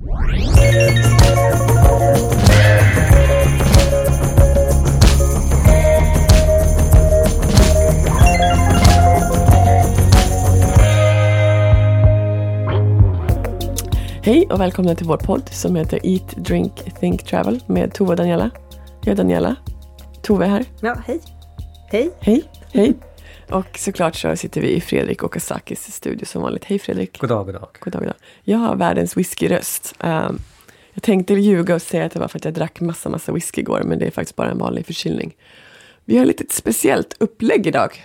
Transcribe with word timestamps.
Hej 0.00 0.08
och 14.50 14.60
välkomna 14.60 14.94
till 14.94 15.06
vår 15.06 15.16
podd 15.16 15.48
som 15.48 15.76
heter 15.76 16.00
Eat, 16.02 16.36
Drink, 16.36 16.74
Think, 17.00 17.22
Travel 17.22 17.60
med 17.66 17.94
Tove 17.94 18.10
och 18.10 18.16
Daniela. 18.16 18.50
Jag 19.00 19.12
är 19.12 19.16
Daniela. 19.16 19.56
Tove 20.22 20.44
är 20.44 20.48
här. 20.48 20.64
Ja, 20.80 20.96
hej. 21.06 21.20
Hej. 21.90 22.10
Hej. 22.20 22.42
Hej. 22.72 22.94
Och 23.52 23.78
såklart 23.78 24.16
så 24.16 24.36
sitter 24.36 24.60
vi 24.60 24.70
i 24.70 24.80
Fredrik 24.80 25.24
Okazakis 25.24 25.92
studio 25.92 26.26
som 26.26 26.42
vanligt. 26.42 26.64
Hej 26.64 26.78
Fredrik. 26.78 27.18
God 27.18 27.30
dag, 27.30 27.46
god 27.46 27.54
dag. 27.54 27.68
God 27.80 27.92
dag, 27.92 28.00
god 28.00 28.08
dag. 28.08 28.16
Jag 28.42 28.58
har 28.58 28.76
världens 28.76 29.16
whiskyröst. 29.16 29.94
Um, 29.98 30.38
jag 30.92 31.02
tänkte 31.02 31.34
ljuga 31.34 31.74
och 31.74 31.82
säga 31.82 32.04
att 32.04 32.12
det 32.12 32.18
var 32.18 32.28
för 32.28 32.38
att 32.38 32.44
jag 32.44 32.54
drack 32.54 32.80
massa, 32.80 33.08
massa 33.08 33.32
whisky 33.32 33.60
igår, 33.60 33.82
men 33.84 33.98
det 33.98 34.06
är 34.06 34.10
faktiskt 34.10 34.36
bara 34.36 34.50
en 34.50 34.58
vanlig 34.58 34.86
förkylning. 34.86 35.36
Vi 36.04 36.18
har 36.18 36.26
lite 36.26 36.44
ett 36.44 36.52
speciellt 36.52 37.16
upplägg 37.18 37.66
idag. 37.66 38.04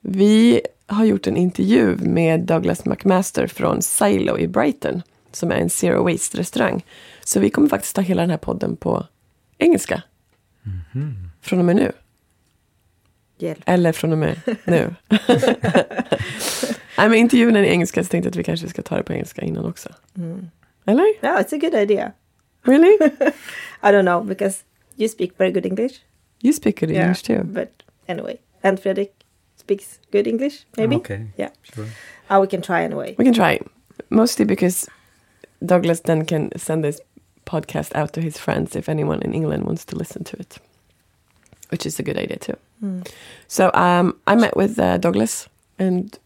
Vi 0.00 0.60
har 0.86 1.04
gjort 1.04 1.26
en 1.26 1.36
intervju 1.36 1.96
med 1.96 2.40
Douglas 2.40 2.84
McMaster 2.84 3.46
från 3.46 3.82
Silo 3.82 4.38
i 4.38 4.48
Brighton, 4.48 5.02
som 5.32 5.50
är 5.50 5.56
en 5.56 5.70
zero 5.70 6.04
waste-restaurang. 6.04 6.84
Så 7.24 7.40
vi 7.40 7.50
kommer 7.50 7.68
faktiskt 7.68 7.96
ta 7.96 8.02
hela 8.02 8.22
den 8.22 8.30
här 8.30 8.36
podden 8.36 8.76
på 8.76 9.06
engelska. 9.58 10.02
Från 11.42 11.58
och 11.58 11.64
med 11.64 11.76
nu. 11.76 11.92
Hjälp. 13.44 13.62
Eller 13.66 13.92
från 13.92 14.12
och 14.12 14.18
med 14.18 14.36
nu. 14.64 14.94
Nej, 16.98 17.08
men 17.08 17.14
intervjun 17.14 17.56
är 17.56 17.62
i 17.62 17.68
engelska, 17.68 18.04
så 18.04 18.08
tänkte 18.08 18.26
jag 18.26 18.32
att 18.32 18.36
vi 18.36 18.44
kanske 18.44 18.68
ska 18.68 18.82
ta 18.82 18.96
det 18.96 19.02
på 19.02 19.12
engelska 19.12 19.42
innan 19.42 19.64
också. 19.64 19.88
Eller? 20.86 21.04
Yeah, 21.22 21.40
it's 21.40 21.54
a 21.54 21.58
good 21.58 21.74
idea. 21.74 22.12
Really? 22.62 22.98
I 23.82 23.86
don't 23.92 24.04
know 24.04 24.24
because 24.26 24.64
you 24.96 25.08
speak 25.08 25.32
very 25.38 25.52
good 25.52 25.66
English. 25.66 25.94
You 26.42 26.52
speak 26.52 26.80
good 26.80 26.90
English 26.90 27.22
too. 27.22 27.44
But 27.44 27.82
anyway, 28.06 28.36
and 28.62 28.80
Fredrik 28.80 29.12
speaks 29.56 30.00
good 30.12 30.26
English, 30.26 30.66
maybe. 30.76 30.96
Okay. 30.96 31.26
Yeah. 31.36 31.50
Sure. 31.62 31.86
Uh, 32.30 32.40
we 32.40 32.46
can 32.46 32.62
try 32.62 32.84
anyway. 32.84 33.14
We 33.18 33.24
can 33.24 33.34
try. 33.34 33.60
Mostly 34.10 34.44
because 34.44 34.88
Douglas 35.66 36.00
then 36.00 36.24
can 36.26 36.50
send 36.56 36.84
this 36.84 37.00
podcast 37.46 37.94
out 37.94 38.12
to 38.12 38.20
his 38.20 38.38
friends 38.38 38.76
if 38.76 38.88
anyone 38.88 39.22
in 39.22 39.34
England 39.34 39.64
wants 39.64 39.84
to 39.86 39.96
listen 39.96 40.24
to 40.24 40.36
it, 40.36 40.58
which 41.70 41.86
is 41.86 41.98
a 41.98 42.02
good 42.02 42.16
idea 42.18 42.38
too. 42.38 42.56
So 43.48 43.70
um, 43.74 44.16
I 44.26 44.34
met 44.34 44.56
with 44.56 44.78
uh, 44.78 44.98
Douglas, 44.98 45.48
and 45.78 46.18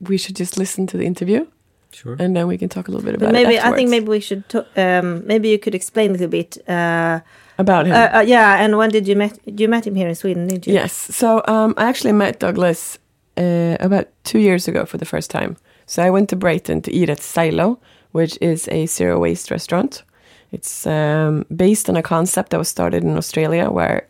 we 0.00 0.16
should 0.18 0.36
just 0.36 0.56
listen 0.58 0.86
to 0.86 0.96
the 0.98 1.04
interview, 1.04 1.46
Sure. 1.92 2.16
and 2.18 2.34
then 2.34 2.46
we 2.46 2.58
can 2.58 2.68
talk 2.68 2.88
a 2.88 2.90
little 2.90 3.04
bit 3.04 3.18
But 3.18 3.28
about 3.30 3.32
maybe 3.32 3.54
it 3.56 3.64
I 3.64 3.72
think 3.76 3.90
maybe 3.90 4.08
we 4.08 4.20
should. 4.20 4.42
To, 4.48 4.66
um, 4.76 5.26
maybe 5.26 5.48
you 5.48 5.58
could 5.58 5.74
explain 5.74 6.10
a 6.10 6.12
little 6.12 6.28
bit. 6.28 6.58
Uh, 6.68 7.20
about 7.58 7.86
him. 7.86 7.92
uh, 7.94 8.18
uh, 8.18 8.24
yeah, 8.26 8.64
and 8.64 8.76
when 8.76 8.90
did 8.90 9.06
you 9.06 9.16
met? 9.16 9.38
You 9.44 9.68
met 9.68 9.86
him 9.86 9.94
here 9.94 10.08
in 10.08 10.14
Sweden, 10.14 10.46
did 10.48 10.66
you? 10.66 10.74
Yes. 10.74 10.92
So 10.92 11.42
um, 11.46 11.74
I 11.76 11.84
actually 11.88 12.12
met 12.12 12.38
Douglas 12.40 12.98
uh, 13.36 13.76
about 13.80 14.06
two 14.24 14.38
years 14.38 14.68
ago 14.68 14.84
for 14.86 14.98
the 14.98 15.04
first 15.06 15.30
time. 15.30 15.56
So 15.86 16.02
I 16.02 16.10
went 16.10 16.28
to 16.30 16.36
Brighton 16.36 16.80
to 16.82 16.90
eat 16.90 17.10
at 17.10 17.20
Silo, 17.20 17.78
which 18.12 18.38
is 18.40 18.68
a 18.68 18.86
zero 18.86 19.18
waste 19.18 19.50
restaurant. 19.50 20.02
It's 20.50 20.86
um, 20.86 21.44
based 21.54 21.88
on 21.88 21.96
a 21.96 22.02
concept 22.02 22.50
that 22.50 22.58
was 22.58 22.68
started 22.68 23.02
in 23.04 23.16
Australia, 23.16 23.70
where 23.70 24.06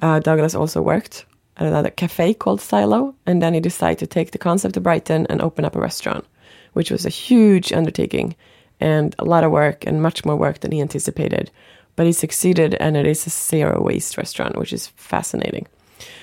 uh, 0.00 0.20
Douglas 0.20 0.54
also 0.54 0.82
worked 0.82 1.26
at 1.56 1.66
another 1.66 1.90
cafe 1.90 2.34
called 2.34 2.60
Silo, 2.60 3.14
and 3.26 3.42
then 3.42 3.54
he 3.54 3.60
decided 3.60 3.98
to 3.98 4.06
take 4.06 4.30
the 4.30 4.38
concept 4.38 4.74
to 4.74 4.80
Brighton 4.80 5.26
and 5.28 5.40
open 5.40 5.64
up 5.64 5.76
a 5.76 5.80
restaurant, 5.80 6.24
which 6.72 6.90
was 6.90 7.04
a 7.04 7.10
huge 7.10 7.72
undertaking 7.72 8.34
and 8.80 9.14
a 9.18 9.24
lot 9.24 9.44
of 9.44 9.50
work 9.50 9.86
and 9.86 10.02
much 10.02 10.24
more 10.24 10.36
work 10.36 10.60
than 10.60 10.72
he 10.72 10.80
anticipated. 10.80 11.50
But 11.96 12.06
he 12.06 12.12
succeeded, 12.12 12.74
and 12.74 12.96
it 12.96 13.06
is 13.06 13.26
a 13.26 13.30
zero 13.30 13.82
waste 13.82 14.16
restaurant, 14.16 14.56
which 14.56 14.72
is 14.72 14.86
fascinating. 14.96 15.66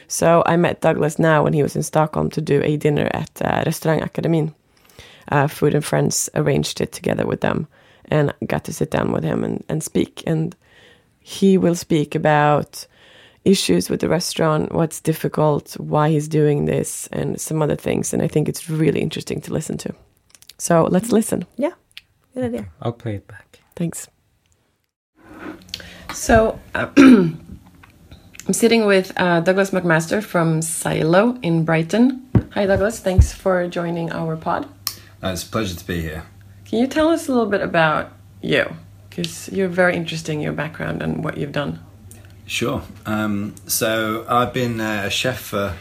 So 0.07 0.41
I 0.45 0.57
met 0.57 0.81
Douglas 0.81 1.19
now 1.19 1.43
when 1.43 1.53
he 1.53 1.61
was 1.61 1.75
in 1.75 1.83
Stockholm 1.83 2.29
to 2.31 2.41
do 2.41 2.61
a 2.63 2.77
dinner 2.77 3.09
at 3.13 3.41
uh, 3.41 3.63
Restaurangakademin. 3.63 4.53
Uh, 5.29 5.47
Food 5.47 5.75
and 5.75 5.85
Friends 5.85 6.29
arranged 6.33 6.81
it 6.81 6.93
together 6.93 7.27
with 7.27 7.41
them 7.41 7.67
and 8.05 8.33
got 8.47 8.63
to 8.63 8.73
sit 8.73 8.89
down 8.89 9.11
with 9.11 9.23
him 9.23 9.43
and, 9.43 9.63
and 9.67 9.83
speak. 9.83 10.23
And 10.25 10.55
he 11.19 11.57
will 11.57 11.75
speak 11.75 12.15
about 12.15 12.87
issues 13.47 13.89
with 13.89 14.01
the 14.01 14.09
restaurant, 14.09 14.73
what's 14.73 14.99
difficult, 14.99 15.73
why 15.79 16.09
he's 16.09 16.27
doing 16.27 16.65
this, 16.65 17.07
and 17.11 17.39
some 17.39 17.61
other 17.61 17.75
things. 17.75 18.13
And 18.13 18.21
I 18.21 18.27
think 18.27 18.49
it's 18.49 18.69
really 18.69 19.01
interesting 19.01 19.41
to 19.41 19.53
listen 19.53 19.77
to. 19.77 19.93
So 20.57 20.83
let's 20.91 21.11
listen. 21.11 21.45
Yeah. 21.55 21.71
Good 22.33 22.45
idea. 22.45 22.65
I'll 22.81 22.91
play 22.91 23.15
it 23.15 23.27
back. 23.27 23.59
Thanks. 23.75 24.07
So 26.13 26.59
uh, 26.75 26.89
I'm 26.97 28.53
sitting 28.53 28.85
with 28.85 29.13
uh, 29.17 29.41
Douglas 29.41 29.71
McMaster 29.71 30.23
from 30.23 30.61
Silo 30.61 31.37
in 31.41 31.63
Brighton. 31.63 32.27
Hi, 32.51 32.65
Douglas. 32.65 32.99
Thanks 32.99 33.31
for 33.31 33.67
joining 33.67 34.11
our 34.11 34.35
pod. 34.35 34.67
Uh, 35.23 35.29
it's 35.29 35.43
a 35.43 35.47
pleasure 35.47 35.75
to 35.75 35.87
be 35.87 36.01
here. 36.01 36.23
Can 36.65 36.79
you 36.79 36.87
tell 36.87 37.09
us 37.09 37.27
a 37.27 37.31
little 37.31 37.49
bit 37.49 37.61
about 37.61 38.11
you? 38.41 38.65
Because 39.09 39.49
you're 39.49 39.67
very 39.69 39.95
interesting, 39.95 40.41
your 40.41 40.53
background 40.53 41.01
and 41.01 41.23
what 41.23 41.37
you've 41.37 41.51
done. 41.51 41.79
Sure. 42.47 42.81
Um, 43.05 43.55
so 43.67 44.25
I've 44.29 44.53
been 44.53 44.79
uh, 44.79 45.03
a 45.05 45.09
chef 45.09 45.41
for 45.41 45.75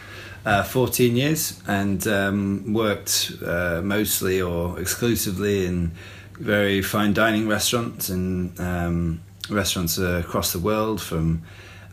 uh, 0.44 0.64
14 0.64 1.14
years 1.14 1.62
and 1.68 2.04
um, 2.08 2.72
worked 2.72 3.32
uh, 3.44 3.80
mostly 3.84 4.42
or 4.42 4.78
exclusively 4.80 5.64
in 5.64 5.92
very 6.32 6.82
fine 6.82 7.14
dining 7.14 7.46
restaurants 7.46 8.08
and 8.08 8.58
um, 8.58 9.20
restaurants 9.48 9.96
across 9.96 10.52
the 10.52 10.58
world 10.58 11.00
from 11.00 11.42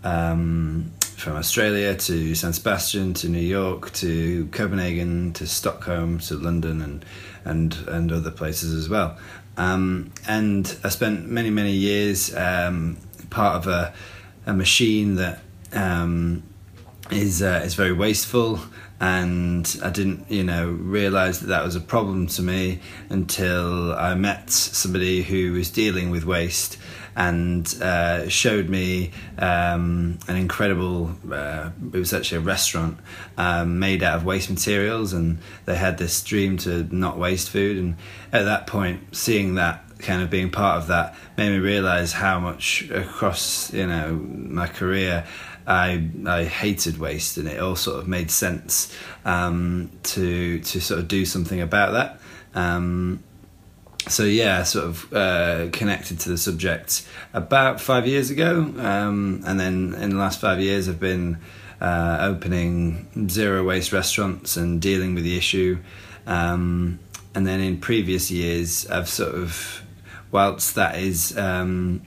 um, 0.04 0.92
from 1.18 1.38
Australia 1.38 1.96
to 1.96 2.34
San 2.34 2.52
Sebastian 2.52 3.14
to 3.14 3.30
New 3.30 3.40
York 3.40 3.92
to 3.94 4.48
Copenhagen 4.48 5.34
to 5.34 5.46
Stockholm 5.46 6.18
to 6.20 6.36
London 6.36 6.82
and 6.82 7.06
and 7.46 7.78
and 7.88 8.12
other 8.12 8.32
places 8.32 8.74
as 8.74 8.90
well. 8.90 9.18
Um, 9.56 10.12
and 10.28 10.76
I 10.84 10.90
spent 10.90 11.30
many 11.30 11.52
many 11.52 11.74
years 11.74 12.36
um, 12.36 12.98
part 13.30 13.56
of 13.56 13.68
a 13.68 13.94
a 14.46 14.54
machine 14.54 15.16
that 15.16 15.40
um, 15.74 16.44
is 17.12 17.42
uh, 17.42 17.62
is 17.64 17.76
very 17.76 17.94
wasteful. 17.94 18.60
And 19.00 19.68
I 19.84 19.90
didn't 19.90 20.32
you 20.32 20.44
know 20.44 20.70
realize 20.70 21.42
that 21.42 21.48
that 21.48 21.64
was 21.64 21.76
a 21.76 21.82
problem 21.82 22.28
to 22.28 22.42
me 22.42 22.80
until 23.10 23.94
I 23.94 24.16
met 24.16 24.50
somebody 24.50 25.24
who 25.24 25.54
was 25.54 25.70
dealing 25.70 26.10
with 26.10 26.24
waste 26.24 26.78
and 27.16 27.68
uh, 27.82 28.28
showed 28.28 28.70
me 28.70 29.12
um, 29.38 30.18
an 30.28 30.36
incredible 30.36 31.12
uh, 31.32 31.70
it 31.92 31.98
was 31.98 32.14
actually 32.14 32.40
a 32.40 32.42
restaurant 32.42 32.98
um, 33.38 33.78
made 33.78 34.04
out 34.04 34.18
of 34.18 34.26
waste 34.26 34.50
materials. 34.50 35.14
And 35.14 35.40
they 35.66 35.76
had 35.76 35.98
this 35.98 36.24
dream 36.24 36.58
to 36.60 36.84
not 36.96 37.18
waste 37.18 37.50
food. 37.50 37.78
And 37.78 37.98
at 38.32 38.44
that 38.44 38.68
point 38.68 39.16
seeing 39.16 39.56
that 39.56 39.84
kind 40.04 40.22
of 40.22 40.30
being 40.30 40.52
part 40.52 40.78
of 40.78 40.88
that 40.88 41.16
made 41.38 41.50
me 41.50 41.58
realize 41.58 42.14
how 42.14 42.40
much 42.40 42.90
across 42.92 43.74
you 43.74 43.88
know 43.88 44.14
my 44.14 44.68
career 44.68 45.26
I 45.66 46.10
I 46.28 46.44
hated 46.44 46.98
waste, 46.98 47.38
and 47.38 47.48
it 47.48 47.60
all 47.60 47.76
sort 47.76 48.00
of 48.00 48.08
made 48.08 48.30
sense 48.30 48.96
um, 49.26 49.90
to 50.04 50.60
to 50.60 50.82
sort 50.82 51.00
of 51.00 51.08
do 51.08 51.26
something 51.26 51.62
about 51.62 51.94
that. 51.94 52.20
Um, 52.54 53.24
so 54.08 54.24
yeah, 54.24 54.64
sort 54.64 54.86
of 54.86 55.14
uh, 55.14 55.70
connected 55.72 56.20
to 56.20 56.30
the 56.30 56.38
subject 56.38 57.08
about 57.34 57.80
five 57.80 58.06
years 58.06 58.30
ago, 58.30 58.74
um, 58.78 59.42
and 59.46 59.60
then 59.60 59.96
in 59.96 60.10
the 60.10 60.18
last 60.18 60.42
five 60.42 60.60
years, 60.60 60.90
I've 60.90 61.00
been 61.00 61.38
uh, 61.80 62.18
opening 62.22 63.30
zero 63.30 63.64
waste 63.64 63.94
restaurants 63.94 64.58
and 64.58 64.82
dealing 64.82 65.16
with 65.16 65.24
the 65.24 65.38
issue. 65.38 65.80
Um, 66.26 67.00
and 67.36 67.48
then 67.48 67.60
in 67.62 67.80
previous 67.80 68.30
years, 68.30 68.88
I've 68.88 69.10
sort 69.10 69.36
of, 69.36 69.83
whilst 70.34 70.76
that 70.76 70.98
is 70.98 71.38
um, 71.38 72.02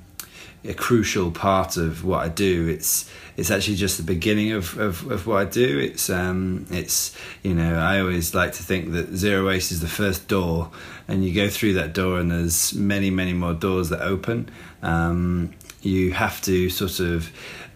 a 0.64 0.74
crucial 0.74 1.30
part 1.30 1.76
of 1.78 2.04
what 2.04 2.24
I 2.24 2.28
do, 2.28 2.68
it's 2.68 3.10
it's 3.36 3.50
actually 3.50 3.76
just 3.76 3.98
the 3.98 4.02
beginning 4.02 4.52
of, 4.52 4.78
of, 4.78 5.10
of 5.10 5.26
what 5.26 5.36
I 5.36 5.44
do. 5.44 5.78
It's 5.78 6.10
um, 6.10 6.66
it's 6.70 7.16
you 7.42 7.54
know 7.54 7.76
I 7.78 8.00
always 8.00 8.34
like 8.34 8.52
to 8.52 8.62
think 8.62 8.92
that 8.92 9.14
zero 9.14 9.46
waste 9.46 9.72
is 9.72 9.80
the 9.80 9.88
first 9.88 10.28
door, 10.28 10.70
and 11.08 11.24
you 11.24 11.32
go 11.32 11.48
through 11.48 11.74
that 11.74 11.94
door, 11.94 12.18
and 12.18 12.30
there's 12.30 12.74
many 12.74 13.08
many 13.08 13.32
more 13.32 13.54
doors 13.54 13.88
that 13.88 14.02
open. 14.02 14.50
Um, 14.82 15.54
you 15.80 16.12
have 16.12 16.42
to 16.42 16.68
sort 16.68 17.00
of 17.00 17.30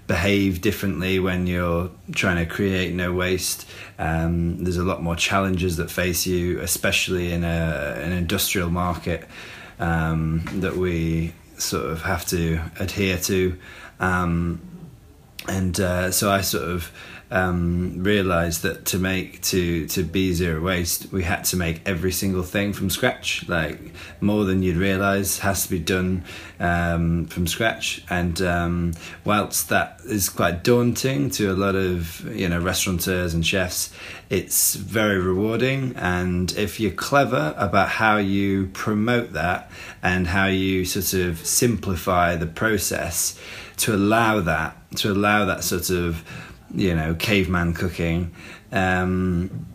behave 0.09 0.61
differently 0.61 1.21
when 1.21 1.47
you're 1.47 1.89
trying 2.13 2.37
to 2.37 2.45
create 2.45 2.93
no 2.93 3.13
waste. 3.13 3.65
Um, 3.97 4.65
there's 4.65 4.79
a 4.79 4.83
lot 4.83 5.01
more 5.01 5.15
challenges 5.15 5.77
that 5.77 5.89
face 5.89 6.27
you, 6.27 6.59
especially 6.59 7.33
in 7.33 7.45
a, 7.45 7.95
an 8.03 8.11
industrial 8.11 8.71
market 8.71 9.29
um, 9.81 10.43
that 10.61 10.77
we 10.77 11.33
sort 11.59 11.87
of 11.87 12.03
have 12.03 12.25
to 12.27 12.61
adhere 12.79 13.19
to. 13.19 13.59
Um, 13.99 14.61
and 15.49 15.79
uh, 15.81 16.11
so 16.13 16.31
I 16.31 16.43
sort 16.43 16.69
of 16.69 16.93
um, 17.31 18.03
realized 18.03 18.63
that 18.63 18.85
to 18.87 18.99
make 18.99 19.41
to 19.43 19.87
to 19.89 20.03
be 20.03 20.33
zero 20.33 20.61
waste, 20.61 21.13
we 21.13 21.23
had 21.23 21.45
to 21.45 21.57
make 21.57 21.81
every 21.87 22.13
single 22.13 22.43
thing 22.43 22.73
from 22.73 22.91
scratch. 22.91 23.49
Like 23.49 23.81
more 24.21 24.45
than 24.45 24.63
you'd 24.63 24.77
realize 24.77 25.39
has 25.39 25.65
to 25.65 25.71
be 25.71 25.79
done 25.79 26.25
um, 26.59 27.27
from 27.27 27.47
scratch. 27.47 28.05
And 28.11 28.41
um, 28.43 28.95
whilst 29.25 29.69
that 29.69 30.01
is 30.05 30.29
quite 30.29 30.65
daunting 30.65 31.31
to 31.31 31.53
a 31.53 31.55
lot 31.55 31.77
of 31.77 32.21
you 32.37 32.49
know 32.49 32.61
restaurateurs 32.61 33.33
and 33.33 33.47
chefs, 33.47 33.93
it's 34.29 34.75
very 34.75 35.19
rewarding. 35.19 35.95
And 35.97 36.51
if 36.53 36.81
you're 36.81 36.91
clever 36.91 37.55
about 37.57 37.89
how 37.89 38.17
you 38.17 38.67
promote 38.73 39.33
that 39.35 39.71
and 40.03 40.27
how 40.27 40.47
you 40.47 40.85
sort 40.85 41.15
of 41.15 41.47
simplify 41.47 42.35
the 42.35 42.47
process 42.47 43.39
to 43.77 43.95
allow 43.95 44.41
that 44.41 44.77
to 44.97 45.13
allow 45.13 45.45
that 45.45 45.63
sort 45.63 45.91
of 45.91 46.25
you 46.75 46.95
know 46.95 47.15
caveman 47.15 47.75
cooking. 47.75 48.33
Um, 48.73 49.67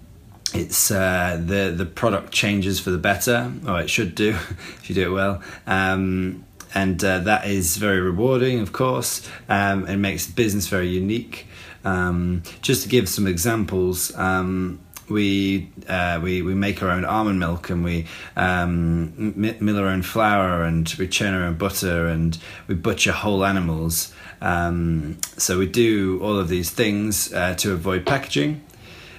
it's 0.54 0.90
uh, 0.92 1.42
the 1.44 1.74
the 1.76 1.86
product 1.86 2.32
changes 2.32 2.80
for 2.80 2.92
the 2.92 2.98
better. 2.98 3.52
Or 3.68 3.80
it 3.80 3.90
should 3.90 4.16
do 4.16 4.30
if 4.78 4.90
you 4.90 4.96
do 4.96 5.12
it 5.12 5.14
well. 5.14 5.42
Um, 5.68 6.46
and 6.74 7.02
uh, 7.04 7.20
that 7.20 7.48
is 7.48 7.78
very 7.78 8.02
rewarding 8.02 8.60
of 8.60 8.72
course. 8.72 9.28
Um, 9.50 9.88
it 9.88 9.98
makes 9.98 10.28
business 10.28 10.68
very 10.68 10.90
unique. 10.90 11.48
Um, 11.84 12.42
just 12.64 12.82
to 12.84 12.90
give 12.90 13.08
some 13.08 13.28
examples 13.28 14.16
um, 14.18 14.80
we 15.10 15.70
uh, 15.88 16.20
we 16.22 16.42
we 16.42 16.56
make 16.56 16.82
our 16.82 16.90
own 16.90 17.06
almond 17.06 17.40
milk 17.40 17.70
and 17.70 17.84
we 17.84 18.08
um, 18.36 19.34
mill 19.36 19.78
our 19.78 19.88
own 19.88 20.02
flour 20.02 20.64
and 20.64 20.94
we 20.98 21.08
churn 21.08 21.34
our 21.34 21.44
own 21.44 21.56
butter 21.56 22.08
and 22.08 22.38
we 22.68 22.76
butcher 22.76 23.12
whole 23.12 23.46
animals 23.46 24.14
um, 24.46 25.18
so 25.38 25.58
we 25.58 25.66
do 25.66 26.22
all 26.22 26.38
of 26.38 26.50
these 26.50 26.70
things 26.70 27.34
uh, 27.34 27.56
to 27.56 27.74
avoid 27.74 28.06
packaging. 28.06 28.64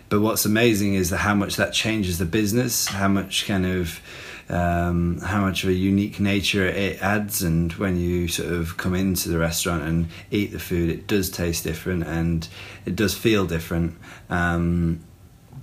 But 0.08 0.20
what's 0.20 0.44
amazing 0.44 0.94
is 0.94 1.10
how 1.10 1.34
much 1.34 1.56
that 1.56 1.72
changes 1.72 2.18
the 2.18 2.24
business, 2.24 2.86
how 2.86 3.08
much 3.08 3.44
kind 3.44 3.66
of 3.66 4.00
um, 4.48 5.18
how 5.18 5.40
much 5.40 5.64
of 5.64 5.70
a 5.70 5.72
unique 5.72 6.20
nature 6.20 6.64
it 6.64 7.02
adds, 7.02 7.42
and 7.42 7.72
when 7.72 7.98
you 7.98 8.28
sort 8.28 8.52
of 8.52 8.76
come 8.76 8.94
into 8.94 9.28
the 9.28 9.38
restaurant 9.38 9.82
and 9.82 10.06
eat 10.30 10.52
the 10.52 10.60
food, 10.60 10.88
it 10.88 11.08
does 11.08 11.28
taste 11.28 11.64
different 11.64 12.04
and 12.04 12.46
it 12.84 12.94
does 12.94 13.12
feel 13.12 13.44
different. 13.44 13.96
Um, 14.30 15.00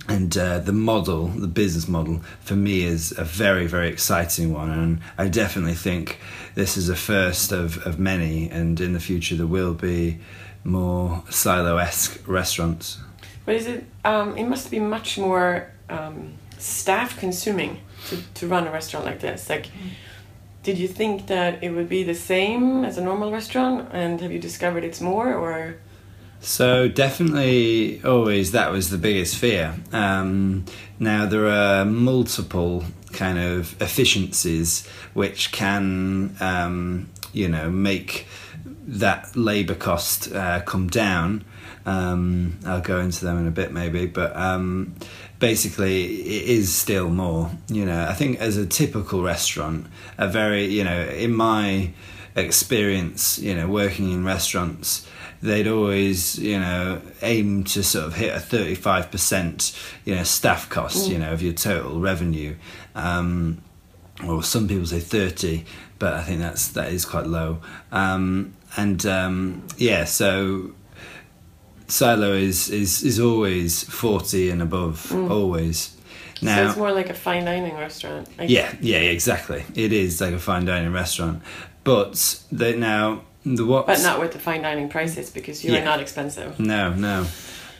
and 0.06 0.36
uh, 0.36 0.58
the 0.58 0.72
model, 0.72 1.28
the 1.28 1.46
business 1.48 1.88
model, 1.88 2.20
for 2.40 2.56
me 2.56 2.82
is 2.82 3.16
a 3.16 3.24
very, 3.24 3.66
very 3.66 3.88
exciting 3.88 4.52
one. 4.52 4.70
And 4.70 5.00
I 5.16 5.28
definitely 5.28 5.74
think 5.74 6.18
this 6.54 6.76
is 6.76 6.88
a 6.90 6.96
first 6.96 7.52
of, 7.52 7.84
of 7.86 7.98
many. 7.98 8.50
And 8.50 8.78
in 8.80 8.92
the 8.92 9.00
future, 9.00 9.34
there 9.34 9.46
will 9.46 9.72
be 9.72 10.18
more 10.62 11.22
silo 11.30 11.78
esque 11.78 12.20
restaurants. 12.26 12.98
But 13.46 13.54
is 13.54 13.66
it? 13.66 13.84
Um, 14.04 14.36
it 14.36 14.44
must 14.44 14.70
be 14.70 14.78
much 14.78 15.16
more 15.18 15.70
um, 15.88 16.34
staff 16.58 17.18
consuming 17.18 17.80
to, 18.08 18.18
to 18.34 18.46
run 18.46 18.66
a 18.66 18.70
restaurant 18.70 19.06
like 19.06 19.20
this. 19.20 19.48
Like, 19.48 19.68
did 20.62 20.76
you 20.78 20.88
think 20.88 21.28
that 21.28 21.62
it 21.62 21.70
would 21.70 21.88
be 21.88 22.04
the 22.04 22.14
same 22.14 22.84
as 22.84 22.98
a 22.98 23.02
normal 23.02 23.30
restaurant? 23.30 23.88
And 23.92 24.20
have 24.20 24.32
you 24.32 24.38
discovered 24.38 24.84
it's 24.84 25.00
more, 25.00 25.32
or? 25.32 25.76
So 26.44 26.88
definitely, 26.88 28.04
always 28.04 28.52
that 28.52 28.70
was 28.70 28.90
the 28.90 28.98
biggest 28.98 29.36
fear. 29.36 29.76
Um, 29.92 30.66
now 30.98 31.24
there 31.24 31.48
are 31.48 31.86
multiple 31.86 32.84
kind 33.14 33.38
of 33.38 33.80
efficiencies 33.80 34.86
which 35.14 35.52
can, 35.52 36.36
um, 36.40 37.08
you 37.32 37.48
know, 37.48 37.70
make 37.70 38.26
that 38.86 39.34
labour 39.34 39.74
cost 39.74 40.34
uh, 40.34 40.60
come 40.60 40.88
down. 40.88 41.46
Um, 41.86 42.58
I'll 42.66 42.82
go 42.82 43.00
into 43.00 43.24
them 43.24 43.38
in 43.38 43.46
a 43.46 43.50
bit, 43.50 43.72
maybe, 43.72 44.04
but 44.04 44.36
um, 44.36 44.94
basically, 45.38 46.04
it 46.04 46.48
is 46.48 46.74
still 46.74 47.08
more. 47.08 47.50
You 47.68 47.86
know, 47.86 48.06
I 48.06 48.12
think 48.12 48.38
as 48.38 48.58
a 48.58 48.66
typical 48.66 49.22
restaurant, 49.22 49.86
a 50.18 50.28
very, 50.28 50.66
you 50.66 50.84
know, 50.84 51.04
in 51.04 51.32
my 51.32 51.94
experience, 52.36 53.38
you 53.38 53.54
know, 53.54 53.68
working 53.68 54.10
in 54.12 54.24
restaurants 54.24 55.06
they'd 55.44 55.68
always, 55.68 56.38
you 56.38 56.58
know, 56.58 57.00
aim 57.20 57.64
to 57.64 57.82
sort 57.82 58.06
of 58.06 58.14
hit 58.14 58.34
a 58.34 58.38
35%, 58.38 59.94
you 60.06 60.14
know, 60.14 60.22
staff 60.24 60.70
cost, 60.70 61.06
mm. 61.06 61.12
you 61.12 61.18
know, 61.18 61.32
of 61.32 61.42
your 61.42 61.52
total 61.52 62.00
revenue. 62.00 62.56
Um, 62.94 63.62
or 64.26 64.42
some 64.42 64.66
people 64.66 64.86
say 64.86 65.00
30, 65.00 65.64
but 65.98 66.14
I 66.14 66.22
think 66.22 66.40
that's, 66.40 66.68
that 66.68 66.92
is 66.92 67.04
quite 67.04 67.26
low. 67.26 67.58
Um, 67.92 68.54
and 68.76 69.04
um, 69.04 69.66
yeah, 69.76 70.04
so 70.04 70.72
silo 71.88 72.32
is, 72.32 72.70
is, 72.70 73.02
is 73.02 73.20
always 73.20 73.84
40 73.84 74.48
and 74.48 74.62
above, 74.62 75.08
mm. 75.10 75.30
always. 75.30 75.94
Now, 76.40 76.56
so 76.56 76.68
it's 76.68 76.78
more 76.78 76.92
like 76.92 77.10
a 77.10 77.14
fine 77.14 77.44
dining 77.44 77.76
restaurant. 77.76 78.28
yeah, 78.40 78.74
yeah, 78.80 78.98
exactly. 78.98 79.64
It 79.74 79.92
is 79.92 80.22
like 80.22 80.32
a 80.32 80.38
fine 80.38 80.64
dining 80.64 80.92
restaurant, 80.92 81.42
but 81.84 82.42
they, 82.50 82.76
now 82.76 83.22
the 83.44 83.64
what? 83.64 83.86
But 83.86 84.02
not 84.02 84.20
with 84.20 84.32
the 84.32 84.38
fine 84.38 84.62
dining 84.62 84.88
prices 84.88 85.30
because 85.30 85.64
you 85.64 85.72
yeah. 85.72 85.82
are 85.82 85.84
not 85.84 86.00
expensive. 86.00 86.58
No, 86.58 86.92
no. 86.94 87.26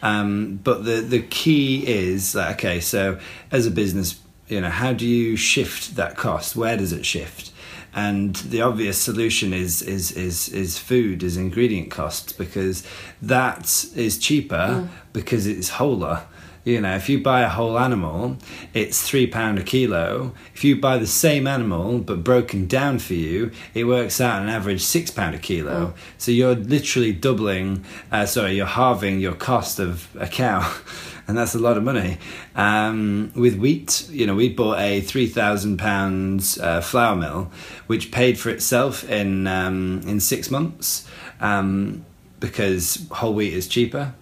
Um, 0.02 0.60
but 0.62 0.84
the 0.84 1.00
the 1.00 1.22
key 1.22 1.86
is 1.86 2.32
that 2.32 2.52
okay. 2.54 2.80
So 2.80 3.18
as 3.50 3.66
a 3.66 3.70
business, 3.70 4.20
you 4.48 4.60
know, 4.60 4.68
how 4.68 4.92
do 4.92 5.06
you 5.06 5.36
shift 5.36 5.96
that 5.96 6.16
cost? 6.16 6.54
Where 6.54 6.76
does 6.76 6.92
it 6.92 7.06
shift? 7.06 7.52
And 7.96 8.34
the 8.36 8.60
obvious 8.60 8.98
solution 8.98 9.54
is 9.54 9.80
is 9.80 10.12
is 10.12 10.48
is 10.50 10.78
food, 10.78 11.22
is 11.22 11.36
ingredient 11.36 11.90
costs 11.90 12.32
because 12.32 12.86
that 13.22 13.86
is 13.96 14.18
cheaper 14.18 14.84
mm. 14.84 14.88
because 15.12 15.46
it's 15.46 15.70
wholer 15.70 16.24
you 16.64 16.80
know, 16.80 16.96
if 16.96 17.08
you 17.08 17.22
buy 17.22 17.42
a 17.42 17.48
whole 17.48 17.78
animal, 17.78 18.38
it's 18.72 19.06
three 19.06 19.26
pound 19.26 19.58
a 19.58 19.62
kilo. 19.62 20.32
If 20.54 20.64
you 20.64 20.80
buy 20.80 20.96
the 20.96 21.06
same 21.06 21.46
animal 21.46 21.98
but 21.98 22.24
broken 22.24 22.66
down 22.66 22.98
for 22.98 23.14
you, 23.14 23.52
it 23.74 23.84
works 23.84 24.20
out 24.20 24.42
an 24.42 24.48
average 24.48 24.82
six 24.82 25.10
pound 25.10 25.34
a 25.34 25.38
kilo. 25.38 25.72
Oh. 25.72 25.94
So 26.16 26.32
you're 26.32 26.54
literally 26.54 27.12
doubling. 27.12 27.84
Uh, 28.10 28.24
sorry, 28.24 28.56
you're 28.56 28.66
halving 28.66 29.20
your 29.20 29.34
cost 29.34 29.78
of 29.78 30.08
a 30.16 30.26
cow. 30.26 30.74
and 31.26 31.36
that's 31.36 31.54
a 31.54 31.58
lot 31.58 31.76
of 31.76 31.82
money. 31.82 32.18
Um, 32.54 33.32
with 33.34 33.56
wheat, 33.56 34.08
you 34.10 34.26
know, 34.26 34.34
we 34.34 34.48
bought 34.48 34.78
a 34.78 35.00
three 35.00 35.26
thousand 35.26 35.78
pounds 35.78 36.58
uh, 36.58 36.80
flour 36.80 37.16
mill, 37.16 37.50
which 37.86 38.10
paid 38.10 38.38
for 38.38 38.50
itself 38.50 39.08
in 39.08 39.46
um, 39.46 40.02
in 40.06 40.20
six 40.20 40.50
months 40.50 41.06
um, 41.40 42.04
because 42.40 43.06
whole 43.10 43.34
wheat 43.34 43.52
is 43.52 43.68
cheaper. 43.68 44.14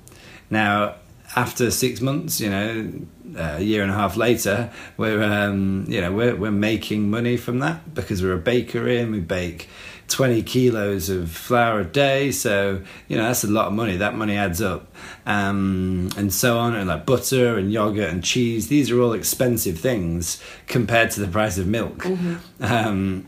Now, 0.50 0.96
after 1.34 1.70
six 1.70 2.00
months, 2.00 2.40
you 2.40 2.50
know, 2.50 2.92
a 3.36 3.60
year 3.60 3.82
and 3.82 3.90
a 3.90 3.94
half 3.94 4.16
later, 4.16 4.70
we're 4.96 5.22
um, 5.22 5.84
you 5.88 6.00
know 6.00 6.12
we're 6.12 6.36
we're 6.36 6.50
making 6.50 7.10
money 7.10 7.36
from 7.36 7.60
that 7.60 7.94
because 7.94 8.22
we're 8.22 8.34
a 8.34 8.38
bakery 8.38 8.98
and 8.98 9.12
we 9.12 9.20
bake 9.20 9.68
twenty 10.08 10.42
kilos 10.42 11.08
of 11.08 11.30
flour 11.30 11.80
a 11.80 11.84
day. 11.84 12.30
So 12.30 12.82
you 13.08 13.16
know 13.16 13.24
that's 13.24 13.44
a 13.44 13.48
lot 13.48 13.68
of 13.68 13.72
money. 13.72 13.96
That 13.96 14.14
money 14.14 14.36
adds 14.36 14.60
up, 14.60 14.92
um, 15.24 16.10
and 16.16 16.32
so 16.32 16.58
on. 16.58 16.74
And 16.74 16.88
like 16.88 17.06
butter 17.06 17.56
and 17.56 17.72
yogurt 17.72 18.10
and 18.10 18.22
cheese, 18.22 18.68
these 18.68 18.90
are 18.90 19.00
all 19.00 19.12
expensive 19.12 19.78
things 19.78 20.42
compared 20.66 21.10
to 21.12 21.20
the 21.20 21.28
price 21.28 21.56
of 21.58 21.66
milk. 21.66 21.98
Mm-hmm. 21.98 22.64
Um, 22.64 23.26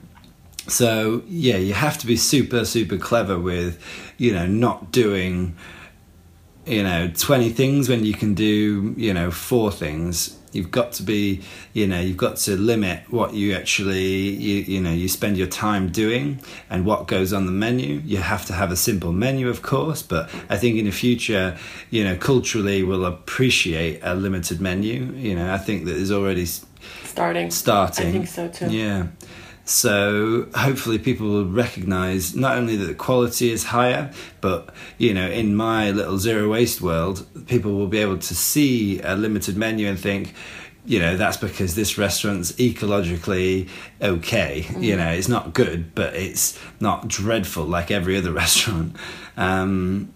so 0.66 1.22
yeah, 1.26 1.56
you 1.56 1.74
have 1.74 1.98
to 1.98 2.06
be 2.06 2.16
super 2.16 2.64
super 2.64 2.98
clever 2.98 3.38
with 3.38 3.82
you 4.18 4.32
know 4.32 4.46
not 4.46 4.92
doing 4.92 5.56
you 6.66 6.82
know 6.82 7.10
20 7.16 7.50
things 7.50 7.88
when 7.88 8.04
you 8.04 8.14
can 8.14 8.34
do 8.34 8.94
you 8.96 9.12
know 9.14 9.30
four 9.30 9.70
things. 9.70 10.38
You've 10.52 10.70
got 10.70 10.92
to 10.94 11.02
be 11.02 11.40
you 11.72 11.86
know 11.88 11.98
you've 12.00 12.16
got 12.16 12.36
to 12.46 12.56
limit 12.56 13.10
what 13.10 13.34
you 13.34 13.54
actually 13.54 14.06
you, 14.46 14.56
you 14.74 14.80
know 14.80 14.92
you 14.92 15.08
spend 15.08 15.36
your 15.36 15.48
time 15.48 15.90
doing 15.90 16.40
and 16.70 16.86
what 16.86 17.08
goes 17.08 17.32
on 17.32 17.46
the 17.46 17.52
menu. 17.52 18.00
You 18.04 18.18
have 18.18 18.46
to 18.46 18.52
have 18.52 18.70
a 18.70 18.76
simple 18.76 19.10
menu 19.12 19.48
of 19.48 19.62
course 19.62 20.00
but 20.02 20.30
i 20.48 20.56
think 20.56 20.78
in 20.78 20.84
the 20.84 20.92
future 20.92 21.58
you 21.90 22.04
know 22.04 22.16
culturally 22.16 22.84
we'll 22.84 23.04
appreciate 23.04 23.98
a 24.02 24.14
limited 24.14 24.60
menu. 24.60 25.12
You 25.16 25.34
know 25.34 25.52
i 25.52 25.58
think 25.58 25.86
that 25.86 25.96
is 25.96 26.12
already 26.12 26.46
Starting. 27.04 27.50
starting. 27.50 28.08
I 28.08 28.12
think 28.12 28.28
so 28.28 28.48
too. 28.48 28.70
yeah 28.70 29.06
so 29.64 30.46
hopefully 30.54 30.98
people 30.98 31.26
will 31.26 31.46
recognize 31.46 32.34
not 32.34 32.56
only 32.56 32.76
that 32.76 32.84
the 32.84 32.94
quality 32.94 33.50
is 33.50 33.64
higher 33.64 34.12
but 34.40 34.74
you 34.98 35.14
know 35.14 35.26
in 35.26 35.54
my 35.54 35.90
little 35.90 36.18
zero 36.18 36.50
waste 36.50 36.80
world 36.80 37.26
people 37.46 37.72
will 37.72 37.86
be 37.86 37.98
able 37.98 38.18
to 38.18 38.34
see 38.34 39.00
a 39.00 39.16
limited 39.16 39.56
menu 39.56 39.88
and 39.88 39.98
think 39.98 40.34
you 40.86 40.98
know 40.98 41.16
that's 41.16 41.36
because 41.36 41.74
this 41.74 41.96
restaurant's 41.96 42.52
ecologically 42.52 43.68
okay. 44.02 44.66
You 44.78 44.96
know 44.96 45.08
it's 45.10 45.28
not 45.28 45.54
good 45.54 45.94
but 45.94 46.14
it's 46.14 46.58
not 46.80 47.08
dreadful 47.08 47.64
like 47.64 47.90
every 47.90 48.16
other 48.16 48.32
restaurant. 48.44 48.96
Um, 49.36 50.12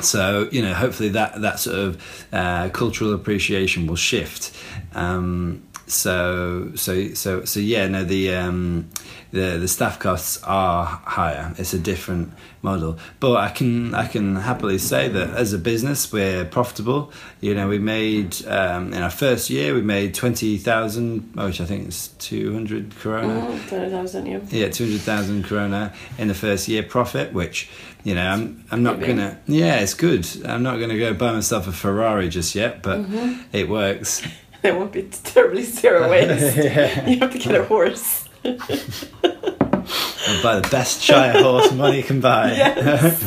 so 0.00 0.48
you 0.52 0.62
know 0.62 0.74
hopefully 0.74 1.08
that 1.10 1.40
that 1.40 1.58
sort 1.58 1.76
of 1.76 2.26
uh, 2.32 2.68
cultural 2.70 3.14
appreciation 3.14 3.86
will 3.86 3.96
shift. 3.96 4.54
Um, 4.94 5.65
so 5.86 6.72
so 6.74 7.14
so 7.14 7.44
so 7.44 7.60
yeah 7.60 7.86
no 7.86 8.02
the 8.04 8.34
um, 8.34 8.88
the 9.32 9.56
the 9.58 9.68
staff 9.68 9.98
costs 9.98 10.42
are 10.44 10.84
higher 11.04 11.52
it's 11.58 11.72
a 11.74 11.78
different 11.78 12.32
model 12.62 12.98
but 13.20 13.36
I 13.36 13.50
can 13.50 13.94
I 13.94 14.06
can 14.08 14.34
happily 14.36 14.78
say 14.78 15.08
that 15.08 15.30
as 15.30 15.52
a 15.52 15.58
business 15.58 16.12
we're 16.12 16.44
profitable 16.44 17.12
you 17.40 17.54
know 17.54 17.68
we 17.68 17.78
made 17.78 18.44
um, 18.46 18.92
in 18.92 19.02
our 19.02 19.10
first 19.10 19.48
year 19.50 19.74
we 19.74 19.82
made 19.82 20.14
20,000 20.14 21.34
which 21.36 21.60
I 21.60 21.64
think 21.64 21.88
is 21.88 22.08
200 22.18 22.96
corona 22.96 23.26
Mm, 23.46 23.68
20,000, 23.68 24.26
yeah. 24.26 24.40
yeah, 24.50 24.68
two 24.68 24.84
hundred 24.84 25.00
thousand 25.02 25.44
corona 25.44 25.92
in 26.18 26.28
the 26.28 26.34
first 26.34 26.68
year 26.68 26.82
profit, 26.82 27.32
which 27.32 27.68
you 28.04 28.14
know 28.14 28.26
I'm 28.26 28.64
I'm 28.70 28.82
not 28.82 28.98
Maybe. 28.98 29.12
gonna. 29.14 29.38
Yeah, 29.46 29.76
it's 29.80 29.94
good. 29.94 30.26
I'm 30.44 30.62
not 30.62 30.78
gonna 30.80 30.98
go 30.98 31.12
buy 31.14 31.32
myself 31.32 31.66
a 31.68 31.72
Ferrari 31.72 32.28
just 32.28 32.54
yet, 32.54 32.82
but 32.82 32.98
Mm-hmm. 33.00 33.42
it 33.52 33.68
works. 33.68 34.22
It 34.62 34.74
won't 34.74 34.92
be 34.92 35.02
terribly 35.02 35.62
zero 35.62 36.10
waste. 36.10 36.56
You 36.56 37.18
have 37.18 37.32
to 37.32 37.38
get 37.38 37.54
a 37.54 37.64
horse. 37.64 38.28
I'll 38.44 38.52
buy 40.42 40.60
the 40.60 40.68
best 40.70 41.02
Shire 41.02 41.42
horse 41.42 41.72
money 41.72 42.02
can 42.02 42.20
buy. 42.20 42.52
Yes. 42.52 43.22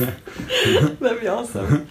That'd 0.99 1.21
be 1.21 1.27
awesome. 1.27 1.87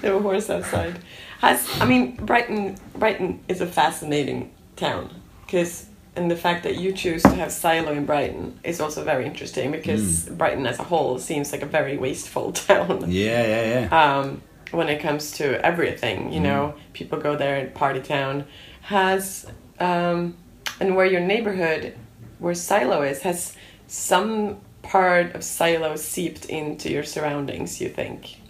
They 0.00 0.08
have 0.08 0.16
a 0.16 0.20
horse 0.20 0.50
outside. 0.50 0.98
Has 1.40 1.68
I 1.80 1.86
mean 1.86 2.16
Brighton 2.16 2.76
Brighton 2.96 3.40
is 3.48 3.60
a 3.60 3.66
fascinating 3.66 4.52
town 4.76 5.10
because 5.44 5.86
and 6.14 6.30
the 6.30 6.36
fact 6.36 6.62
that 6.64 6.76
you 6.76 6.92
choose 6.92 7.22
to 7.22 7.30
have 7.30 7.50
silo 7.50 7.92
in 7.92 8.04
Brighton 8.04 8.58
is 8.64 8.80
also 8.80 9.02
very 9.02 9.24
interesting 9.24 9.72
because 9.72 10.28
Brighton 10.28 10.66
as 10.66 10.78
a 10.78 10.82
whole 10.82 11.18
seems 11.18 11.52
like 11.52 11.62
a 11.62 11.66
very 11.66 11.96
wasteful 11.96 12.52
town. 12.52 13.04
Yeah, 13.08 13.46
yeah, 13.46 13.88
yeah. 13.90 14.18
um, 14.18 14.42
when 14.72 14.88
it 14.88 15.00
comes 15.00 15.32
to 15.32 15.64
everything. 15.64 16.32
You 16.32 16.40
know, 16.40 16.74
people 16.92 17.18
go 17.18 17.36
there 17.36 17.56
and 17.56 17.74
party 17.74 18.00
town. 18.00 18.44
Has 18.82 19.46
um, 19.78 20.36
and 20.80 20.96
where 20.96 21.06
your 21.06 21.20
neighborhood, 21.20 21.94
where 22.38 22.54
Silo 22.54 23.02
is, 23.02 23.22
has 23.22 23.56
some 23.86 24.58
part 24.82 25.34
of 25.34 25.44
Silo 25.44 25.96
seeped 25.96 26.46
into 26.46 26.90
your 26.90 27.04
surroundings. 27.04 27.80
You 27.80 27.88
think? 27.88 28.40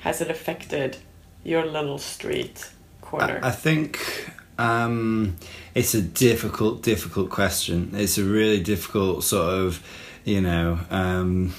Has 0.00 0.20
it 0.20 0.30
affected 0.30 0.98
your 1.44 1.64
little 1.64 1.98
street 1.98 2.70
corner? 3.00 3.40
I 3.42 3.50
think 3.50 4.30
um, 4.58 5.36
it's 5.74 5.94
a 5.94 6.02
difficult, 6.02 6.82
difficult 6.82 7.30
question. 7.30 7.90
It's 7.94 8.18
a 8.18 8.24
really 8.24 8.62
difficult 8.62 9.24
sort 9.24 9.48
of, 9.48 9.82
you 10.24 10.40
know, 10.40 10.78
um, 10.90 11.54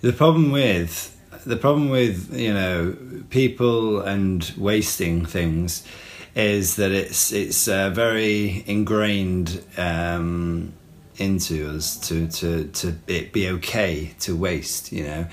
the 0.00 0.12
problem 0.12 0.50
with 0.50 1.10
the 1.44 1.56
problem 1.56 1.88
with 1.88 2.32
you 2.38 2.52
know 2.54 2.96
people 3.30 4.00
and 4.00 4.52
wasting 4.56 5.24
things 5.24 5.84
is 6.34 6.76
that 6.76 6.90
it's 6.92 7.32
it's 7.32 7.68
uh, 7.68 7.90
very 7.90 8.64
ingrained 8.66 9.62
um, 9.76 10.72
into 11.18 11.68
us 11.70 11.96
to 12.08 12.26
to 12.28 12.64
to 12.68 12.92
be 13.32 13.48
okay 13.48 14.14
to 14.20 14.36
waste. 14.36 14.92
You 14.92 15.04
know, 15.04 15.26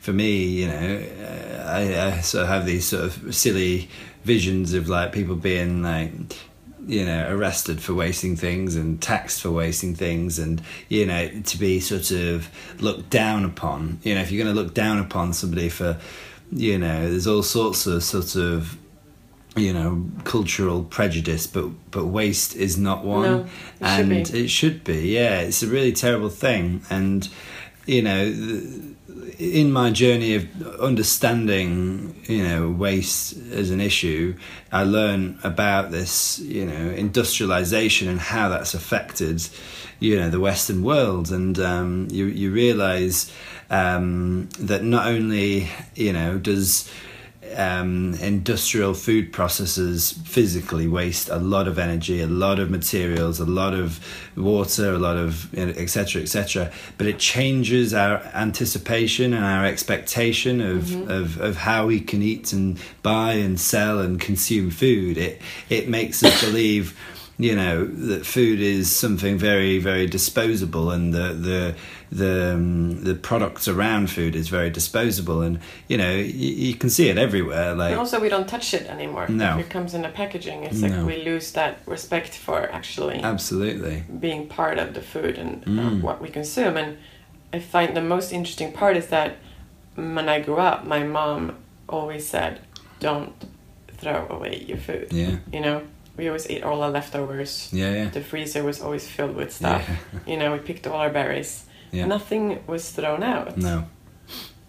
for 0.00 0.12
me, 0.12 0.44
you 0.44 0.68
know, 0.68 1.02
uh, 1.22 1.64
I, 1.66 2.06
I 2.06 2.20
sort 2.20 2.44
of 2.44 2.48
have 2.48 2.66
these 2.66 2.86
sort 2.86 3.04
of 3.04 3.34
silly 3.34 3.88
visions 4.24 4.74
of 4.74 4.88
like 4.88 5.12
people 5.12 5.36
being 5.36 5.82
like 5.82 6.12
you 6.86 7.04
know 7.04 7.30
arrested 7.30 7.80
for 7.80 7.94
wasting 7.94 8.36
things 8.36 8.76
and 8.76 9.00
taxed 9.00 9.40
for 9.40 9.50
wasting 9.50 9.94
things 9.94 10.38
and 10.38 10.60
you 10.88 11.06
know 11.06 11.28
to 11.42 11.58
be 11.58 11.80
sort 11.80 12.10
of 12.10 12.50
looked 12.80 13.08
down 13.08 13.44
upon 13.44 13.98
you 14.02 14.14
know 14.14 14.20
if 14.20 14.30
you're 14.30 14.42
going 14.42 14.54
to 14.54 14.62
look 14.62 14.74
down 14.74 14.98
upon 14.98 15.32
somebody 15.32 15.68
for 15.68 15.98
you 16.52 16.78
know 16.78 17.08
there's 17.08 17.26
all 17.26 17.42
sorts 17.42 17.86
of 17.86 18.02
sort 18.02 18.36
of 18.36 18.76
you 19.56 19.72
know 19.72 20.04
cultural 20.24 20.82
prejudice 20.82 21.46
but 21.46 21.68
but 21.90 22.06
waste 22.06 22.56
is 22.56 22.76
not 22.76 23.04
one. 23.04 23.22
No, 23.22 23.44
should 23.44 24.00
and 24.00 24.08
be. 24.32 24.44
it 24.44 24.48
should 24.48 24.84
be 24.84 25.08
yeah. 25.08 25.40
It's 25.40 25.62
a 25.62 25.68
really 25.68 25.92
terrible 25.92 26.30
thing. 26.30 26.82
And 26.90 27.28
you 27.86 28.02
know 28.02 28.22
in 29.38 29.72
my 29.72 29.90
journey 29.90 30.34
of 30.34 30.80
understanding 30.80 32.14
you 32.24 32.42
know 32.42 32.70
waste 32.70 33.36
as 33.52 33.70
an 33.70 33.80
issue 33.80 34.34
i 34.70 34.82
learn 34.82 35.38
about 35.42 35.90
this 35.90 36.38
you 36.38 36.64
know 36.64 36.90
industrialization 36.90 38.08
and 38.08 38.20
how 38.20 38.48
that's 38.48 38.74
affected 38.74 39.42
you 40.00 40.18
know 40.18 40.28
the 40.28 40.40
western 40.40 40.82
world. 40.82 41.30
And 41.30 41.58
um, 41.58 42.08
you 42.10 42.26
you 42.26 42.52
realize 42.52 43.32
um, 43.70 44.48
that 44.58 44.82
not 44.82 45.06
only 45.06 45.68
you 45.94 46.12
know 46.12 46.38
does 46.38 46.90
um, 47.56 48.14
industrial 48.14 48.94
food 48.94 49.32
processes 49.32 50.12
physically 50.24 50.88
waste 50.88 51.28
a 51.28 51.38
lot 51.38 51.68
of 51.68 51.78
energy, 51.78 52.20
a 52.20 52.26
lot 52.26 52.58
of 52.58 52.70
materials, 52.70 53.40
a 53.40 53.44
lot 53.44 53.74
of 53.74 54.04
water, 54.36 54.92
a 54.92 54.98
lot 54.98 55.16
of 55.16 55.52
etc. 55.56 56.22
etc. 56.22 56.72
But 56.98 57.06
it 57.06 57.18
changes 57.18 57.94
our 57.94 58.18
anticipation 58.34 59.32
and 59.32 59.44
our 59.44 59.64
expectation 59.64 60.60
of, 60.60 61.08
of, 61.08 61.40
of 61.40 61.56
how 61.56 61.86
we 61.86 62.00
can 62.00 62.22
eat 62.22 62.52
and 62.52 62.78
buy 63.02 63.34
and 63.34 63.58
sell 63.60 64.00
and 64.00 64.20
consume 64.20 64.70
food. 64.70 65.18
It 65.18 65.40
it 65.68 65.88
makes 65.88 66.22
us 66.22 66.44
believe 66.44 66.98
you 67.38 67.54
know 67.56 67.84
that 67.84 68.24
food 68.24 68.60
is 68.60 68.94
something 68.94 69.36
very 69.36 69.78
very 69.78 70.06
disposable 70.06 70.90
and 70.90 71.12
the 71.12 71.32
the 71.32 71.74
the 72.12 72.54
um, 72.54 73.02
the 73.02 73.14
products 73.14 73.66
around 73.66 74.08
food 74.08 74.36
is 74.36 74.48
very 74.48 74.70
disposable 74.70 75.42
and 75.42 75.58
you 75.88 75.96
know 75.96 76.12
you, 76.12 76.50
you 76.68 76.74
can 76.74 76.88
see 76.90 77.08
it 77.08 77.18
everywhere 77.18 77.74
like 77.74 77.90
and 77.90 77.98
also, 77.98 78.20
we 78.20 78.28
don't 78.28 78.46
touch 78.48 78.72
it 78.72 78.86
anymore. 78.86 79.26
No. 79.28 79.58
If 79.58 79.66
it 79.66 79.70
comes 79.70 79.94
in 79.94 80.02
the 80.02 80.08
packaging, 80.10 80.62
it's 80.62 80.80
like 80.80 80.92
we 81.04 81.24
lose 81.24 81.50
that 81.52 81.80
respect 81.86 82.34
for 82.36 82.70
actually 82.70 83.18
absolutely 83.20 84.04
being 84.20 84.46
part 84.48 84.78
of 84.78 84.94
the 84.94 85.00
food 85.02 85.38
and 85.38 85.62
uh, 85.64 85.82
Mm. 85.90 86.02
what 86.02 86.20
we 86.22 86.28
consume. 86.28 86.76
And 86.76 86.98
I 87.52 87.58
find 87.58 87.96
the 87.96 88.00
most 88.14 88.32
interesting 88.32 88.70
part 88.72 88.96
is 88.96 89.06
that 89.08 89.36
when 89.96 90.28
I 90.28 90.40
grew 90.40 90.58
up, 90.58 90.84
my 90.86 91.02
mom 91.02 91.56
always 91.88 92.26
said, 92.28 92.60
"Don't 93.00 93.32
throw 94.00 94.26
away 94.30 94.64
your 94.68 94.78
food." 94.78 95.08
yeah 95.12 95.36
You 95.52 95.60
know, 95.60 95.82
we 96.16 96.28
always 96.28 96.46
ate 96.50 96.62
all 96.62 96.82
our 96.82 96.90
leftovers. 96.90 97.68
yeah 97.72 97.92
yeah 97.92 98.10
The 98.10 98.20
freezer 98.20 98.62
was 98.62 98.80
always 98.80 99.08
filled 99.08 99.34
with 99.36 99.52
stuff. 99.52 99.82
Yeah. 99.88 100.20
You 100.26 100.36
know, 100.38 100.52
we 100.52 100.58
picked 100.58 100.86
all 100.86 100.98
our 101.00 101.10
berries. 101.10 101.64
yeah 101.92 102.06
Nothing 102.06 102.62
was 102.66 102.90
thrown 102.90 103.22
out. 103.22 103.56
no 103.56 103.84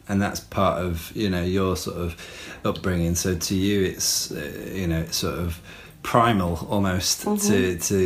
and 0.07 0.21
that's 0.21 0.39
part 0.39 0.85
of 0.85 1.11
you 1.15 1.29
know 1.29 1.43
your 1.43 1.75
sort 1.75 1.97
of 1.97 2.15
upbringing 2.63 3.15
so 3.15 3.35
to 3.35 3.55
you 3.55 3.83
it's 3.85 4.31
uh, 4.31 4.71
you 4.71 4.85
know 4.87 4.99
it's 5.01 5.17
sort 5.17 5.39
of 5.39 5.59
primal 6.03 6.67
almost 6.69 7.21
to 7.49 7.77
to 7.79 7.97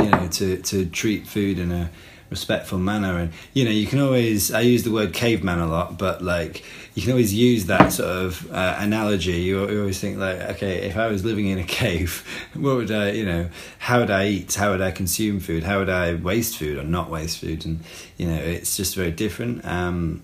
you 0.00 0.10
know 0.10 0.28
to 0.28 0.56
to 0.62 0.86
treat 0.86 1.26
food 1.26 1.58
in 1.58 1.72
a 1.72 1.90
respectful 2.30 2.78
manner. 2.78 3.18
And 3.18 3.32
you 3.54 3.64
know 3.64 3.70
you 3.70 3.86
can 3.86 4.00
always 4.00 4.52
i 4.52 4.60
use 4.60 4.84
the 4.84 4.90
word 4.90 5.12
caveman 5.12 5.58
a 5.58 5.66
lot 5.66 5.98
but 5.98 6.22
like 6.22 6.64
you 6.94 7.02
can 7.02 7.12
always 7.12 7.32
use 7.32 7.66
that 7.66 7.92
sort 7.92 8.08
of 8.08 8.50
uh, 8.52 8.76
analogy. 8.78 9.32
You, 9.32 9.68
you 9.68 9.80
always 9.80 10.00
think 10.00 10.18
like 10.18 10.40
okay 10.54 10.88
if 10.88 10.96
i 10.96 11.06
was 11.08 11.24
living 11.24 11.46
in 11.46 11.58
a 11.58 11.64
cave 11.80 12.24
what 12.54 12.76
would 12.76 12.90
i 12.90 13.10
you 13.10 13.26
know 13.26 13.48
how 13.78 14.00
would 14.00 14.10
i 14.10 14.26
eat? 14.26 14.54
How 14.54 14.70
would 14.70 14.80
i 14.80 14.90
consume 14.90 15.40
food? 15.40 15.64
How 15.64 15.78
would 15.78 15.88
i 15.88 16.14
waste 16.14 16.56
food 16.56 16.78
or 16.78 16.84
not 16.84 17.10
waste 17.10 17.38
food? 17.38 17.64
And 17.66 17.80
you 18.16 18.26
know 18.26 18.36
it's 18.36 18.76
just 18.76 18.94
very 18.94 19.10
different. 19.10 19.64
Um 19.64 20.22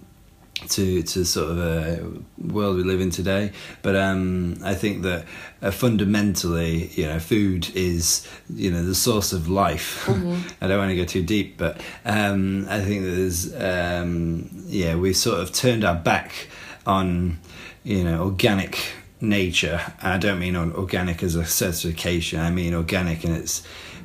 to 0.71 1.03
to 1.03 1.25
sort 1.25 1.51
of 1.51 1.59
a 1.59 2.07
world 2.39 2.77
we 2.77 2.83
live 2.83 3.01
in 3.01 3.11
today. 3.11 3.53
But 3.83 3.97
um, 3.97 4.59
I 4.63 4.75
think 4.75 5.03
that 5.03 5.25
uh, 5.63 5.71
fundamentally, 5.71 6.89
you 6.89 7.07
know, 7.07 7.19
food 7.19 7.71
is 7.75 8.27
you 8.49 8.71
know 8.71 8.83
the 8.83 8.95
source 8.95 9.33
of 9.33 9.49
life. 9.49 10.09
I 10.61 10.67
don't 10.67 10.79
want 10.79 10.91
to 10.91 10.97
go 10.97 11.05
too 11.05 11.23
deep, 11.23 11.57
but 11.59 11.81
um, 12.05 12.67
I 12.69 12.81
think 12.81 13.05
that 13.05 13.11
there's 13.11 13.55
um, 13.55 14.51
yeah 14.67 14.97
we've 14.97 15.17
sort 15.17 15.41
of 15.41 15.53
turned 15.53 15.85
our 15.85 15.97
back 15.97 16.49
on 16.87 17.39
you 17.83 18.05
know 18.05 18.23
organic 18.25 18.79
nature. 19.21 19.81
I 20.03 20.19
don't 20.19 20.39
mean 20.39 20.57
on 20.57 20.73
organic 20.73 21.23
as 21.23 21.35
a 21.35 21.45
certification. 21.45 22.41
I 22.41 22.51
mean 22.51 22.75
organic 22.75 23.25
in 23.25 23.33
its 23.33 23.63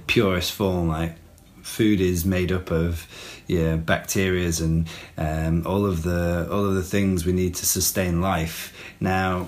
purest 0.07 0.51
form. 0.51 0.87
Like 0.87 1.15
food 1.61 2.01
is 2.01 2.25
made 2.25 2.51
up 2.51 2.71
of 2.71 3.07
yeah 3.51 3.75
bacterias 3.75 4.61
and 4.61 4.87
um, 5.17 5.67
all 5.67 5.85
of 5.85 6.03
the 6.03 6.47
all 6.49 6.65
of 6.65 6.73
the 6.73 6.83
things 6.83 7.25
we 7.25 7.33
need 7.33 7.53
to 7.55 7.65
sustain 7.65 8.21
life. 8.21 8.73
Now, 8.99 9.47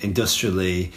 industrially, 0.00 0.92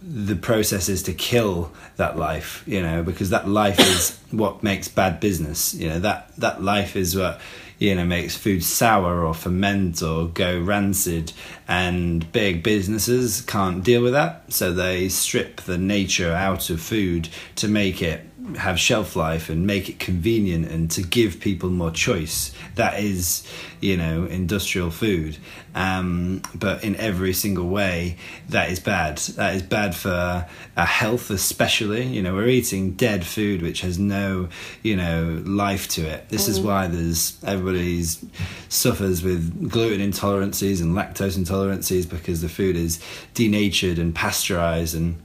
the 0.00 0.36
process 0.36 0.88
is 0.88 1.02
to 1.04 1.12
kill 1.12 1.72
that 1.96 2.16
life, 2.16 2.62
you 2.66 2.80
know, 2.80 3.02
because 3.02 3.30
that 3.30 3.48
life 3.48 3.80
is 3.80 4.18
what 4.30 4.62
makes 4.62 4.86
bad 4.86 5.18
business. 5.18 5.74
You 5.74 5.88
know 5.88 5.98
that 5.98 6.30
that 6.38 6.62
life 6.62 6.94
is 6.94 7.16
what 7.16 7.40
you 7.80 7.96
know 7.96 8.04
makes 8.04 8.36
food 8.36 8.62
sour 8.62 9.24
or 9.24 9.34
ferment 9.34 10.00
or 10.00 10.28
go 10.28 10.60
rancid, 10.60 11.32
and 11.66 12.30
big 12.30 12.62
businesses 12.62 13.40
can't 13.40 13.82
deal 13.82 14.00
with 14.00 14.12
that, 14.12 14.52
so 14.52 14.72
they 14.72 15.08
strip 15.08 15.62
the 15.62 15.76
nature 15.76 16.32
out 16.32 16.70
of 16.70 16.80
food 16.80 17.28
to 17.56 17.66
make 17.66 18.00
it 18.00 18.27
have 18.56 18.78
shelf 18.78 19.16
life 19.16 19.48
and 19.50 19.66
make 19.66 19.88
it 19.88 19.98
convenient 19.98 20.70
and 20.70 20.90
to 20.92 21.02
give 21.02 21.40
people 21.40 21.70
more 21.70 21.90
choice. 21.90 22.52
That 22.74 23.00
is, 23.00 23.46
you 23.80 23.96
know, 23.96 24.24
industrial 24.24 24.90
food. 24.90 25.38
Um, 25.74 26.42
but 26.54 26.82
in 26.82 26.96
every 26.96 27.32
single 27.32 27.68
way, 27.68 28.16
that 28.48 28.70
is 28.70 28.80
bad. 28.80 29.18
That 29.18 29.54
is 29.54 29.62
bad 29.62 29.94
for 29.94 30.46
our 30.76 30.86
health, 30.86 31.30
especially. 31.30 32.04
You 32.06 32.22
know, 32.22 32.34
we're 32.34 32.48
eating 32.48 32.92
dead 32.92 33.24
food 33.24 33.62
which 33.62 33.82
has 33.82 33.98
no, 33.98 34.48
you 34.82 34.96
know, 34.96 35.42
life 35.44 35.88
to 35.90 36.02
it. 36.02 36.28
This 36.28 36.48
is 36.48 36.60
why 36.60 36.86
there's 36.86 37.38
everybody's 37.44 38.24
suffers 38.68 39.22
with 39.22 39.70
gluten 39.70 40.00
intolerances 40.00 40.80
and 40.80 40.96
lactose 40.96 41.38
intolerances 41.38 42.08
because 42.08 42.40
the 42.40 42.48
food 42.48 42.76
is 42.76 43.00
denatured 43.34 43.98
and 43.98 44.14
pasteurized 44.14 44.94
and 44.94 45.16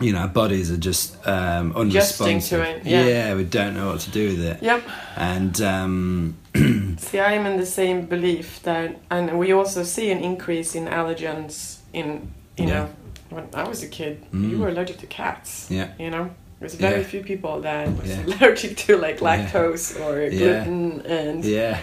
you 0.00 0.12
know, 0.12 0.20
our 0.20 0.28
bodies 0.28 0.70
are 0.70 0.76
just 0.76 1.16
um, 1.26 1.72
unresponsive. 1.76 2.60
to 2.62 2.68
it, 2.70 2.84
yeah. 2.84 3.34
we 3.34 3.44
don't 3.44 3.74
know 3.74 3.88
what 3.92 4.00
to 4.00 4.10
do 4.10 4.28
with 4.28 4.40
it. 4.44 4.62
Yep. 4.62 4.82
And 5.16 5.60
um, 5.62 6.36
See, 6.98 7.18
I 7.20 7.32
am 7.32 7.46
in 7.46 7.58
the 7.58 7.66
same 7.66 8.06
belief 8.06 8.62
that, 8.62 9.00
and 9.10 9.38
we 9.38 9.52
also 9.52 9.82
see 9.82 10.10
an 10.10 10.18
increase 10.18 10.74
in 10.74 10.86
allergens 10.86 11.78
in, 11.92 12.28
you 12.56 12.66
Yeah. 12.66 12.74
know, 12.74 12.88
when 13.30 13.48
I 13.54 13.68
was 13.68 13.82
a 13.82 13.88
kid, 13.88 14.24
you 14.32 14.58
were 14.58 14.68
allergic 14.68 14.98
to 14.98 15.06
cats. 15.06 15.68
Yeah. 15.70 15.88
You 15.98 16.10
know, 16.10 16.30
there's 16.60 16.74
very 16.74 17.00
Yeah. 17.00 17.06
few 17.06 17.22
people 17.22 17.60
that 17.62 17.88
was 18.00 18.08
Yeah. 18.10 18.24
allergic 18.26 18.76
to 18.86 18.96
like 18.96 19.20
Yeah. 19.20 19.28
lactose 19.50 19.98
or 20.00 20.20
Yeah. 20.22 20.28
gluten, 20.64 21.00
and 21.06 21.44
yeah, 21.44 21.78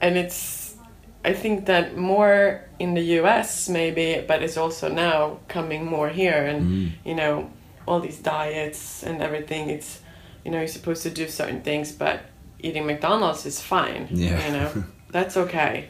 and 0.00 0.16
it's. 0.16 0.61
I 1.24 1.32
think 1.34 1.66
that 1.66 1.96
more 1.96 2.64
in 2.78 2.94
the 2.94 3.02
U.S. 3.20 3.68
maybe, 3.68 4.24
but 4.26 4.42
it's 4.42 4.56
also 4.56 4.88
now 4.88 5.38
coming 5.48 5.84
more 5.86 6.08
here, 6.08 6.46
and 6.46 6.62
Mm. 6.62 6.92
you 7.04 7.14
know, 7.14 7.50
all 7.86 8.00
these 8.00 8.18
diets 8.18 9.02
and 9.04 9.22
everything. 9.22 9.70
It's, 9.70 10.00
you 10.44 10.50
know, 10.50 10.58
you're 10.58 10.68
supposed 10.68 11.02
to 11.04 11.10
do 11.10 11.28
certain 11.28 11.62
things, 11.62 11.92
but 11.92 12.20
eating 12.60 12.86
McDonald's 12.86 13.46
is 13.46 13.60
fine. 13.60 14.08
Yeah. 14.10 14.46
You 14.46 14.52
know, 14.52 14.84
that's 15.10 15.36
okay. 15.36 15.88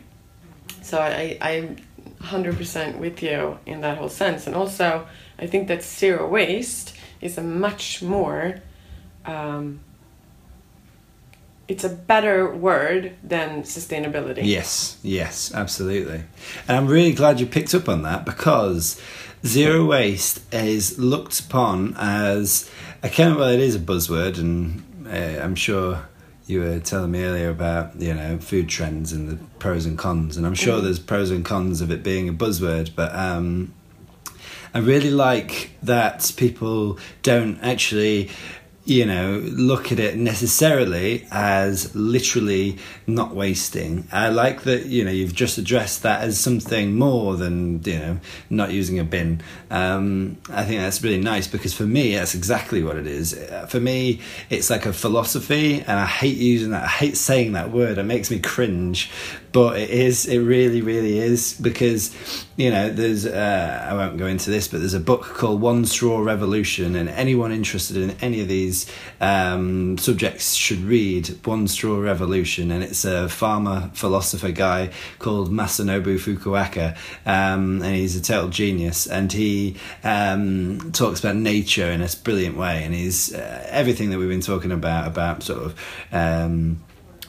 So 0.82 0.98
I, 1.00 1.38
I'm 1.40 1.76
100% 2.20 2.98
with 2.98 3.22
you 3.22 3.58
in 3.66 3.80
that 3.82 3.98
whole 3.98 4.08
sense. 4.08 4.46
And 4.46 4.56
also, 4.56 5.06
I 5.38 5.46
think 5.46 5.68
that 5.68 5.82
zero 5.82 6.28
waste 6.28 6.94
is 7.20 7.38
a 7.38 7.42
much 7.42 8.02
more, 8.02 8.60
um, 9.26 9.80
it's 11.72 11.84
a 11.84 11.88
better 11.88 12.54
word 12.54 13.14
than 13.22 13.62
sustainability. 13.62 14.44
yes, 14.44 14.98
yes, 15.02 15.52
absolutely. 15.54 16.22
And 16.68 16.76
I'm 16.76 16.86
really 16.86 17.12
glad 17.12 17.40
you 17.40 17.46
picked 17.46 17.74
up 17.74 17.88
on 17.88 18.02
that 18.02 18.26
because 18.26 19.00
zero 19.44 19.84
waste 19.86 20.42
is 20.52 20.98
looked 20.98 21.40
upon 21.40 21.94
as 21.96 22.70
a 23.02 23.08
kind 23.08 23.32
of 23.32 23.38
well, 23.38 23.48
it 23.48 23.60
is 23.60 23.74
a 23.74 23.80
buzzword, 23.80 24.38
and 24.38 24.82
uh, 25.06 25.42
I'm 25.42 25.54
sure 25.54 26.06
you 26.46 26.60
were 26.60 26.78
telling 26.78 27.10
me 27.10 27.24
earlier 27.24 27.48
about 27.48 27.98
you 27.98 28.12
know 28.12 28.36
food 28.38 28.68
trends 28.68 29.12
and 29.12 29.30
the 29.30 29.37
pros 29.58 29.87
and 29.87 29.96
cons, 29.96 30.37
and 30.37 30.46
I'm 30.46 30.54
sure 30.54 30.80
there's 30.82 30.98
pros 30.98 31.30
and 31.30 31.42
cons 31.42 31.80
of 31.80 31.90
it 31.90 32.02
being 32.02 32.28
a 32.28 32.35
buzzword, 32.35 32.90
but 32.94 33.14
um, 33.14 33.72
I 34.74 34.78
really 34.78 35.11
like 35.11 35.70
that 35.82 36.32
people 36.37 36.98
don't 37.22 37.58
actually, 37.62 38.30
you 38.85 39.07
know, 39.07 39.40
look 39.45 39.92
at 39.92 40.01
it 40.01 40.16
necessarily 40.16 41.25
as 41.31 41.95
literally 41.95 42.79
not 43.07 43.33
wasting. 43.33 44.09
I 44.11 44.29
like 44.29 44.62
that, 44.62 44.87
you 44.87 45.05
know, 45.05 45.11
you've 45.12 45.35
just 45.35 45.57
addressed 45.57 46.03
that 46.03 46.23
as 46.23 46.40
something 46.40 46.97
more 46.97 47.37
than, 47.37 47.81
you 47.85 47.99
know, 47.99 48.21
not 48.51 48.73
using 48.73 48.99
a 48.99 49.05
bin. 49.05 49.40
Um, 49.71 50.37
I 50.51 50.64
think 50.64 50.81
that's 50.81 51.01
really 51.03 51.21
nice 51.21 51.47
because 51.47 51.73
for 51.73 51.85
me, 51.85 52.16
that's 52.16 52.35
exactly 52.35 52.83
what 52.83 52.97
it 52.97 53.07
is. 53.07 53.35
Uh, 53.35 53.66
For 53.68 53.79
me, 53.79 54.21
it's 54.51 54.68
like 54.68 54.85
a 54.85 54.92
philosophy, 54.92 55.81
and 55.81 56.01
I 56.01 56.07
hate 56.07 56.37
using 56.37 56.71
that. 56.71 56.85
I 56.85 56.88
hate 56.88 57.16
saying 57.16 57.53
that 57.53 57.71
word. 57.71 57.99
It 57.99 58.03
makes 58.03 58.31
me 58.31 58.40
cringe, 58.40 59.11
but 59.53 59.79
it 59.79 59.90
is. 59.90 60.27
It 60.27 60.40
really, 60.40 60.83
really 60.83 61.18
is 61.18 61.55
because 61.55 62.14
you 62.57 62.71
know 62.71 62.90
there's. 62.90 63.27
Uh, 63.27 63.87
I 63.88 63.95
won't 63.95 64.18
go 64.18 64.27
into 64.27 64.51
this, 64.51 64.66
but 64.68 64.81
there's 64.81 64.95
a 64.95 65.01
book 65.01 65.23
called 65.23 65.61
One 65.61 65.85
Straw 65.85 66.21
Revolution, 66.21 66.97
and 66.97 67.09
anyone 67.09 67.53
interested 67.53 67.97
in 67.97 68.11
any 68.21 68.40
of 68.40 68.49
these 68.49 68.71
um, 69.20 69.98
subjects 69.98 70.54
should 70.54 70.80
read 70.80 71.28
One 71.44 71.68
Straw 71.68 71.98
Revolution, 71.98 72.70
and 72.70 72.82
it's 72.82 73.04
a 73.04 73.28
farmer 73.28 73.90
philosopher 73.94 74.52
guy 74.52 74.90
called 75.18 75.50
Masanobu 75.50 76.18
Fukuoka, 76.18 76.96
um, 77.26 77.82
and 77.82 77.96
he's 77.96 78.16
a 78.16 78.22
total 78.22 78.50
genius, 78.50 79.06
and 79.06 79.32
he 79.32 79.76
um, 80.04 80.92
talks 80.92 81.20
about 81.20 81.37
nature 81.37 81.90
in 81.90 82.02
a 82.02 82.08
brilliant 82.24 82.56
way, 82.56 82.85
and 82.85 82.94
he's 82.94 83.35
uh, 83.35 83.66
everything 83.70 84.11
that 84.11 84.18
we've 84.18 84.28
been 84.28 84.40
talking 84.40 84.72
about 84.72 85.06
about 85.06 85.42
sort 85.42 85.62
of. 85.62 86.78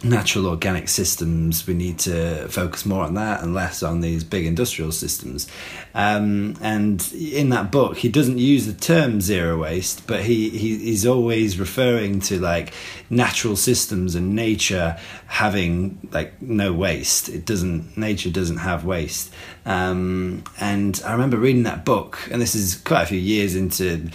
Natural 0.03 0.47
organic 0.47 0.89
systems 0.89 1.65
we 1.65 1.73
need 1.73 1.97
to 1.99 2.47
focus 2.49 2.85
more 2.85 3.03
on 3.03 3.13
that 3.13 3.41
and 3.41 3.53
less 3.53 3.81
on 3.81 4.01
these 4.01 4.23
big 4.23 4.45
industrial 4.45 4.91
systems. 4.91 5.47
Um, 5.95 6.57
and 6.61 7.09
in 7.13 7.49
that 7.49 7.71
book 7.71 7.97
he 7.97 8.09
doesn't 8.09 8.37
use 8.37 8.65
the 8.65 8.73
term 8.73 9.21
zero 9.21 9.61
waste 9.61 10.05
but 10.05 10.23
he, 10.23 10.49
he 10.49 10.77
he's 10.77 11.05
always 11.05 11.57
referring 11.57 12.19
to 12.21 12.39
like 12.39 12.73
natural 13.09 13.55
systems 13.55 14.15
and 14.15 14.35
nature 14.35 14.97
having 15.27 16.05
like 16.11 16.41
no 16.41 16.73
waste. 16.73 17.29
It 17.29 17.45
doesn't 17.45 17.97
nature 17.97 18.29
doesn't 18.29 18.57
have 18.57 18.83
waste 18.83 19.33
um, 19.65 20.43
and 20.59 21.01
I 21.05 21.13
remember 21.13 21.37
reading 21.37 21.63
that 21.63 21.85
book 21.85 22.19
and 22.31 22.41
this 22.41 22.55
is 22.55 22.75
quite 22.75 23.03
a 23.03 23.05
few 23.07 23.19
years 23.19 23.55
into 23.55 24.09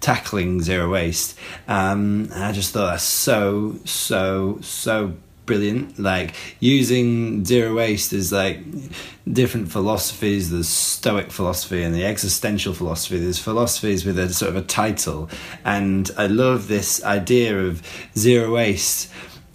tackling 0.00 0.62
zero 0.62 0.90
waste 0.90 1.38
um, 1.68 2.28
and 2.32 2.44
I 2.44 2.52
just 2.52 2.72
thought 2.72 2.90
that's 2.90 3.02
so 3.02 3.76
so 3.84 4.58
so 4.62 5.14
brilliant. 5.46 5.98
Like 5.98 6.34
using 6.60 7.44
zero 7.44 7.74
waste 7.74 8.12
is 8.12 8.32
like 8.32 8.58
different 9.32 9.70
philosophies. 9.70 10.50
There's 10.50 10.68
stoic 10.68 11.30
philosophy 11.30 11.82
and 11.82 11.94
the 11.94 12.04
existential 12.04 12.74
philosophy. 12.74 13.18
There's 13.18 13.38
philosophies 13.38 14.04
with 14.04 14.18
a 14.18 14.32
sort 14.34 14.50
of 14.50 14.56
a 14.56 14.62
title. 14.62 15.30
And 15.64 16.10
I 16.18 16.26
love 16.26 16.68
this 16.68 17.02
idea 17.04 17.58
of 17.58 17.82
zero 18.16 18.52
waste 18.52 19.10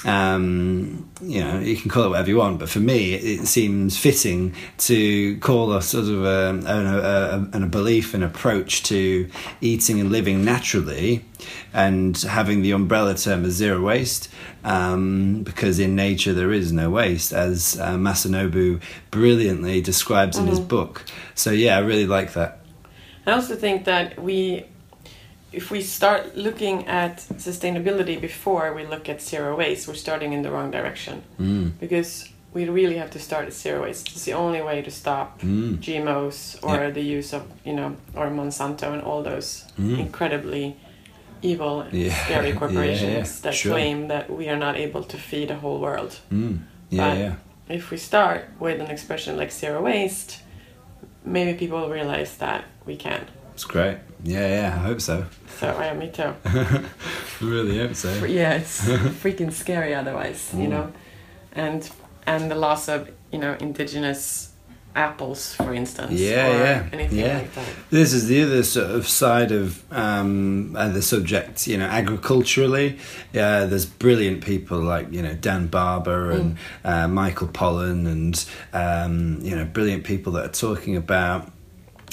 um, 0.06 1.10
you 1.22 1.44
know, 1.44 1.60
you 1.60 1.78
can 1.78 1.90
call 1.90 2.06
it 2.06 2.10
whatever 2.10 2.30
you 2.30 2.38
want, 2.38 2.60
but 2.60 2.70
for 2.70 2.80
me, 2.80 3.14
it, 3.14 3.46
seems 3.46 3.98
fitting 3.98 4.56
to 4.78 5.38
call 5.40 5.74
a 5.74 5.82
sort 5.82 6.06
of 6.06 6.24
a, 6.24 6.60
a, 6.66 7.60
a, 7.60 7.64
a 7.64 7.66
belief 7.68 8.14
and 8.14 8.24
approach 8.24 8.84
to 8.84 9.30
eating 9.62 10.00
and 10.00 10.12
living 10.12 10.44
naturally, 10.44 11.26
and 11.74 12.18
having 12.22 12.62
the 12.62 12.72
umbrella 12.72 13.16
term 13.16 13.46
as 13.46 13.54
zero 13.54 13.82
waste, 13.82 14.30
um, 14.64 15.44
because 15.44 15.80
in 15.80 15.96
nature 15.96 16.34
there 16.34 16.52
is 16.52 16.72
no 16.72 16.90
waste, 16.90 17.32
as 17.32 17.80
uh, 17.80 17.92
Masanobu 17.92 18.82
brilliantly 19.12 19.82
describes 19.82 20.38
in 20.38 20.48
his 20.48 20.60
book. 20.60 21.06
So 21.36 21.52
yeah, 21.52 21.78
I 21.78 21.80
really 21.82 22.08
like 22.08 22.34
that. 22.34 22.60
I 23.28 23.34
also 23.34 23.56
think 23.56 23.86
that 23.86 24.22
we, 24.22 24.66
if 25.52 25.70
we 25.72 25.82
start 25.82 26.36
looking 26.38 26.88
at 26.88 27.18
sustainability 27.38 28.20
before 28.20 28.74
we 28.74 28.86
look 28.86 29.10
at 29.10 29.22
zero 29.22 29.56
waste, 29.58 29.88
we're 29.88 29.94
starting 29.96 30.34
in 30.34 30.42
the 30.44 30.50
wrong 30.52 30.72
direction. 30.72 31.24
Mm. 31.40 31.72
Because 31.80 32.30
we 32.54 32.68
really 32.70 32.98
have 32.98 33.12
to 33.12 33.20
start 33.20 33.46
at 33.48 33.54
zero 33.54 33.84
waste. 33.84 34.10
It's 34.14 34.26
the 34.26 34.34
only 34.34 34.62
way 34.62 34.82
to 34.82 34.92
stop 34.92 35.40
GMOs 35.42 36.58
or 36.64 36.76
Mm. 36.78 36.82
Yeah. 36.82 36.90
the 36.92 37.02
use 37.02 37.34
of, 37.34 37.44
you 37.66 37.74
know, 37.74 37.96
or 38.16 38.28
Monsanto 38.30 38.92
and 38.94 39.02
all 39.02 39.24
those 39.24 39.66
incredibly 39.78 40.76
evil 41.42 41.82
and 41.82 41.92
Mm. 41.94 42.06
Yeah. 42.06 42.26
scary 42.26 42.52
corporations 42.62 43.30
yeah, 43.40 43.42
that 43.44 43.54
sure. 43.56 43.72
claim 43.74 44.08
that 44.08 44.30
we 44.30 44.48
are 44.50 44.58
not 44.60 44.76
able 44.78 45.04
to 45.04 45.18
feed 45.18 45.50
a 45.52 45.56
whole 45.56 45.80
world. 45.80 46.20
Mm. 46.32 46.60
Yeah, 46.90 47.10
But 47.10 47.18
yeah. 47.18 47.36
if 47.70 47.92
we 47.92 47.98
start 47.98 48.42
with 48.60 48.80
an 48.82 48.90
expression 48.92 49.38
like 49.38 49.52
zero 49.52 49.82
waste, 49.82 50.40
maybe 51.26 51.54
people 51.58 51.80
will 51.82 51.90
realize 51.90 52.36
that 52.38 52.64
we 52.86 52.96
can. 52.96 53.22
It's 53.54 53.64
great. 53.66 53.98
Yeah, 54.23 54.47
yeah, 54.47 54.75
I 54.75 54.79
hope 54.79 55.01
so. 55.01 55.25
So 55.60 55.67
yeah, 55.79 55.93
me 55.93 56.10
too. 56.10 56.34
really 57.45 57.77
hope 57.79 57.95
so. 57.95 58.25
yeah, 58.25 58.53
it's 58.55 58.81
freaking 59.23 59.51
scary 59.51 59.93
otherwise, 59.95 60.51
you 60.55 60.67
know. 60.67 60.91
And 61.53 61.89
and 62.27 62.49
the 62.51 62.55
loss 62.55 62.88
of 62.88 63.10
you 63.31 63.39
know 63.39 63.55
indigenous 63.60 64.51
apples, 64.95 65.55
for 65.55 65.73
instance, 65.73 66.12
Yeah, 66.12 66.47
or 66.47 66.57
yeah, 66.63 66.89
anything 66.91 67.19
yeah. 67.19 67.38
like 67.38 67.53
that. 67.53 67.65
This 67.89 68.12
is 68.13 68.27
the 68.27 68.43
other 68.43 68.62
sort 68.63 68.91
of 68.91 69.07
side 69.07 69.51
of 69.51 69.81
um, 69.91 70.75
uh, 70.75 70.89
the 70.89 71.01
subject. 71.01 71.65
You 71.67 71.77
know, 71.77 71.86
agriculturally, 71.86 72.97
uh, 73.34 73.65
there's 73.67 73.86
brilliant 73.86 74.43
people 74.43 74.79
like 74.79 75.12
you 75.12 75.21
know 75.21 75.34
Dan 75.34 75.67
Barber 75.67 76.31
and 76.31 76.57
uh, 76.84 77.07
Michael 77.07 77.47
Pollan, 77.47 78.05
and 78.07 78.45
um, 78.73 79.39
you 79.41 79.55
know, 79.55 79.65
brilliant 79.65 80.03
people 80.03 80.34
that 80.34 80.45
are 80.45 80.53
talking 80.53 80.95
about 80.95 81.51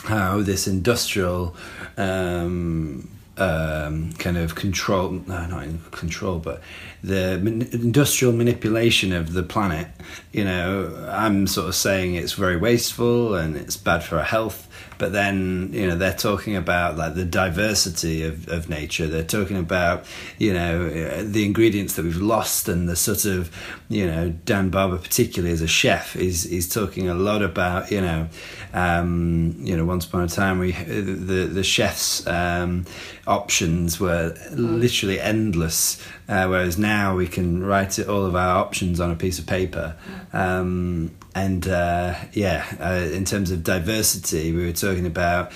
how 0.05 0.41
this 0.41 0.67
industrial 0.67 1.55
um, 1.97 3.09
um, 3.37 4.13
kind 4.15 4.37
of 4.37 4.55
control 4.55 5.11
no 5.11 5.47
not 5.47 5.63
in 5.63 5.81
control 5.91 6.39
but 6.39 6.61
the 7.03 7.39
man- 7.39 7.69
industrial 7.73 8.33
manipulation 8.33 9.13
of 9.13 9.33
the 9.33 9.43
planet 9.43 9.89
you 10.33 10.45
know 10.45 11.09
i'm 11.11 11.47
sort 11.47 11.69
of 11.69 11.75
saying 11.75 12.15
it's 12.15 12.33
very 12.33 12.57
wasteful 12.57 13.35
and 13.35 13.57
it's 13.57 13.77
bad 13.77 14.03
for 14.03 14.19
our 14.19 14.25
health 14.25 14.68
but 14.99 15.13
then 15.13 15.71
you 15.73 15.87
know 15.87 15.97
they're 15.97 16.13
talking 16.13 16.57
about 16.57 16.97
like 16.97 17.15
the 17.15 17.25
diversity 17.25 18.25
of, 18.25 18.49
of 18.49 18.69
nature. 18.69 19.07
They're 19.07 19.23
talking 19.23 19.57
about 19.57 20.05
you 20.39 20.53
know 20.53 20.87
uh, 20.87 21.23
the 21.25 21.45
ingredients 21.45 21.95
that 21.95 22.05
we've 22.05 22.21
lost 22.21 22.69
and 22.69 22.89
the 22.89 22.97
sort 22.97 23.25
of 23.25 23.55
you 23.89 24.07
know 24.07 24.31
dan 24.45 24.71
barber 24.71 24.99
particularly 24.99 25.53
as 25.53 25.63
a 25.63 25.69
chef 25.69 26.17
is 26.17 26.45
is 26.47 26.69
talking 26.69 27.09
a 27.09 27.15
lot 27.15 27.43
about 27.43 27.91
you 27.91 28.01
know 28.01 28.29
um, 28.75 29.55
you 29.59 29.77
know 29.77 29.85
once 29.85 30.05
upon 30.05 30.23
a 30.23 30.29
time 30.29 30.59
we 30.59 30.73
the 30.73 31.49
the 31.51 31.65
chefs 31.65 32.27
um, 32.27 32.85
options 33.27 34.01
were 34.01 34.35
literally 34.53 35.21
endless 35.21 36.03
uh, 36.29 36.47
whereas 36.47 36.77
now 36.77 37.17
we 37.17 37.27
can 37.27 37.65
write 37.65 37.99
it, 37.99 38.07
all 38.09 38.27
of 38.27 38.37
our 38.37 38.59
options 38.59 39.01
on 39.01 39.11
a 39.11 39.17
piece 39.17 39.39
of 39.39 39.47
paper. 39.47 39.97
Um, 40.33 41.11
and 41.45 41.69
uh, 41.69 42.15
yeah 42.33 42.65
uh, 42.81 43.09
in 43.13 43.25
terms 43.25 43.51
of 43.51 43.63
diversity 43.63 44.53
we 44.53 44.65
were 44.65 44.73
talking 44.73 45.07
about 45.07 45.53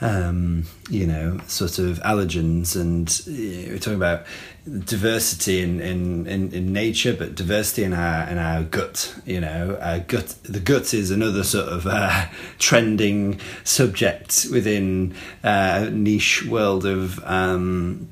um, 0.00 0.64
you 0.90 1.06
know, 1.06 1.38
sort 1.46 1.78
of 1.78 1.98
allergens, 2.00 2.78
and 2.78 3.08
uh, 3.26 3.70
we're 3.72 3.78
talking 3.78 3.94
about 3.94 4.26
diversity 4.66 5.60
in, 5.60 5.80
in, 5.80 6.26
in, 6.26 6.52
in 6.52 6.72
nature, 6.72 7.14
but 7.14 7.34
diversity 7.34 7.84
in 7.84 7.92
our 7.92 8.28
in 8.28 8.38
our 8.38 8.64
gut. 8.64 9.14
You 9.24 9.40
know, 9.40 9.78
our 9.80 10.00
gut. 10.00 10.36
The 10.42 10.60
gut 10.60 10.92
is 10.92 11.10
another 11.10 11.44
sort 11.44 11.68
of 11.68 11.86
uh, 11.86 12.26
trending 12.58 13.40
subject 13.62 14.46
within 14.50 15.14
uh, 15.42 15.86
a 15.86 15.90
niche 15.90 16.44
world 16.44 16.84
of. 16.84 17.22
Um, 17.24 18.08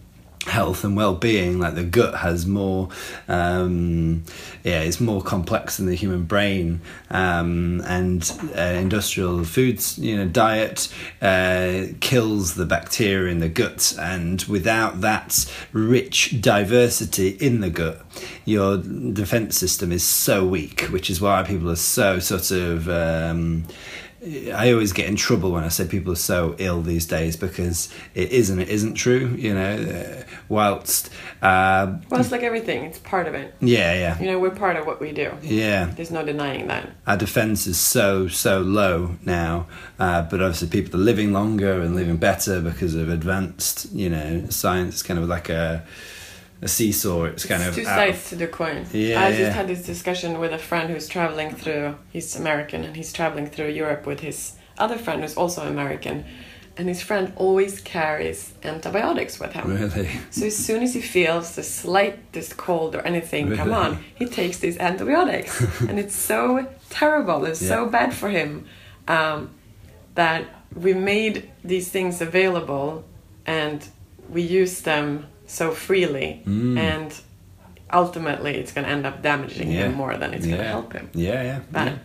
health 0.47 0.83
and 0.85 0.97
well-being 0.97 1.59
like 1.59 1.75
the 1.75 1.85
gut 1.85 2.17
has 2.17 2.47
more 2.47 2.89
um 3.29 4.25
yeah 4.65 4.81
it's 4.81 5.01
more 5.01 5.23
complex 5.23 5.77
than 5.77 5.87
the 5.87 5.95
human 5.95 6.25
brain. 6.25 6.81
Um 7.11 7.81
and 7.87 8.31
uh, 8.57 8.61
industrial 8.61 9.45
foods 9.45 9.99
you 9.99 10.17
know 10.17 10.27
diet 10.27 10.93
uh 11.21 11.85
kills 12.01 12.55
the 12.55 12.67
bacteria 12.67 13.31
in 13.31 13.39
the 13.39 13.49
gut. 13.49 13.95
And 13.99 14.43
without 14.45 15.01
that 15.01 15.51
rich 15.73 16.41
diversity 16.41 17.29
in 17.29 17.61
the 17.61 17.71
gut 17.71 18.05
your 18.45 18.79
defense 18.79 19.57
system 19.57 19.93
is 19.93 20.05
so 20.05 20.47
weak 20.47 20.83
which 20.83 21.09
is 21.09 21.21
why 21.21 21.43
people 21.43 21.71
are 21.71 21.77
so 21.77 22.19
sort 22.19 22.51
of 22.51 22.89
um 22.89 23.65
I 24.25 24.73
always 24.73 24.93
get 24.93 25.09
in 25.09 25.17
trouble 25.17 25.51
when 25.51 25.65
I 25.65 25.69
say 25.69 25.85
people 25.87 26.13
are 26.13 26.17
so 26.17 26.55
ill 26.59 26.81
these 26.81 27.07
days 27.07 27.37
because 27.37 27.93
it 28.15 28.31
isn't. 28.31 28.61
It 28.61 28.69
isn't 28.69 28.95
true. 28.95 29.35
You 29.37 29.53
know, 29.55 29.75
uh, 29.77 30.23
whilst 30.49 31.11
uh, 31.43 31.97
Well, 32.09 32.21
it's 32.21 32.31
like 32.31 32.45
everything; 32.45 32.85
it's 32.85 32.99
part 33.01 33.27
of 33.27 33.35
it. 33.35 33.53
yeah, 33.61 33.93
yeah, 33.95 34.21
You 34.21 34.27
know, 34.27 34.39
we're 34.39 34.51
part 34.51 34.77
of 34.77 34.87
what 34.87 35.01
we 35.01 35.11
do. 35.11 35.33
yeah. 35.43 35.87
There's 35.87 36.13
no 36.13 36.25
denying 36.25 36.69
that. 36.69 36.89
Our 37.07 37.17
defense 37.17 37.67
is 37.67 37.81
so 37.81 38.29
so 38.29 38.61
low 38.61 39.17
now, 39.25 39.67
uh, 39.99 40.23
but 40.23 40.41
obviously 40.41 40.69
people 40.69 41.01
are 41.01 41.03
living 41.05 41.33
longer 41.33 41.81
and 41.81 41.97
living 41.97 42.17
better 42.17 42.61
because 42.61 42.95
of 42.95 43.09
advanced. 43.09 43.91
You 43.93 44.09
know, 44.11 44.47
science 44.51 44.97
is 44.97 45.03
kind 45.03 45.19
of 45.19 45.29
like 45.29 45.49
a 45.49 45.85
a 46.63 46.69
seesaw. 46.69 47.25
It's 47.25 47.45
kind 47.45 47.61
It's 47.63 47.77
of 47.77 47.83
two 47.85 47.89
out 47.89 48.09
of- 48.09 48.15
sides 48.15 48.29
to 48.31 48.37
the 48.37 48.47
coin. 48.47 48.87
Yeah, 48.93 49.21
I 49.23 49.29
just 49.31 49.41
yeah. 49.41 49.51
had 49.51 49.67
this 49.69 49.83
discussion 49.85 50.39
with 50.39 50.53
a 50.53 50.59
friend 50.59 50.89
who's 50.91 51.09
traveling 51.09 51.55
through. 51.55 51.97
He's 52.13 52.37
American 52.37 52.85
and 52.85 52.97
he's 52.97 53.13
traveling 53.13 53.47
through 53.47 53.69
Europe 53.71 54.07
with 54.07 54.21
his 54.21 54.53
other 54.79 54.97
friend 54.97 55.23
who's 55.23 55.37
also 55.37 55.63
American, 55.69 56.25
and 56.79 56.89
his 56.89 57.03
friend 57.03 57.33
always 57.37 57.81
carries 57.81 58.55
antibiotics 58.63 59.39
with 59.39 59.53
him. 59.53 59.77
really. 59.77 60.09
So 60.31 60.47
as 60.47 60.57
soon 60.57 60.83
as 60.83 60.95
he 60.95 61.01
feels 61.03 61.55
the 61.57 61.63
slightest 61.63 62.57
cold 62.57 62.95
or 62.95 63.01
anything 63.03 63.55
come 63.57 63.73
on, 63.75 64.03
he 64.15 64.25
takes 64.27 64.59
these 64.59 64.79
antibiotics, 64.79 65.61
and 65.89 65.99
it's 65.99 66.17
so 66.17 66.67
terrible. 66.91 67.45
It's 67.45 67.61
so 67.67 67.87
bad 67.87 68.15
for 68.15 68.31
him 68.31 68.67
um, 69.09 69.51
that 70.15 70.45
we 70.75 70.95
made 70.95 71.51
these 71.63 71.89
things 71.91 72.21
available, 72.23 73.05
and 73.45 73.87
we 74.31 74.41
use 74.43 74.81
them 74.83 75.27
so 75.53 75.71
freely, 75.73 76.43
Mm. 76.47 76.79
and 76.79 77.15
ultimately 77.93 78.55
it's 78.57 78.73
going 78.73 78.87
to 78.87 78.91
end 78.93 79.07
up 79.07 79.23
damaging 79.23 79.69
him 79.71 79.95
more 79.95 80.17
than 80.17 80.33
it's 80.35 80.47
going 80.47 80.59
to 80.59 80.65
help 80.65 80.93
him. 80.93 81.11
Yeah, 81.15 81.43
yeah. 81.43 81.61
Bad. 81.71 81.87
yeah. 81.89 81.99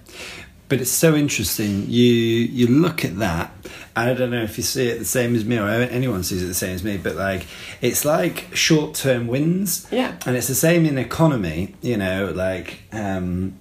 But 0.70 0.82
it's 0.82 0.92
so 0.92 1.16
interesting. 1.16 1.86
You 1.88 2.04
you 2.04 2.68
look 2.68 3.06
at 3.06 3.18
that. 3.20 3.52
and 3.96 4.10
I 4.10 4.14
don't 4.14 4.32
know 4.32 4.44
if 4.44 4.58
you 4.58 4.64
see 4.66 4.88
it 4.90 5.00
the 5.00 5.06
same 5.06 5.34
as 5.34 5.46
me 5.46 5.58
or 5.58 5.70
anyone 5.70 6.24
sees 6.24 6.44
it 6.44 6.48
the 6.48 6.54
same 6.54 6.76
as 6.76 6.84
me. 6.84 6.98
But 6.98 7.16
like, 7.16 7.46
it's 7.82 8.04
like 8.04 8.54
short 8.54 8.94
term 8.94 9.28
wins. 9.28 9.88
Yeah. 9.92 10.12
And 10.26 10.36
it's 10.36 10.48
the 10.50 10.56
same 10.56 10.86
in 10.86 10.98
economy. 10.98 11.76
You 11.82 11.98
know, 11.98 12.32
like. 12.36 12.80
Um, 12.92 13.54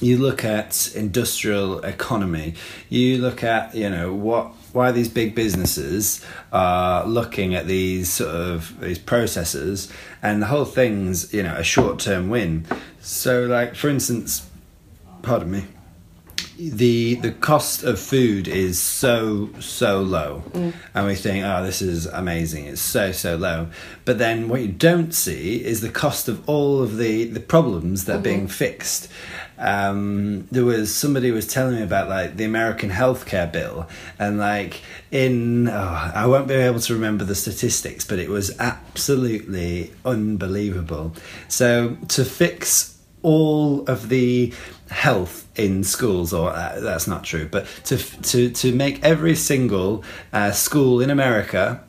you 0.00 0.18
look 0.18 0.44
at 0.44 0.90
industrial 0.96 1.78
economy 1.84 2.54
you 2.88 3.18
look 3.18 3.44
at 3.44 3.72
you 3.72 3.88
know 3.88 4.12
what 4.12 4.52
why 4.72 4.88
are 4.88 4.92
these 4.92 5.08
big 5.08 5.34
businesses 5.34 6.24
are 6.52 7.06
looking 7.06 7.54
at 7.54 7.66
these 7.66 8.10
sort 8.10 8.34
of 8.34 8.80
these 8.80 8.98
processes 8.98 9.92
and 10.22 10.42
the 10.42 10.46
whole 10.46 10.64
thing's 10.64 11.32
you 11.32 11.42
know 11.42 11.54
a 11.54 11.64
short-term 11.64 12.28
win. 12.28 12.66
So 13.00 13.44
like 13.44 13.74
for 13.74 13.88
instance 13.88 14.48
pardon 15.22 15.50
me 15.50 15.64
the 16.58 17.16
the 17.16 17.32
cost 17.32 17.82
of 17.82 17.98
food 17.98 18.46
is 18.46 18.78
so 18.78 19.50
so 19.58 20.00
low. 20.00 20.42
Mm. 20.52 20.74
And 20.94 21.06
we 21.06 21.14
think 21.14 21.44
oh 21.44 21.64
this 21.64 21.82
is 21.82 22.06
amazing. 22.06 22.66
It's 22.66 22.80
so 22.80 23.12
so 23.12 23.36
low. 23.36 23.68
But 24.04 24.18
then 24.18 24.48
what 24.48 24.60
you 24.60 24.68
don't 24.68 25.12
see 25.12 25.64
is 25.64 25.80
the 25.80 25.88
cost 25.88 26.28
of 26.28 26.48
all 26.48 26.82
of 26.82 26.98
the 26.98 27.24
the 27.24 27.40
problems 27.40 28.04
that 28.04 28.16
are 28.16 28.22
being 28.22 28.40
mm-hmm. 28.40 28.46
fixed 28.48 29.08
um, 29.62 30.48
there 30.50 30.64
was 30.64 30.92
somebody 30.92 31.30
was 31.30 31.46
telling 31.46 31.76
me 31.76 31.82
about 31.82 32.08
like 32.08 32.36
the 32.36 32.44
American 32.44 32.90
healthcare 32.90 33.50
bill 33.50 33.88
and 34.18 34.36
like 34.38 34.80
in 35.12 35.68
oh, 35.68 36.10
I 36.14 36.26
won't 36.26 36.48
be 36.48 36.54
able 36.54 36.80
to 36.80 36.94
remember 36.94 37.24
the 37.24 37.36
statistics 37.36 38.04
but 38.04 38.18
it 38.18 38.28
was 38.28 38.58
absolutely 38.58 39.92
unbelievable. 40.04 41.14
So 41.46 41.96
to 42.08 42.24
fix 42.24 42.98
all 43.22 43.84
of 43.84 44.08
the 44.08 44.52
health 44.90 45.46
in 45.54 45.84
schools 45.84 46.32
or 46.32 46.50
uh, 46.50 46.80
that's 46.80 47.06
not 47.06 47.22
true 47.22 47.46
but 47.48 47.66
to 47.84 47.96
to 47.96 48.50
to 48.50 48.74
make 48.74 49.02
every 49.04 49.36
single 49.36 50.02
uh, 50.32 50.50
school 50.50 51.00
in 51.00 51.08
America 51.08 51.84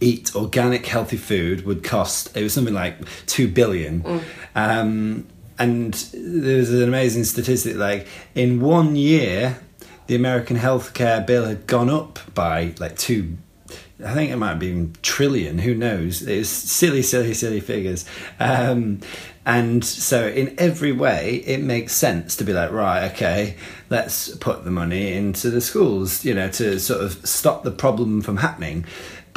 eat 0.00 0.34
organic 0.34 0.84
healthy 0.84 1.16
food 1.16 1.64
would 1.64 1.84
cost 1.84 2.36
it 2.36 2.42
was 2.42 2.52
something 2.52 2.74
like 2.74 2.98
2 3.26 3.46
billion. 3.48 4.22
Um, 4.56 5.26
and 5.58 5.94
there's 6.12 6.70
an 6.70 6.82
amazing 6.82 7.24
statistic 7.24 7.76
like 7.76 8.06
in 8.34 8.60
one 8.60 8.96
year 8.96 9.60
the 10.06 10.14
American 10.14 10.56
healthcare 10.56 11.26
bill 11.26 11.44
had 11.44 11.66
gone 11.66 11.90
up 11.90 12.18
by 12.34 12.74
like 12.78 12.96
2 12.96 13.36
I 14.04 14.14
think 14.14 14.30
it 14.30 14.36
might 14.36 14.50
have 14.50 14.60
been 14.60 14.94
trillion. 15.02 15.58
Who 15.58 15.74
knows? 15.74 16.22
It's 16.22 16.48
silly, 16.48 17.02
silly, 17.02 17.34
silly 17.34 17.58
figures. 17.60 18.04
Um, 18.38 19.00
and 19.44 19.84
so, 19.84 20.28
in 20.28 20.54
every 20.56 20.92
way, 20.92 21.42
it 21.46 21.60
makes 21.60 21.94
sense 21.94 22.36
to 22.36 22.44
be 22.44 22.52
like, 22.52 22.70
right, 22.70 23.10
okay, 23.10 23.56
let's 23.90 24.36
put 24.36 24.64
the 24.64 24.70
money 24.70 25.14
into 25.14 25.50
the 25.50 25.60
schools, 25.60 26.24
you 26.24 26.32
know, 26.32 26.48
to 26.50 26.78
sort 26.78 27.02
of 27.02 27.26
stop 27.26 27.64
the 27.64 27.72
problem 27.72 28.20
from 28.20 28.36
happening. 28.36 28.84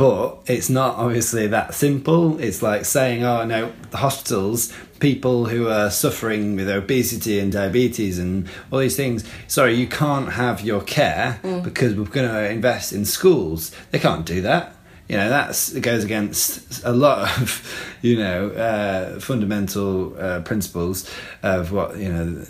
But 0.02 0.40
it's 0.48 0.68
not 0.68 0.96
obviously 0.96 1.46
that 1.46 1.76
simple. 1.76 2.40
It's 2.40 2.64
like 2.64 2.86
saying, 2.86 3.24
oh 3.24 3.46
no, 3.46 3.72
the 3.92 3.98
hospitals, 3.98 4.74
people 5.00 5.46
who 5.46 5.68
are 5.68 5.92
suffering 5.92 6.56
with 6.56 6.68
obesity 6.68 7.38
and 7.38 7.52
diabetes 7.52 8.18
and 8.18 8.50
all 8.72 8.80
these 8.80 8.96
things, 8.96 9.24
sorry, 9.48 9.76
you 9.76 9.86
can't 9.86 10.32
have 10.32 10.62
your 10.62 10.82
care 10.82 11.40
because 11.64 11.94
we're 11.94 12.06
going 12.06 12.28
to 12.28 12.50
invest 12.50 12.94
in 12.94 13.06
schools. 13.06 13.72
They 13.92 14.00
can't 14.00 14.26
do 14.26 14.42
that. 14.42 14.76
You 15.08 15.18
know, 15.18 15.30
that's 15.30 15.72
it 15.72 15.82
goes 15.82 16.04
against 16.04 16.84
a 16.84 16.94
lot 16.94 17.40
of, 17.40 17.96
you 18.02 18.18
know, 18.18 18.50
uh, 18.50 19.20
fundamental 19.20 20.20
uh, 20.20 20.42
principles 20.42 21.08
of 21.44 21.72
what, 21.72 21.98
you 21.98 22.12
know, 22.12 22.44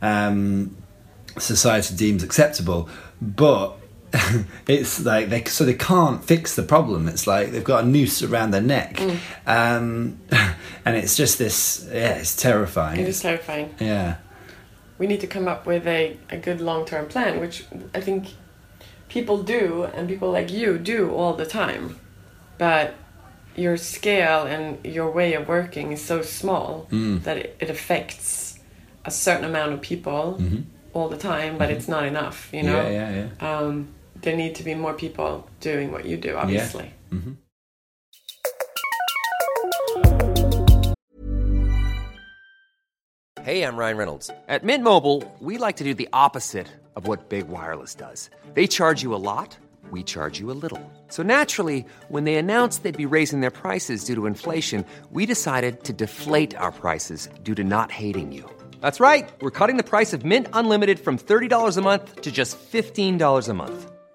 um, 0.00 0.74
society 1.38 1.94
deems 1.94 2.22
acceptable. 2.22 2.88
But 3.20 3.76
it's 4.68 5.04
like 5.04 5.28
they 5.28 5.44
so 5.44 5.64
they 5.64 5.74
can't 5.74 6.24
fix 6.24 6.54
the 6.54 6.62
problem. 6.62 7.08
It's 7.08 7.26
like 7.26 7.50
they've 7.50 7.64
got 7.64 7.84
a 7.84 7.86
noose 7.86 8.22
around 8.22 8.52
their 8.52 8.62
neck, 8.62 9.00
um, 9.46 10.18
and 10.84 10.96
it's 10.96 11.16
just 11.16 11.38
this. 11.38 11.86
Yeah, 11.90 12.14
it's 12.14 12.36
terrifying. 12.36 13.00
It 13.00 13.08
is 13.08 13.20
terrifying. 13.20 13.74
Yeah, 13.80 14.16
we 14.98 15.06
need 15.06 15.20
to 15.20 15.26
come 15.26 15.48
up 15.48 15.66
with 15.66 15.86
a, 15.86 16.16
a 16.30 16.36
good 16.36 16.60
long 16.60 16.84
term 16.84 17.06
plan, 17.06 17.40
which 17.40 17.64
I 17.94 18.00
think 18.00 18.34
people 19.08 19.42
do 19.42 19.84
and 19.94 20.08
people 20.08 20.30
like 20.30 20.50
you 20.52 20.78
do 20.78 21.10
all 21.12 21.34
the 21.34 21.46
time. 21.46 21.98
But 22.58 22.94
your 23.56 23.76
scale 23.76 24.46
and 24.46 24.84
your 24.84 25.10
way 25.10 25.34
of 25.34 25.48
working 25.48 25.92
is 25.92 26.02
so 26.04 26.22
small 26.22 26.86
Mm. 26.90 27.22
that 27.24 27.36
it, 27.38 27.56
it 27.60 27.70
affects 27.70 28.58
a 29.04 29.10
certain 29.10 29.44
amount 29.44 29.72
of 29.72 29.80
people 29.80 30.40
all 30.92 31.08
the 31.08 31.16
time, 31.16 31.56
but 31.58 31.70
it's 31.70 31.88
not 31.88 32.04
enough, 32.04 32.48
you 32.52 32.62
know? 32.62 32.76
Mm-hmm. 32.76 32.92
Yeah, 32.92 33.10
yeah, 33.10 33.28
yeah. 33.40 33.56
Um, 33.58 33.88
there 34.26 34.36
need 34.36 34.56
to 34.56 34.64
be 34.64 34.74
more 34.74 34.92
people 34.92 35.48
doing 35.60 35.92
what 35.92 36.04
you 36.04 36.16
do, 36.16 36.36
obviously. 36.36 36.92
Yeah. 37.12 37.20
Hey, 43.44 43.62
I'm 43.62 43.76
Ryan 43.76 43.96
Reynolds. 43.96 44.28
At 44.48 44.64
Mint 44.64 44.82
Mobile, 44.82 45.22
we 45.38 45.56
like 45.58 45.76
to 45.76 45.84
do 45.84 45.94
the 45.94 46.08
opposite 46.12 46.66
of 46.96 47.06
what 47.06 47.28
Big 47.28 47.46
Wireless 47.46 47.94
does. 47.94 48.28
They 48.54 48.66
charge 48.66 49.04
you 49.04 49.14
a 49.14 49.22
lot, 49.22 49.56
we 49.92 50.02
charge 50.02 50.40
you 50.40 50.50
a 50.50 50.58
little. 50.64 50.82
So 51.06 51.22
naturally, 51.22 51.86
when 52.08 52.24
they 52.24 52.34
announced 52.34 52.82
they'd 52.82 52.96
be 52.96 53.06
raising 53.06 53.42
their 53.42 53.52
prices 53.52 54.02
due 54.02 54.16
to 54.16 54.26
inflation, 54.26 54.84
we 55.12 55.26
decided 55.26 55.84
to 55.84 55.92
deflate 55.92 56.56
our 56.56 56.72
prices 56.72 57.28
due 57.44 57.54
to 57.54 57.62
not 57.62 57.92
hating 57.92 58.32
you. 58.32 58.50
That's 58.80 58.98
right. 58.98 59.30
We're 59.40 59.52
cutting 59.52 59.76
the 59.76 59.84
price 59.84 60.12
of 60.12 60.24
Mint 60.24 60.48
Unlimited 60.52 60.98
from 60.98 61.16
$30 61.16 61.76
a 61.76 61.80
month 61.80 62.22
to 62.22 62.32
just 62.32 62.58
$15 62.58 63.48
a 63.48 63.54
month. 63.54 63.92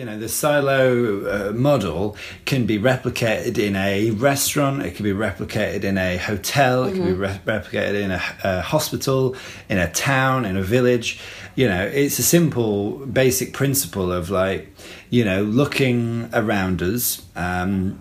You 0.00 0.06
know 0.06 0.18
the 0.18 0.30
silo 0.30 1.26
uh, 1.26 1.52
model 1.52 2.16
can 2.46 2.64
be 2.64 2.78
replicated 2.78 3.58
in 3.58 3.76
a 3.76 4.10
restaurant 4.12 4.80
it 4.80 4.94
can 4.94 5.04
be 5.04 5.12
replicated 5.12 5.84
in 5.84 5.98
a 5.98 6.16
hotel 6.16 6.84
it 6.84 6.94
can 6.94 7.04
be 7.04 7.12
re- 7.12 7.38
replicated 7.44 8.00
in 8.00 8.10
a, 8.10 8.22
a 8.42 8.62
hospital 8.62 9.36
in 9.68 9.76
a 9.76 9.90
town 9.92 10.46
in 10.46 10.56
a 10.56 10.62
village. 10.62 11.20
You 11.54 11.68
know 11.68 11.84
it's 11.84 12.18
a 12.18 12.22
simple 12.22 13.04
basic 13.04 13.52
principle 13.52 14.10
of 14.10 14.30
like 14.30 14.74
you 15.10 15.22
know 15.22 15.42
looking 15.42 16.30
around 16.32 16.80
us 16.80 17.20
um, 17.36 18.00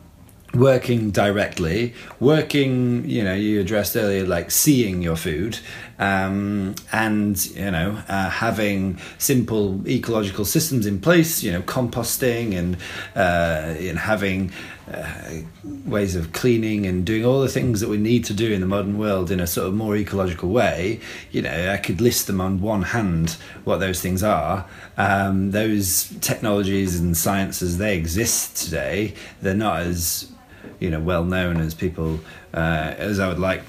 working 0.53 1.11
directly 1.11 1.93
working 2.19 3.07
you 3.07 3.23
know 3.23 3.33
you 3.33 3.59
addressed 3.59 3.95
earlier 3.95 4.25
like 4.25 4.49
seeing 4.49 5.01
your 5.01 5.15
food 5.15 5.59
um, 5.99 6.73
and 6.91 7.45
you 7.47 7.69
know 7.69 8.01
uh, 8.07 8.29
having 8.29 8.97
simple 9.17 9.87
ecological 9.87 10.45
systems 10.45 10.85
in 10.85 10.99
place 10.99 11.43
you 11.43 11.51
know 11.51 11.61
composting 11.61 12.57
and 12.57 12.77
uh, 13.15 13.75
and 13.79 13.99
having 13.99 14.51
uh, 14.91 15.41
ways 15.85 16.15
of 16.15 16.33
cleaning 16.33 16.87
and 16.87 17.05
doing 17.05 17.23
all 17.23 17.41
the 17.41 17.47
things 17.47 17.79
that 17.79 17.89
we 17.89 17.97
need 17.97 18.25
to 18.25 18.33
do 18.33 18.51
in 18.51 18.59
the 18.59 18.65
modern 18.65 18.97
world 18.97 19.29
in 19.29 19.39
a 19.39 19.45
sort 19.45 19.67
of 19.67 19.73
more 19.75 19.95
ecological 19.95 20.49
way 20.49 20.99
you 21.31 21.43
know 21.43 21.71
i 21.71 21.77
could 21.77 22.01
list 22.01 22.25
them 22.25 22.41
on 22.41 22.59
one 22.59 22.81
hand 22.81 23.37
what 23.63 23.79
those 23.79 24.01
things 24.01 24.23
are. 24.23 24.65
Um, 24.97 25.51
those 25.51 26.13
technologies 26.21 26.99
and 26.99 27.15
sciences 27.15 27.77
they 27.77 27.97
exist 27.97 28.57
today. 28.57 29.13
They're 29.41 29.53
not 29.53 29.81
as 29.81 30.31
you 30.79 30.89
know 30.89 30.99
well 30.99 31.23
known 31.23 31.57
as 31.57 31.73
people 31.73 32.19
uh, 32.53 32.93
as 32.97 33.19
I 33.19 33.27
would 33.27 33.39
like 33.39 33.63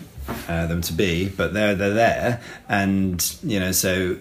uh, 0.49 0.67
them 0.67 0.83
to 0.83 0.93
be, 0.93 1.29
but 1.29 1.53
they're 1.53 1.75
they're 1.75 1.95
there, 1.95 2.41
and 2.69 3.37
you 3.43 3.61
know 3.61 3.73
so 3.73 4.17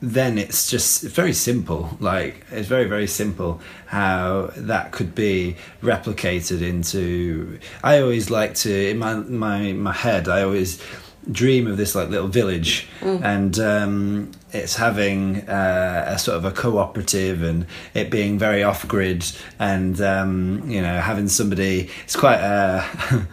then 0.00 0.36
it's 0.36 0.70
just 0.70 1.02
very 1.02 1.32
simple. 1.32 1.96
Like 2.00 2.44
it's 2.50 2.68
very 2.68 2.84
very 2.84 3.06
simple 3.06 3.60
how 3.86 4.50
that 4.56 4.92
could 4.92 5.14
be 5.14 5.56
replicated 5.82 6.62
into. 6.62 7.58
I 7.82 8.00
always 8.00 8.30
like 8.30 8.54
to 8.56 8.90
in 8.90 8.98
my 8.98 9.14
my 9.14 9.72
my 9.72 9.92
head. 9.92 10.28
I 10.28 10.42
always 10.42 10.82
dream 11.30 11.66
of 11.66 11.76
this 11.76 11.94
like 11.94 12.08
little 12.08 12.28
village. 12.28 12.88
And 13.22 13.58
um, 13.58 14.32
it's 14.52 14.76
having 14.76 15.48
uh, 15.48 16.04
a 16.08 16.18
sort 16.18 16.36
of 16.36 16.44
a 16.44 16.50
cooperative 16.50 17.42
and 17.42 17.66
it 17.94 18.10
being 18.10 18.38
very 18.38 18.62
off 18.62 18.86
grid 18.88 19.24
and 19.58 20.00
um, 20.00 20.68
you 20.68 20.80
know 20.80 21.00
having 21.00 21.28
somebody 21.28 21.90
it's 22.04 22.16
quite 22.16 22.40
uh, 22.40 22.84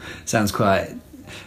sounds 0.26 0.52
quite 0.52 0.90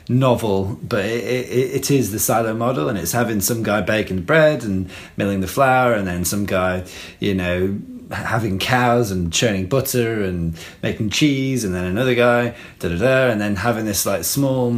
novel 0.08 0.78
but 0.82 1.04
it, 1.04 1.24
it, 1.24 1.74
it 1.74 1.90
is 1.90 2.12
the 2.12 2.18
silo 2.18 2.54
model 2.54 2.88
and 2.88 2.98
it's 2.98 3.12
having 3.12 3.40
some 3.40 3.62
guy 3.62 3.80
baking 3.80 4.16
the 4.16 4.22
bread 4.22 4.64
and 4.64 4.90
milling 5.16 5.40
the 5.40 5.46
flour 5.46 5.92
and 5.92 6.06
then 6.06 6.24
some 6.24 6.46
guy 6.46 6.84
you 7.20 7.34
know 7.34 7.78
having 8.10 8.58
cows 8.58 9.10
and 9.10 9.32
churning 9.32 9.66
butter 9.66 10.22
and 10.22 10.56
making 10.82 11.10
cheese 11.10 11.64
and 11.64 11.74
then 11.74 11.84
another 11.84 12.14
guy 12.14 12.54
da 12.78 12.88
da 12.88 12.96
da 12.96 13.30
and 13.30 13.40
then 13.40 13.56
having 13.56 13.84
this 13.84 14.06
like 14.06 14.22
small 14.22 14.70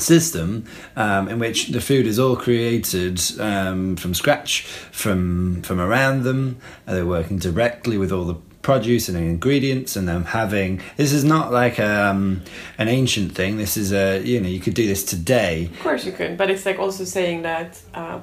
system 0.00 0.64
um, 0.96 1.28
in 1.28 1.38
which 1.38 1.68
the 1.68 1.80
food 1.80 2.06
is 2.06 2.18
all 2.18 2.36
created 2.36 3.20
um, 3.38 3.96
from 3.96 4.14
scratch 4.14 4.62
from 4.90 5.62
from 5.62 5.80
around 5.80 6.22
them. 6.22 6.58
And 6.86 6.96
they're 6.96 7.06
working 7.06 7.38
directly 7.38 7.98
with 7.98 8.12
all 8.12 8.24
the 8.24 8.36
produce 8.62 9.08
and 9.08 9.16
ingredients 9.16 9.96
and 9.96 10.06
then 10.06 10.22
having 10.22 10.82
this 10.96 11.12
is 11.12 11.24
not 11.24 11.50
like 11.50 11.80
um, 11.80 12.42
an 12.78 12.88
ancient 12.88 13.32
thing. 13.32 13.56
This 13.56 13.76
is 13.76 13.92
a 13.92 14.20
you 14.22 14.40
know 14.40 14.48
you 14.48 14.60
could 14.60 14.74
do 14.74 14.86
this 14.86 15.04
today. 15.04 15.66
Of 15.66 15.80
course 15.80 16.04
you 16.04 16.12
could, 16.12 16.36
but 16.36 16.50
it's 16.50 16.66
like 16.66 16.78
also 16.78 17.04
saying 17.04 17.42
that 17.42 17.80
uh, 17.94 18.20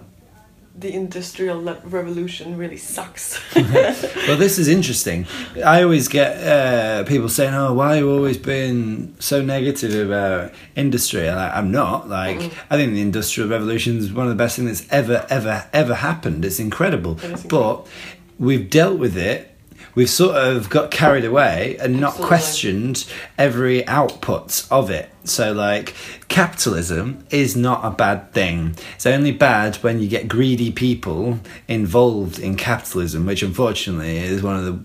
the 0.78 0.94
industrial 0.94 1.62
revolution 1.62 2.56
really 2.56 2.78
sucks. 2.78 3.40
well, 3.56 4.38
this 4.38 4.60
is 4.60 4.68
interesting. 4.68 5.26
I 5.66 5.82
always 5.82 6.08
get 6.08 6.38
uh, 6.38 7.04
people 7.06 7.30
saying, 7.30 7.54
"Oh, 7.54 7.74
why 7.74 7.96
are 7.96 8.00
you 8.00 8.12
always 8.12 8.38
being 8.38 9.16
so 9.20 9.42
negative 9.42 10.08
about 10.08 10.54
industry?" 10.76 11.28
I'm 11.30 11.72
not. 11.72 12.08
Like, 12.08 12.38
I 12.70 12.78
think 12.78 12.94
the 12.94 13.02
industrial 13.02 13.50
revolution 13.50 13.98
is 13.98 14.14
one 14.14 14.28
of 14.28 14.30
the 14.30 14.36
best 14.44 14.58
things 14.58 14.82
that's 14.82 14.94
ever, 14.94 15.26
ever, 15.30 15.68
ever 15.74 15.96
happened. 15.96 16.46
It's 16.46 16.60
incredible. 16.60 17.20
is 17.20 17.44
But 17.44 17.88
we've 18.38 18.70
dealt 18.70 19.00
with 19.00 19.18
it. 19.18 19.57
We've 19.98 20.08
sort 20.08 20.36
of 20.36 20.70
got 20.70 20.92
carried 20.92 21.26
away 21.26 21.76
and 21.80 22.00
not 22.00 22.10
Absolutely. 22.10 22.28
questioned 22.28 23.06
every 23.36 23.88
output 23.88 24.68
of 24.70 24.92
it. 24.92 25.10
So, 25.24 25.54
like, 25.54 25.96
capitalism 26.28 27.26
is 27.32 27.56
not 27.56 27.84
a 27.84 27.90
bad 27.90 28.32
thing. 28.32 28.76
It's 28.94 29.08
only 29.08 29.32
bad 29.32 29.78
when 29.78 30.00
you 30.00 30.08
get 30.08 30.28
greedy 30.28 30.72
people 30.72 31.40
involved 31.68 32.38
in 32.38 32.58
capitalism, 32.58 33.26
which 33.26 33.42
unfortunately 33.42 34.20
is 34.20 34.44
one 34.44 34.56
of 34.56 34.66
the 34.66 34.80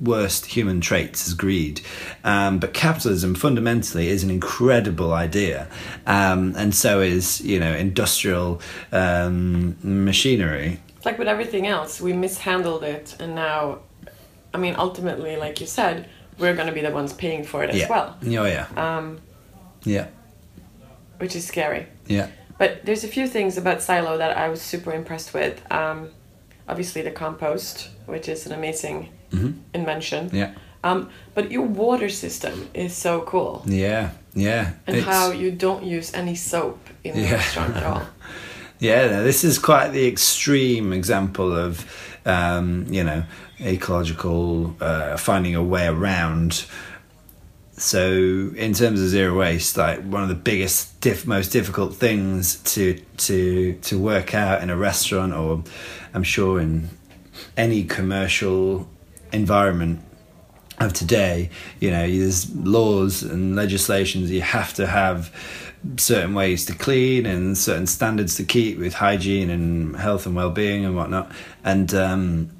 worst 0.00 0.46
human 0.46 0.80
traits 0.80 1.26
is 1.26 1.34
greed. 1.34 1.82
Um, 2.24 2.58
but 2.58 2.72
capitalism 2.72 3.34
fundamentally 3.34 4.08
is 4.08 4.24
an 4.24 4.30
incredible 4.30 5.12
idea, 5.12 5.68
um, 6.06 6.54
and 6.56 6.74
so 6.74 7.02
is 7.02 7.42
you 7.42 7.60
know 7.60 7.74
industrial 7.74 8.62
um, 8.90 9.76
machinery. 9.82 10.80
like 11.04 11.18
with 11.18 11.28
everything 11.28 11.66
else, 11.66 12.00
we 12.00 12.14
mishandled 12.14 12.84
it, 12.84 13.16
and 13.20 13.34
now, 13.34 13.80
I 14.54 14.58
mean, 14.58 14.74
ultimately, 14.78 15.36
like 15.36 15.60
you 15.60 15.66
said, 15.66 16.08
we're 16.38 16.54
going 16.54 16.68
to 16.68 16.72
be 16.74 16.80
the 16.82 16.90
ones 16.90 17.12
paying 17.12 17.44
for 17.44 17.62
it 17.64 17.70
as 17.70 17.76
yeah. 17.80 17.88
well, 17.88 18.16
Oh 18.22 18.44
yeah. 18.44 18.66
um, 18.76 19.20
yeah. 19.84 20.08
which 21.18 21.34
is 21.36 21.46
scary. 21.46 21.86
Yeah. 22.06 22.28
But 22.58 22.84
there's 22.84 23.04
a 23.04 23.08
few 23.08 23.26
things 23.28 23.56
about 23.58 23.82
Silo 23.82 24.16
that 24.18 24.36
I 24.36 24.48
was 24.48 24.62
super 24.62 24.92
impressed 24.92 25.34
with. 25.34 25.60
Um, 25.70 26.10
obviously, 26.68 27.02
the 27.02 27.10
compost, 27.10 27.90
which 28.06 28.28
is 28.28 28.46
an 28.46 28.52
amazing 28.52 29.10
invention. 29.74 30.26
Mm-hmm. 30.26 30.36
Yeah. 30.36 30.54
Um, 30.84 31.10
but 31.34 31.50
your 31.50 31.66
water 31.66 32.08
system 32.08 32.68
is 32.72 32.94
so 32.94 33.22
cool, 33.22 33.62
Yeah. 33.66 34.10
Yeah. 34.34 34.72
and 34.86 35.00
how 35.02 35.32
you 35.32 35.50
don't 35.50 35.82
use 35.84 36.14
any 36.14 36.34
soap 36.36 36.78
in 37.02 37.14
the 37.16 37.22
Yeah. 37.22 37.32
restaurant 37.32 37.76
at 37.76 37.82
all. 37.82 38.02
Yeah, 38.78 39.22
this 39.22 39.42
is 39.42 39.58
quite 39.58 39.88
the 39.92 40.06
extreme 40.06 40.92
example 40.92 41.50
of, 41.50 41.86
um, 42.26 42.84
you 42.90 43.02
know, 43.04 43.24
ecological 43.60 44.76
uh, 44.80 45.16
finding 45.16 45.54
a 45.54 45.62
way 45.62 45.86
around. 45.86 46.66
So, 47.78 48.08
in 48.56 48.72
terms 48.72 49.02
of 49.02 49.08
zero 49.08 49.38
waste, 49.38 49.76
like 49.76 50.02
one 50.02 50.22
of 50.22 50.28
the 50.28 50.34
biggest, 50.34 50.98
diff- 51.00 51.26
most 51.26 51.50
difficult 51.50 51.94
things 51.94 52.56
to 52.74 52.98
to 53.18 53.74
to 53.74 53.98
work 53.98 54.34
out 54.34 54.62
in 54.62 54.70
a 54.70 54.76
restaurant, 54.76 55.34
or 55.34 55.62
I'm 56.14 56.22
sure 56.22 56.58
in 56.60 56.88
any 57.56 57.84
commercial 57.84 58.88
environment 59.32 60.00
of 60.78 60.92
today, 60.92 61.50
you 61.80 61.90
know, 61.90 62.06
there's 62.06 62.54
laws 62.54 63.22
and 63.22 63.56
legislations. 63.56 64.30
You 64.30 64.42
have 64.42 64.72
to 64.74 64.86
have 64.86 65.30
certain 65.96 66.34
ways 66.34 66.64
to 66.66 66.74
clean 66.74 67.26
and 67.26 67.56
certain 67.56 67.86
standards 67.86 68.36
to 68.36 68.44
keep 68.44 68.78
with 68.78 68.94
hygiene 68.94 69.50
and 69.50 69.96
health 69.96 70.26
and 70.26 70.34
well-being 70.34 70.84
and 70.84 70.96
whatnot. 70.96 71.30
And 71.64 71.94
um, 71.94 72.50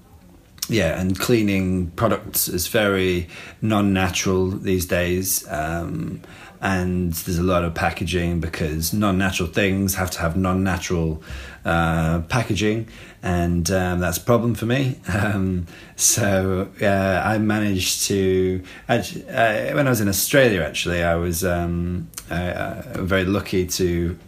yeah, 0.68 1.00
and 1.00 1.18
cleaning 1.18 1.90
products 1.92 2.48
is 2.48 2.66
very 2.66 3.28
non-natural 3.62 4.48
these 4.48 4.86
days. 4.86 5.46
Um, 5.48 6.22
and 6.60 7.12
there's 7.12 7.38
a 7.38 7.42
lot 7.42 7.64
of 7.64 7.74
packaging 7.74 8.40
because 8.40 8.92
non-natural 8.92 9.48
things 9.48 9.94
have 9.94 10.10
to 10.12 10.20
have 10.20 10.36
non-natural 10.36 11.22
uh, 11.64 12.20
packaging, 12.22 12.88
and 13.22 13.70
um, 13.70 14.00
that's 14.00 14.18
a 14.18 14.22
problem 14.22 14.54
for 14.54 14.66
me. 14.66 15.00
Um, 15.16 15.66
so 15.96 16.68
uh, 16.82 17.22
I 17.24 17.38
managed 17.38 18.04
to. 18.06 18.62
Uh, 18.88 19.02
when 19.72 19.86
I 19.86 19.90
was 19.90 20.00
in 20.00 20.08
Australia, 20.08 20.62
actually, 20.62 21.02
I 21.02 21.14
was 21.14 21.42
um, 21.44 22.08
uh, 22.30 22.82
very 22.96 23.24
lucky 23.24 23.66
to 23.66 24.18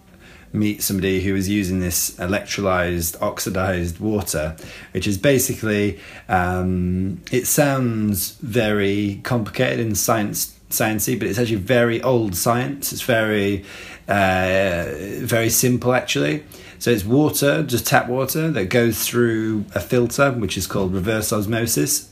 meet 0.53 0.83
somebody 0.83 1.21
who 1.21 1.33
was 1.33 1.49
using 1.49 1.81
this 1.81 2.11
electrolyzed 2.17 3.21
oxidized 3.21 4.01
water 4.01 4.57
which 4.93 5.07
is 5.07 5.19
basically 5.19 5.99
um, 6.29 7.21
it 7.31 7.47
sounds 7.47 8.33
very 8.41 9.21
complicated 9.25 9.81
in 9.81 9.95
science 9.95 10.59
sciencey 10.71 11.19
but 11.19 11.29
it's 11.29 11.39
actually 11.39 11.57
very 11.57 12.03
old 12.03 12.37
science. 12.37 12.93
It's 12.93 13.03
very 13.03 13.65
uh, 14.07 14.87
very 15.21 15.51
simple 15.51 15.95
actually. 15.95 16.45
So 16.79 16.91
it's 16.91 17.05
water 17.05 17.63
just 17.63 17.87
tap 17.87 18.09
water 18.09 18.51
that 18.51 18.67
goes 18.67 19.07
through 19.07 19.65
a 19.75 19.81
filter 19.81 20.33
which 20.33 20.57
is 20.57 20.67
called 20.67 20.93
reverse 20.93 21.33
osmosis 21.33 22.11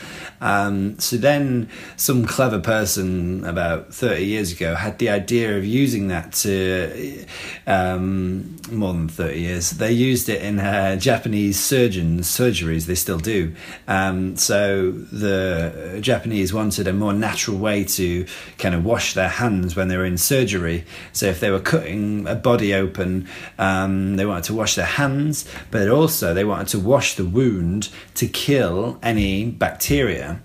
Um, 0.42 0.98
so 1.00 1.18
then 1.18 1.70
some 1.96 2.26
clever 2.26 2.60
person 2.60 3.46
about 3.46 3.94
30 3.94 4.26
years 4.26 4.52
ago 4.52 4.74
had 4.76 4.98
the 5.00 5.10
idea 5.10 5.58
of 5.58 5.64
using 5.64 6.08
that 6.08 6.34
to, 6.34 7.26
um, 7.68 8.58
more 8.72 8.94
than 8.94 9.08
30 9.08 9.40
years, 9.40 9.70
they 9.72 9.92
used 9.92 10.28
it 10.28 10.42
in 10.42 10.60
uh, 10.60 10.96
Japanese 10.96 11.60
surgeons' 11.60 12.28
surgeries 12.28 12.88
they 12.94 13.00
still 13.00 13.18
do. 13.18 13.56
Um, 13.88 14.38
so 14.38 14.92
the 14.92 15.98
Japanese 16.02 16.54
wanted 16.54 16.88
a 16.88 16.94
more 16.94 17.14
natural 17.14 17.58
way 17.58 17.84
to 17.84 18.26
kind 18.60 18.76
of 18.76 18.86
wash 18.86 19.16
their 19.16 19.30
hands 19.30 19.76
when 19.76 19.88
they 19.88 19.98
were 19.98 20.06
in 20.06 20.18
surgery. 20.18 20.86
So 21.12 21.26
if 21.26 21.40
they 21.40 21.50
were 21.50 21.60
cutting 21.60 22.28
a 22.28 22.36
body 22.36 22.74
open, 22.74 23.28
um, 23.58 24.16
they 24.18 24.26
wanted 24.26 24.44
to 24.46 24.54
wash 24.54 24.76
their 24.76 24.86
hands, 24.86 25.50
but 25.72 25.90
also 25.90 26.34
they 26.34 26.44
wanted 26.44 26.68
to 26.70 26.80
wash 26.80 27.16
the 27.16 27.26
wound 27.26 27.90
to 28.16 28.28
kill 28.28 29.00
any 29.02 29.46
bacteria. 29.46 30.42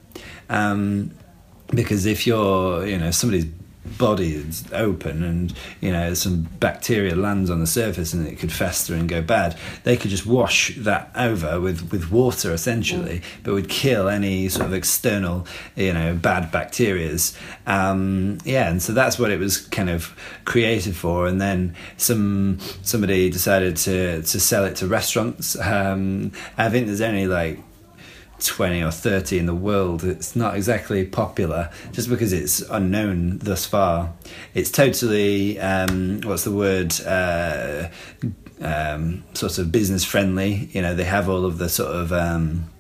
Um, 0.49 1.11
because 1.75 2.07
if 2.07 2.27
you're, 2.27 2.87
you 2.87 2.97
know, 2.97 3.11
somebody's 3.11 3.45
body 3.97 4.35
is 4.35 4.65
open 4.73 5.23
and 5.23 5.55
you 5.81 5.93
know 5.93 6.15
some 6.15 6.43
bacteria 6.61 7.15
lands 7.15 7.51
on 7.51 7.61
the 7.61 7.67
surface 7.67 8.13
and 8.13 8.27
it 8.27 8.39
could 8.39 8.53
fester 8.53 8.95
and 8.95 9.09
go 9.09 9.23
bad. 9.23 9.57
They 9.85 9.97
could 9.97 10.11
just 10.11 10.27
wash 10.27 10.75
that 10.77 11.11
over 11.15 11.61
with 11.61 11.91
with 11.91 12.11
water 12.11 12.53
essentially 12.53 13.21
mm. 13.21 13.25
but 13.43 13.55
would 13.55 13.69
kill 13.69 14.09
any 14.09 14.49
sort 14.49 14.67
of 14.67 14.75
external 14.75 15.47
you 15.77 15.93
know 15.93 16.15
bad 16.15 16.53
bacterias. 16.53 17.37
Um, 17.67 18.39
yeah 18.45 18.69
and 18.71 18.83
so 18.83 18.93
that's 18.93 19.19
what 19.19 19.31
it 19.31 19.39
was 19.39 19.59
kind 19.59 19.91
of 19.91 20.17
created 20.45 20.97
for. 20.97 21.27
And 21.27 21.41
then 21.41 21.75
some 21.97 22.59
somebody 22.83 23.31
decided 23.31 23.77
to 23.79 24.23
to 24.23 24.41
sell 24.41 24.65
it 24.65 24.77
to 24.77 24.87
restaurants. 24.87 25.59
Um, 25.59 26.33
i 26.57 26.69
think 26.69 26.87
there's 26.87 27.01
only 27.01 27.27
like 27.27 27.59
20 28.45 28.83
or 28.83 28.91
30 28.91 29.39
in 29.39 29.47
the 29.47 29.55
world. 29.55 30.05
It's 30.05 30.37
not 30.37 30.55
exactly 30.55 31.05
popular 31.05 31.71
just 31.93 32.09
because 32.09 32.33
it's 32.33 32.61
unknown 32.61 33.39
thus 33.39 33.67
far. 33.67 34.13
It's 34.55 34.71
totally, 34.71 35.59
um, 35.59 36.21
what's 36.23 36.45
the 36.45 36.53
word? 36.53 36.95
Uh, 37.01 37.89
um, 38.61 39.25
sort 39.35 39.59
of 39.59 39.71
business 39.71 40.05
friendly. 40.05 40.69
You 40.73 40.83
know, 40.83 40.95
they 40.95 41.05
have 41.05 41.29
all 41.29 41.45
of 41.45 41.59
the 41.59 41.69
sort 41.69 41.95
of. 41.95 42.13
Um, 42.13 42.71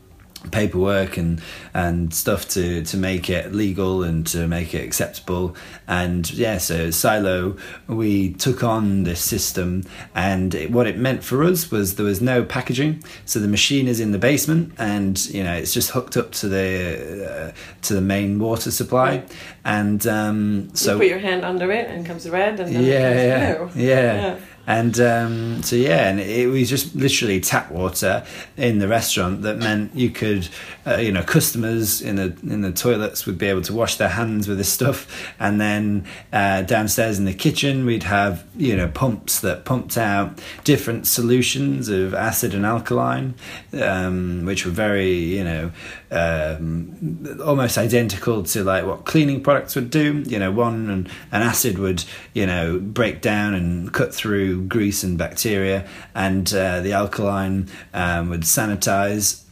paperwork 0.51 1.16
and 1.16 1.40
and 1.74 2.14
stuff 2.14 2.48
to 2.48 2.83
to 2.85 2.96
make 2.96 3.29
it 3.29 3.53
legal 3.53 4.03
and 4.03 4.27
to 4.29 4.46
make 4.46 4.74
it 4.74 4.85
acceptable. 4.85 5.57
And 5.87 6.31
yeah 6.33 6.59
so 6.59 6.90
silo 6.90 7.57
we 7.87 8.33
took 8.35 8.62
on 8.62 9.05
this 9.05 9.20
system 9.20 9.85
and 10.14 10.55
it, 10.55 10.70
what 10.70 10.87
it 10.87 10.96
meant 10.96 11.24
for 11.24 11.42
us 11.42 11.70
was 11.70 11.96
there 11.96 12.07
was 12.07 12.20
no 12.20 12.44
packaging. 12.44 13.03
So 13.24 13.40
the 13.40 13.48
machine 13.48 13.88
is 13.88 14.01
in 14.01 14.12
the 14.12 14.18
basement 14.18 14.74
and 14.79 15.18
you 15.27 15.42
know 15.42 15.55
it's 15.55 15.74
just 15.74 15.90
hooked 15.90 16.16
up 16.16 16.33
to 16.33 16.48
the 16.48 17.48
uh, 17.48 17.53
to 17.83 17.94
the 17.94 18.01
main 18.01 18.38
water 18.38 18.70
supply. 18.70 19.24
And 19.64 20.07
um, 20.07 20.70
so 20.74 20.94
you 20.94 20.98
put 20.98 21.09
your 21.09 21.18
hand 21.18 21.44
under 21.44 21.70
it 21.72 21.90
and 21.90 22.07
comes 22.07 22.29
red 22.29 22.61
and 22.61 22.74
then 22.74 22.85
yeah, 22.85 22.90
yeah, 22.90 23.68
yeah, 23.74 23.74
yeah 23.77 24.38
and 24.68 25.00
um, 25.00 25.62
so 25.62 25.76
yeah, 25.76 26.11
and 26.11 26.20
it 26.20 26.46
was 26.46 26.68
just 26.68 26.94
literally 26.94 27.40
tap 27.40 27.70
water 27.72 28.22
in 28.59 28.81
the 28.81 28.87
restaurant 28.87 29.40
that 29.40 29.57
meant 29.57 29.94
you 29.94 30.11
could, 30.11 30.46
uh, 30.87 30.96
you 30.96 31.11
know, 31.11 31.22
customers 31.22 32.02
in 32.02 32.16
the 32.16 32.37
in 32.42 32.61
the 32.61 32.70
toilets 32.70 33.24
would 33.24 33.38
be 33.38 33.46
able 33.46 33.62
to 33.62 33.72
wash 33.72 33.96
their 33.96 34.11
hands 34.11 34.46
with 34.46 34.59
this 34.59 34.70
stuff, 34.70 35.33
and 35.40 35.59
then 35.59 36.04
uh, 36.35 36.61
downstairs 36.61 37.18
in 37.18 37.24
the 37.24 37.33
kitchen 37.33 37.87
we'd 37.87 38.02
have 38.02 38.44
you 38.57 38.76
know 38.76 38.88
pumps 38.88 39.40
that 39.40 39.64
pumped 39.64 39.96
out 39.96 40.38
different 40.64 41.07
solutions 41.07 41.88
of 41.88 42.12
acid 42.12 42.52
and 42.52 42.66
alkaline, 42.66 43.37
um, 43.72 44.44
which 44.44 44.66
were 44.66 44.70
very 44.70 45.14
you 45.14 45.44
know 45.44 45.72
um, 46.11 47.38
almost 47.44 47.77
identical 47.79 48.42
to 48.42 48.64
like 48.64 48.85
what 48.85 49.05
cleaning 49.05 49.42
products 49.42 49.75
would 49.75 49.90
do. 49.90 50.23
You 50.27 50.38
know, 50.38 50.51
one 50.51 50.88
an, 50.90 51.09
an 51.33 51.42
acid 51.42 51.79
would 51.79 52.05
you 52.35 52.47
know 52.47 52.79
break 52.79 53.21
down 53.21 53.55
and 53.55 53.92
cut 53.92 54.14
through 54.14 54.63
grease 54.63 55.02
and 55.02 55.19
bacteria, 55.19 55.87
and 56.15 56.52
uh, 56.54 56.81
the 56.81 56.92
alkaline 56.92 57.69
um, 57.94 58.31
would 58.31 58.42
sanitize. 58.42 59.42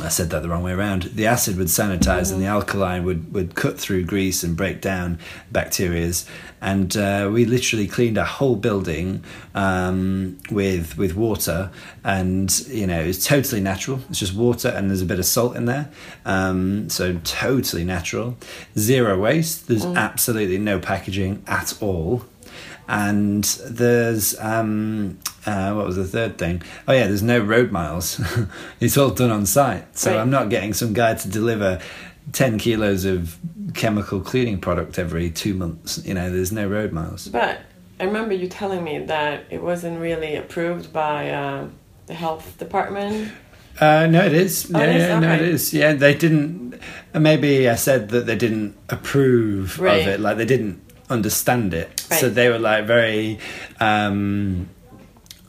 I 0.00 0.08
said 0.08 0.30
that 0.30 0.40
the 0.40 0.48
wrong 0.48 0.62
way 0.62 0.72
around. 0.72 1.02
The 1.02 1.26
acid 1.26 1.58
would 1.58 1.66
sanitize, 1.66 2.32
and 2.32 2.40
the 2.40 2.46
alkaline 2.46 3.04
would, 3.04 3.32
would 3.34 3.54
cut 3.54 3.78
through 3.78 4.04
grease 4.04 4.42
and 4.42 4.56
break 4.56 4.80
down 4.80 5.18
bacterias. 5.52 6.26
And 6.62 6.96
uh, 6.96 7.28
we 7.30 7.44
literally 7.44 7.86
cleaned 7.86 8.16
a 8.16 8.24
whole 8.24 8.56
building 8.56 9.22
um, 9.54 10.38
with 10.50 10.96
with 10.96 11.14
water, 11.14 11.70
and 12.04 12.66
you 12.68 12.86
know 12.86 13.00
it's 13.00 13.26
totally 13.26 13.60
natural. 13.60 14.00
It's 14.08 14.18
just 14.18 14.34
water, 14.34 14.68
and 14.68 14.88
there's 14.88 15.02
a 15.02 15.06
bit 15.06 15.18
of 15.18 15.26
salt 15.26 15.56
in 15.56 15.66
there, 15.66 15.90
um, 16.24 16.88
so 16.88 17.18
totally 17.24 17.84
natural. 17.84 18.36
Zero 18.78 19.18
waste. 19.20 19.68
There's 19.68 19.84
mm. 19.84 19.96
absolutely 19.96 20.58
no 20.58 20.78
packaging 20.78 21.42
at 21.46 21.80
all 21.82 22.24
and 22.88 23.44
there's 23.68 24.38
um, 24.40 25.18
uh, 25.46 25.72
what 25.74 25.86
was 25.86 25.96
the 25.96 26.04
third 26.04 26.38
thing? 26.38 26.62
Oh 26.86 26.92
yeah, 26.92 27.06
there's 27.06 27.22
no 27.22 27.38
road 27.40 27.70
miles. 27.72 28.20
it's 28.80 28.96
all 28.96 29.10
done 29.10 29.30
on 29.30 29.46
site, 29.46 29.96
so 29.98 30.12
right. 30.12 30.20
I'm 30.20 30.30
not 30.30 30.48
getting 30.50 30.72
some 30.72 30.92
guy 30.92 31.14
to 31.14 31.28
deliver 31.28 31.80
ten 32.32 32.58
kilos 32.58 33.04
of 33.04 33.36
chemical 33.74 34.20
cleaning 34.20 34.60
product 34.60 34.98
every 34.98 35.30
two 35.30 35.54
months. 35.54 36.00
You 36.04 36.14
know, 36.14 36.30
there's 36.30 36.52
no 36.52 36.68
road 36.68 36.92
miles. 36.92 37.28
But 37.28 37.60
I 37.98 38.04
remember 38.04 38.34
you 38.34 38.48
telling 38.48 38.84
me 38.84 38.98
that 39.06 39.44
it 39.50 39.62
wasn't 39.62 40.00
really 40.00 40.36
approved 40.36 40.92
by 40.92 41.30
uh, 41.30 41.68
the 42.06 42.14
health 42.14 42.58
department. 42.58 43.32
Uh, 43.80 44.06
no, 44.06 44.22
it 44.24 44.34
is. 44.34 44.70
Oh, 44.74 44.78
yeah, 44.78 44.84
it 44.84 44.96
is? 44.96 45.02
yeah, 45.08 45.18
no, 45.18 45.32
it 45.32 45.34
Okay. 45.36 45.50
is. 45.50 45.74
Yeah, 45.74 45.92
they 45.94 46.14
didn't. 46.14 46.78
Maybe 47.14 47.68
I 47.68 47.74
said 47.74 48.10
that 48.10 48.26
they 48.26 48.36
didn't 48.36 48.76
approve 48.90 49.78
Right. 49.80 50.02
of 50.02 50.06
it. 50.08 50.20
Like 50.20 50.36
they 50.36 50.44
didn't 50.44 50.80
understand 51.08 51.72
it. 51.74 52.00
So 52.00 52.28
they 52.28 52.48
were 52.50 52.58
like 52.58 52.84
very, 52.86 53.38
um, 53.80 54.68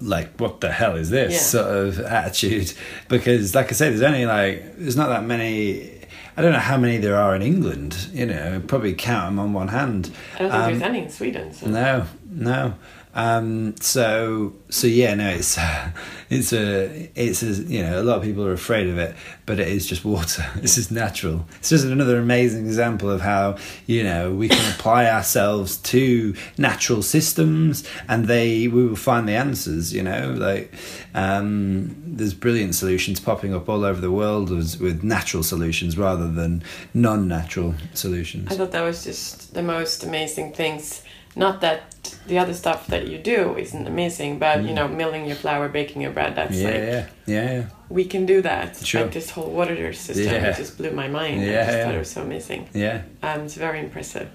like 0.04 0.40
what 0.40 0.62
the 0.62 0.72
hell 0.72 0.96
is 0.96 1.10
this 1.10 1.34
Yeah. 1.34 1.40
sort 1.40 1.68
of 1.88 2.00
attitude? 2.02 2.74
Because, 3.08 3.56
like 3.56 3.70
I 3.70 3.74
say, 3.74 3.90
there's 3.90 4.02
only 4.02 4.26
like 4.26 4.78
there's 4.78 4.98
not 4.98 5.10
that 5.10 5.24
many. 5.24 5.92
I 6.36 6.42
don't 6.42 6.52
know 6.52 6.60
how 6.60 6.78
many 6.78 6.98
there 6.98 7.16
are 7.16 7.36
in 7.36 7.42
England. 7.44 8.08
You 8.12 8.26
know, 8.26 8.62
probably 8.68 8.94
count 8.94 9.28
them 9.30 9.40
on 9.40 9.54
one 9.54 9.68
hand. 9.70 10.10
I 10.36 10.40
don't 10.40 10.52
think 10.52 10.64
Um, 10.64 10.70
there's 10.72 10.82
any 10.82 11.00
in 11.04 11.10
Sweden. 11.10 11.54
So. 11.54 11.68
no, 11.68 12.06
no. 12.30 12.74
Um, 13.16 13.76
so, 13.78 14.54
so 14.70 14.88
yeah, 14.88 15.14
no, 15.14 15.30
it's 15.30 15.58
it's 16.30 16.52
a 16.54 17.12
it's 17.16 17.44
a 17.44 17.54
you 17.64 17.84
know 17.84 18.02
a 18.02 18.04
lot 18.04 18.18
of 18.18 18.24
people 18.24 18.46
are 18.46 18.54
afraid 18.54 18.88
of 18.88 18.98
it, 18.98 19.16
but 19.46 19.60
it 19.60 19.68
is 19.68 19.86
just 19.86 20.04
water. 20.04 20.46
This 20.64 20.78
is 20.78 20.90
natural. 20.92 21.46
It's 21.60 21.70
just 21.70 21.86
another 21.86 22.18
amazing 22.18 22.66
example 22.66 23.10
of 23.10 23.22
how 23.22 23.58
you 23.86 24.04
know 24.04 24.34
we 24.34 24.48
can 24.48 24.74
apply 24.74 25.06
ourselves 25.08 25.78
to 25.78 26.34
natural 26.58 27.02
systems, 27.02 27.84
and 28.08 28.26
they 28.26 28.68
we 28.68 28.88
will 28.88 28.96
find 28.96 29.28
the 29.28 29.34
answers. 29.34 29.94
You 29.94 30.04
know, 30.04 30.34
like 30.38 30.74
um, 31.14 31.96
there's 32.06 32.34
brilliant 32.34 32.76
solutions 32.76 33.20
popping 33.20 33.54
up 33.54 33.70
all 33.70 33.84
over 33.84 34.02
the 34.02 34.12
world 34.12 34.50
with, 34.50 34.80
with 34.80 35.04
natural 35.04 35.44
solutions 35.44 35.98
rather 35.98 36.32
than 36.32 36.64
non-natural 36.94 37.76
solutions. 37.94 38.52
I 38.52 38.56
thought 38.56 38.72
that 38.72 38.82
was 38.82 39.04
just 39.04 39.54
the 39.54 39.64
most 39.64 40.04
amazing 40.04 40.54
things. 40.54 41.03
Not 41.36 41.62
that 41.62 41.82
the 42.28 42.38
other 42.38 42.54
stuff 42.54 42.88
that 42.88 43.08
you 43.08 43.18
do 43.18 43.58
isn't 43.58 43.88
amazing, 43.88 44.40
but 44.40 44.64
you 44.64 44.74
know, 44.74 44.88
milling 44.88 45.26
your 45.26 45.36
flour, 45.36 45.68
baking 45.70 46.02
your 46.02 46.12
bread, 46.12 46.36
that's 46.36 46.56
Mm. 46.56 46.62
yeah, 46.62 46.68
like 46.70 46.78
yeah, 46.78 47.06
yeah, 47.26 47.52
yeah. 47.54 47.64
we 47.90 48.06
can 48.06 48.26
do 48.26 48.42
that. 48.42 48.78
Sure. 48.78 49.02
Like 49.02 49.14
this 49.14 49.30
whole 49.32 49.50
water 49.50 49.94
system, 49.94 50.26
Yeah. 50.34 50.52
just 50.52 50.78
blew 50.78 50.92
my 50.92 51.08
mind. 51.08 51.42
I 51.42 51.46
Yeah, 51.46 51.66
just 51.66 51.78
yeah. 51.78 51.86
thought 51.86 51.96
it 51.96 52.00
was 52.00 52.12
so 52.12 52.22
amazing. 52.22 52.68
yeah. 52.74 53.02
Um, 53.24 53.42
it's 53.46 53.56
very 53.56 53.80
impressive. 53.80 54.28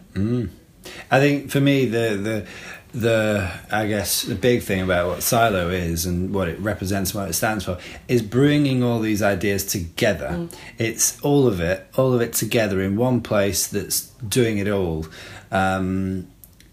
I 1.10 1.18
think 1.20 1.50
for 1.50 1.60
me 1.60 1.86
the 1.86 2.06
the 2.28 2.46
the 2.94 3.50
I 3.70 3.86
guess 3.86 4.22
the 4.22 4.34
big 4.34 4.62
thing 4.62 4.80
about 4.80 5.08
what 5.08 5.22
silo 5.22 5.68
is 5.70 6.06
and 6.06 6.32
what 6.34 6.48
it 6.48 6.58
represents, 6.60 7.12
and 7.12 7.20
what 7.22 7.30
it 7.30 7.34
stands 7.34 7.64
for, 7.64 7.78
is 8.08 8.22
bringing 8.22 8.82
all 8.82 8.98
these 9.00 9.22
ideas 9.22 9.64
together. 9.66 10.48
It's 10.78 11.20
all 11.20 11.46
of 11.46 11.60
it, 11.60 11.86
all 11.96 12.12
of 12.14 12.20
it 12.22 12.32
together 12.32 12.80
in 12.80 12.96
one 12.96 13.20
place 13.20 13.66
that's 13.66 14.00
doing 14.28 14.56
it 14.58 14.68
all, 14.68 15.06
um, 15.52 16.28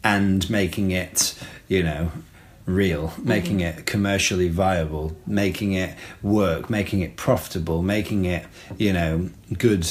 and 0.05 0.47
making 0.51 0.91
it, 0.91 1.33
you 1.67 1.81
know, 1.83 2.11
real, 2.67 3.11
making 3.17 3.59
it 3.59 3.85
commercially 3.87 4.47
viable, 4.47 5.17
making 5.25 5.73
it 5.73 5.97
work, 6.21 6.69
making 6.69 7.01
it 7.01 7.17
profitable, 7.17 7.81
making 7.81 8.23
it, 8.25 8.45
you 8.77 8.93
know, 8.93 9.29
good. 9.57 9.85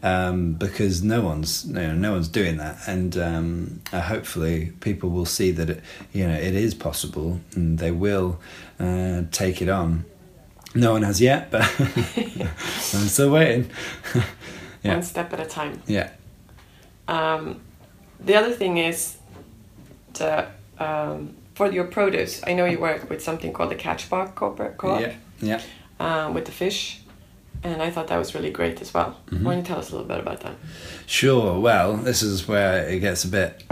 Um, 0.00 0.52
because 0.52 1.02
no 1.02 1.22
one's 1.22 1.64
you 1.66 1.72
know, 1.72 1.92
no 1.92 2.12
one's 2.12 2.28
doing 2.28 2.56
that, 2.58 2.76
and 2.86 3.16
um, 3.18 3.80
uh, 3.92 4.00
hopefully 4.00 4.72
people 4.78 5.10
will 5.10 5.26
see 5.26 5.50
that 5.50 5.68
it, 5.70 5.82
you 6.12 6.24
know 6.24 6.34
it 6.36 6.54
is 6.54 6.72
possible, 6.72 7.40
and 7.56 7.80
they 7.80 7.90
will 7.90 8.38
uh, 8.78 9.22
take 9.32 9.60
it 9.60 9.68
on. 9.68 10.04
No 10.72 10.92
one 10.92 11.02
has 11.02 11.20
yet, 11.20 11.50
but 11.50 11.62
I'm 11.80 13.08
still 13.08 13.30
waiting. 13.32 13.70
Yeah. 14.84 14.92
One 14.94 15.02
step 15.02 15.32
at 15.32 15.40
a 15.40 15.44
time. 15.44 15.82
yeah, 15.88 16.10
Um, 17.08 17.60
the 18.20 18.36
other 18.36 18.52
thing 18.52 18.78
is 18.78 19.16
the 20.18 20.46
um, 20.78 21.34
for 21.54 21.70
your 21.72 21.84
produce. 21.84 22.40
I 22.46 22.52
know 22.52 22.64
you 22.64 22.78
work 22.78 23.10
with 23.10 23.22
something 23.22 23.52
called 23.52 23.70
the 23.70 23.76
Catchbox 23.76 24.34
co-op 24.34 25.00
yeah, 25.00 25.14
yeah. 25.40 25.60
um, 25.98 26.34
with 26.34 26.44
the 26.44 26.52
fish, 26.52 27.00
and 27.64 27.82
I 27.82 27.90
thought 27.90 28.06
that 28.08 28.18
was 28.18 28.34
really 28.34 28.50
great 28.50 28.80
as 28.80 28.94
well. 28.94 29.16
Mm-hmm. 29.26 29.44
Why 29.44 29.52
don't 29.52 29.60
you 29.62 29.66
tell 29.66 29.78
us 29.78 29.90
a 29.90 29.92
little 29.92 30.06
bit 30.06 30.20
about 30.20 30.40
that? 30.40 30.54
Sure. 31.06 31.58
Well, 31.58 31.96
this 31.96 32.22
is 32.22 32.46
where 32.46 32.86
it 32.88 33.00
gets 33.00 33.24
a 33.24 33.28
bit 33.28 33.64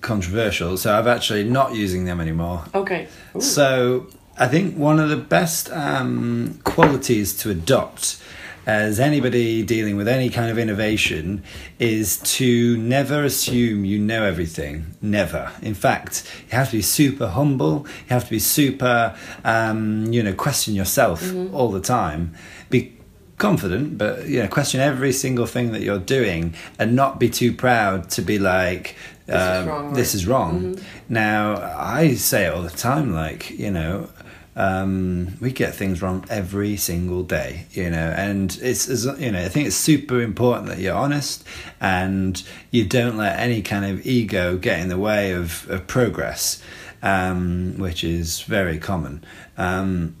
controversial. 0.00 0.76
So 0.76 0.96
I've 0.96 1.06
actually 1.06 1.44
not 1.44 1.74
using 1.74 2.04
them 2.04 2.20
anymore. 2.20 2.64
Okay. 2.74 3.08
Ooh. 3.34 3.40
So 3.40 4.08
I 4.36 4.46
think 4.48 4.76
one 4.76 5.00
of 5.00 5.08
the 5.08 5.16
best 5.16 5.70
um, 5.72 6.60
qualities 6.64 7.36
to 7.38 7.50
adopt 7.50 8.22
as 8.68 9.00
anybody 9.00 9.62
dealing 9.62 9.96
with 9.96 10.06
any 10.06 10.28
kind 10.28 10.50
of 10.50 10.58
innovation 10.58 11.42
is 11.78 12.18
to 12.18 12.76
never 12.76 13.24
assume 13.24 13.86
you 13.86 13.98
know 13.98 14.24
everything. 14.24 14.94
Never. 15.00 15.50
In 15.62 15.72
fact, 15.72 16.30
you 16.50 16.58
have 16.58 16.68
to 16.70 16.76
be 16.76 16.82
super 16.82 17.28
humble. 17.28 17.86
You 17.86 18.10
have 18.10 18.24
to 18.24 18.30
be 18.30 18.38
super, 18.38 19.16
um, 19.42 20.12
you 20.12 20.22
know, 20.22 20.34
question 20.34 20.74
yourself 20.74 21.34
all 21.54 21.70
the 21.70 21.80
time. 21.80 22.34
Be 22.68 22.94
confident, 23.38 23.96
but 23.96 24.26
you 24.26 24.42
know, 24.42 24.48
question 24.48 24.80
every 24.80 25.12
single 25.12 25.46
thing 25.46 25.72
that 25.72 25.80
you're 25.80 25.98
doing, 25.98 26.54
and 26.78 26.94
not 26.94 27.18
be 27.18 27.30
too 27.30 27.54
proud 27.54 28.10
to 28.10 28.20
be 28.20 28.38
like, 28.38 28.96
This 29.24 29.36
is 29.36 29.48
um, 29.62 29.68
wrong, 29.68 29.92
this 29.94 30.14
is 30.14 30.26
wrong. 30.26 30.78
Now, 31.08 31.56
I 31.74 32.14
say 32.16 32.44
it 32.44 32.52
all 32.52 32.62
the 32.62 32.68
time, 32.68 33.14
like, 33.14 33.48
you 33.48 33.70
know, 33.70 34.10
um, 34.58 35.36
we 35.40 35.52
get 35.52 35.72
things 35.72 36.02
wrong 36.02 36.24
every 36.28 36.76
single 36.76 37.22
day, 37.22 37.66
you 37.70 37.88
know, 37.88 38.12
and 38.16 38.58
it's, 38.60 38.88
it's, 38.88 39.04
you 39.20 39.30
know, 39.30 39.40
I 39.40 39.48
think 39.48 39.68
it's 39.68 39.76
super 39.76 40.20
important 40.20 40.66
that 40.66 40.78
you're 40.80 40.96
honest 40.96 41.46
and 41.80 42.42
you 42.72 42.84
don't 42.84 43.16
let 43.16 43.38
any 43.38 43.62
kind 43.62 43.84
of 43.84 44.04
ego 44.04 44.58
get 44.58 44.80
in 44.80 44.88
the 44.88 44.98
way 44.98 45.30
of, 45.30 45.70
of 45.70 45.86
progress, 45.86 46.60
um, 47.04 47.78
which 47.78 48.02
is 48.02 48.42
very 48.42 48.80
common. 48.80 49.24
Um, 49.56 50.16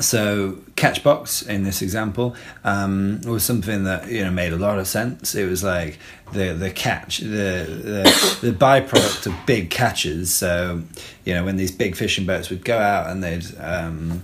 so 0.00 0.58
catchbox 0.74 1.48
in 1.48 1.62
this 1.62 1.82
example 1.82 2.34
um, 2.64 3.20
was 3.20 3.44
something 3.44 3.84
that 3.84 4.10
you 4.10 4.24
know 4.24 4.32
made 4.32 4.52
a 4.52 4.56
lot 4.56 4.80
of 4.80 4.88
sense. 4.88 5.36
It 5.36 5.48
was 5.48 5.62
like 5.62 6.00
the 6.32 6.54
the 6.54 6.70
catch 6.70 7.18
the 7.18 7.26
the, 7.66 8.38
the 8.42 8.52
byproduct 8.52 9.26
of 9.26 9.34
big 9.46 9.70
catches. 9.70 10.32
So 10.32 10.82
you 11.24 11.34
know 11.34 11.44
when 11.44 11.56
these 11.56 11.72
big 11.72 11.96
fishing 11.96 12.26
boats 12.26 12.50
would 12.50 12.64
go 12.64 12.78
out 12.78 13.10
and 13.10 13.22
they'd 13.22 13.44
um, 13.58 14.22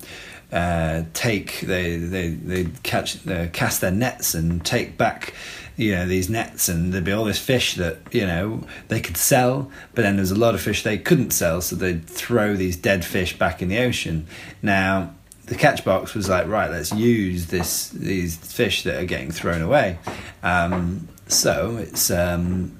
uh, 0.53 1.03
take 1.13 1.61
they 1.61 1.97
they 1.97 2.29
they 2.31 2.65
catch 2.83 3.27
uh, 3.29 3.49
cast 3.53 3.81
their 3.81 3.91
nets 3.91 4.35
and 4.35 4.65
take 4.65 4.97
back 4.97 5.35
you 5.77 5.93
know 5.93 6.07
these 6.07 6.29
nets 6.29 6.69
and 6.69 6.93
there'd 6.93 7.05
be 7.05 7.13
all 7.13 7.25
this 7.25 7.39
fish 7.39 7.75
that 7.77 7.99
you 8.11 8.27
know 8.27 8.63
they 8.89 9.01
could 9.01 9.17
sell 9.17 9.71
but 9.95 10.03
then 10.03 10.17
there's 10.17 10.33
a 10.33 10.39
lot 10.39 10.55
of 10.55 10.61
fish 10.61 10.83
they 10.83 10.99
couldn't 10.99 11.31
sell 11.31 11.61
so 11.61 11.77
they'd 11.77 12.05
throw 12.05 12.55
these 12.55 12.77
dead 12.77 13.05
fish 13.05 13.39
back 13.39 13.63
in 13.63 13.69
the 13.69 13.79
ocean 13.79 14.27
now 14.61 15.15
the 15.47 15.55
Catchbox 15.55 16.15
was 16.15 16.29
like 16.29 16.47
right 16.49 16.71
let's 16.71 16.93
use 16.93 17.47
this 17.47 17.91
these 17.91 18.37
fish 18.37 18.83
that 18.83 19.01
are 19.01 19.07
getting 19.07 19.31
thrown 19.31 19.63
away 19.63 19.99
um, 20.43 21.09
so 21.29 21.77
it's 21.79 22.11
um, 22.11 22.77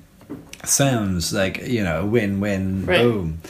sounds 0.65 1.33
like 1.33 1.59
you 1.67 1.85
know 1.85 2.01
a 2.03 2.07
win-win 2.07 2.87
Right. 2.87 2.99
boom 3.03 3.41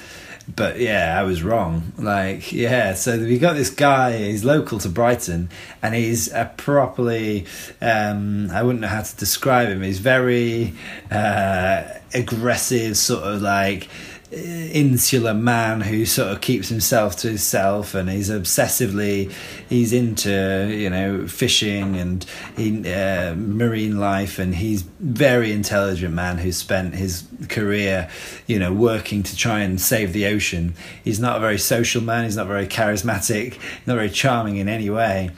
but 0.54 0.80
yeah, 0.80 1.14
I 1.18 1.24
was 1.24 1.42
wrong. 1.42 1.92
Like, 1.98 2.52
yeah, 2.52 2.94
so 2.94 3.18
we 3.18 3.38
got 3.38 3.52
this 3.54 3.68
guy, 3.68 4.16
he's 4.16 4.44
local 4.44 4.78
to 4.78 4.88
Brighton, 4.88 5.50
and 5.82 5.94
he's 5.94 6.32
a 6.32 6.50
properly, 6.56 7.44
um, 7.82 8.50
I 8.50 8.62
wouldn't 8.62 8.80
know 8.80 8.88
how 8.88 9.02
to 9.02 9.16
describe 9.16 9.68
him. 9.68 9.82
He's 9.82 9.98
very 9.98 10.72
uh, 11.10 11.82
aggressive, 12.14 12.96
sort 12.96 13.24
of 13.24 13.42
like 13.42 13.88
insular 14.30 15.32
man 15.32 15.80
who 15.80 16.04
sort 16.04 16.30
of 16.30 16.42
keeps 16.42 16.68
himself 16.68 17.16
to 17.16 17.28
himself 17.28 17.94
and 17.94 18.10
he's 18.10 18.28
obsessively 18.28 19.32
he's 19.70 19.90
into 19.94 20.68
you 20.70 20.90
know 20.90 21.26
fishing 21.26 21.96
and 21.96 22.26
he, 22.54 22.92
uh, 22.92 23.34
marine 23.34 23.98
life 23.98 24.38
and 24.38 24.56
he's 24.56 24.82
very 25.00 25.50
intelligent 25.50 26.12
man 26.12 26.36
who 26.36 26.52
spent 26.52 26.94
his 26.94 27.26
career 27.48 28.10
you 28.46 28.58
know 28.58 28.70
working 28.70 29.22
to 29.22 29.34
try 29.34 29.60
and 29.60 29.80
save 29.80 30.12
the 30.12 30.26
ocean. 30.26 30.74
He's 31.02 31.18
not 31.18 31.38
a 31.38 31.40
very 31.40 31.58
social 31.58 32.02
man 32.02 32.24
he's 32.24 32.36
not 32.36 32.46
very 32.46 32.66
charismatic 32.66 33.58
not 33.86 33.94
very 33.94 34.10
charming 34.10 34.56
in 34.56 34.68
any 34.68 34.90
way. 34.90 35.30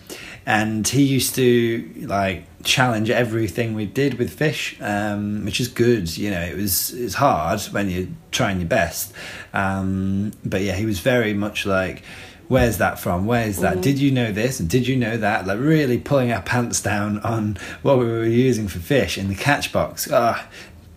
And 0.46 0.88
he 0.88 1.04
used 1.04 1.36
to 1.36 1.88
like 2.06 2.44
challenge 2.62 3.10
everything 3.10 3.74
we 3.74 3.86
did 3.86 4.14
with 4.14 4.32
fish, 4.32 4.76
um, 4.80 5.44
which 5.44 5.60
is 5.60 5.68
good. 5.68 6.16
You 6.16 6.30
know, 6.30 6.40
it 6.40 6.56
was 6.56 6.92
it's 6.92 7.14
hard 7.14 7.60
when 7.72 7.88
you're 7.88 8.08
trying 8.30 8.60
your 8.60 8.68
best, 8.68 9.12
um, 9.52 10.32
but 10.44 10.62
yeah, 10.62 10.74
he 10.74 10.86
was 10.86 11.00
very 11.00 11.34
much 11.34 11.66
like. 11.66 12.02
Where's 12.48 12.78
that 12.78 12.98
from? 12.98 13.26
Where's 13.26 13.58
that? 13.58 13.80
Did 13.80 14.00
you 14.00 14.10
know 14.10 14.32
this? 14.32 14.58
And 14.58 14.68
did 14.68 14.88
you 14.88 14.96
know 14.96 15.16
that? 15.16 15.46
Like 15.46 15.60
really 15.60 15.98
pulling 15.98 16.32
our 16.32 16.42
pants 16.42 16.80
down 16.80 17.20
on 17.20 17.56
what 17.82 17.96
we 17.96 18.06
were 18.06 18.24
using 18.24 18.66
for 18.66 18.80
fish 18.80 19.16
in 19.16 19.28
the 19.28 19.36
Catchbox. 19.36 20.10
Ah, 20.12 20.48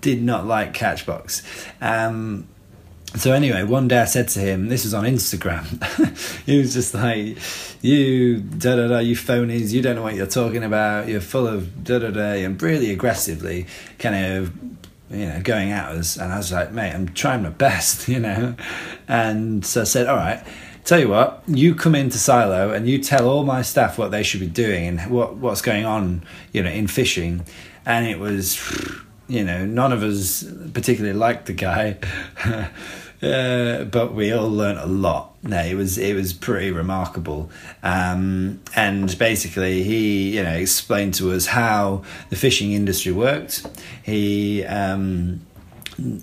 did 0.02 0.24
not 0.24 0.48
like 0.48 0.74
Catchbox. 0.74 1.44
Um, 1.80 2.48
so 3.16 3.32
anyway, 3.32 3.64
one 3.64 3.88
day 3.88 4.00
I 4.00 4.06
said 4.06 4.28
to 4.30 4.40
him, 4.40 4.70
this 4.70 4.86
was 4.86 4.94
on 4.94 5.04
Instagram. 5.04 5.66
he 6.46 6.58
was 6.58 6.74
just 6.74 6.96
like, 6.96 7.38
"You 7.82 8.40
da 8.40 8.76
da 8.76 8.88
da, 8.88 9.00
you 9.00 9.16
phonies, 9.16 9.72
you 9.72 9.84
don't 9.84 9.96
know 9.96 10.02
what 10.02 10.16
you're 10.16 10.26
talking 10.26 10.64
about. 10.64 11.08
You're 11.08 11.22
full 11.22 11.48
of 11.48 11.84
da 11.84 12.00
da 12.00 12.10
da," 12.10 12.44
and 12.44 12.60
really 12.62 12.92
aggressively, 12.92 13.68
kind 14.00 14.16
of, 14.16 14.54
you 15.12 15.28
know, 15.28 15.42
going 15.44 15.72
at 15.72 15.92
us. 15.92 16.18
And 16.18 16.34
I 16.34 16.38
was 16.38 16.52
like, 16.52 16.72
"Mate, 16.72 16.92
I'm 16.92 17.08
trying 17.10 17.44
my 17.44 17.50
best," 17.50 18.08
you 18.10 18.20
know. 18.20 18.56
And 19.08 19.64
so 19.64 19.82
I 19.82 19.86
said, 19.86 20.08
"All 20.08 20.18
right." 20.18 20.44
Tell 20.84 21.00
you 21.00 21.08
what, 21.08 21.42
you 21.48 21.76
come 21.76 21.96
into 21.96 22.18
Silo 22.18 22.72
and 22.72 22.90
you 22.90 23.00
tell 23.00 23.30
all 23.30 23.46
my 23.46 23.62
staff 23.62 23.98
what 23.98 24.12
they 24.12 24.22
should 24.22 24.42
be 24.42 24.48
doing 24.48 24.86
and 24.86 25.10
what 25.10 25.38
what's 25.38 25.62
going 25.62 25.86
on, 25.86 26.26
you 26.52 26.62
know, 26.62 26.70
in 26.70 26.88
fishing. 26.88 27.46
And 27.86 28.06
it 28.06 28.20
was, 28.20 28.60
you 29.30 29.46
know, 29.46 29.66
none 29.66 29.94
of 29.94 30.04
us 30.04 30.44
particularly 30.74 31.18
liked 31.18 31.46
the 31.46 31.54
guy. 31.54 32.00
Uh, 33.24 33.86
but 33.86 34.14
we 34.14 34.32
all 34.34 34.50
learnt 34.50 34.80
a 34.80 34.86
lot. 34.86 35.34
No, 35.44 35.60
it 35.60 35.76
was 35.76 35.98
it 35.98 36.16
was 36.16 36.34
pretty 36.34 36.72
remarkable, 36.72 37.50
um, 37.82 38.62
and 38.76 39.18
basically 39.18 39.84
he 39.84 40.36
you 40.36 40.44
know 40.44 40.54
explained 40.54 41.14
to 41.16 41.32
us 41.32 41.46
how 41.46 42.04
the 42.30 42.36
fishing 42.36 42.74
industry 42.74 43.12
worked. 43.12 43.66
He 44.04 44.66
um, 44.66 45.42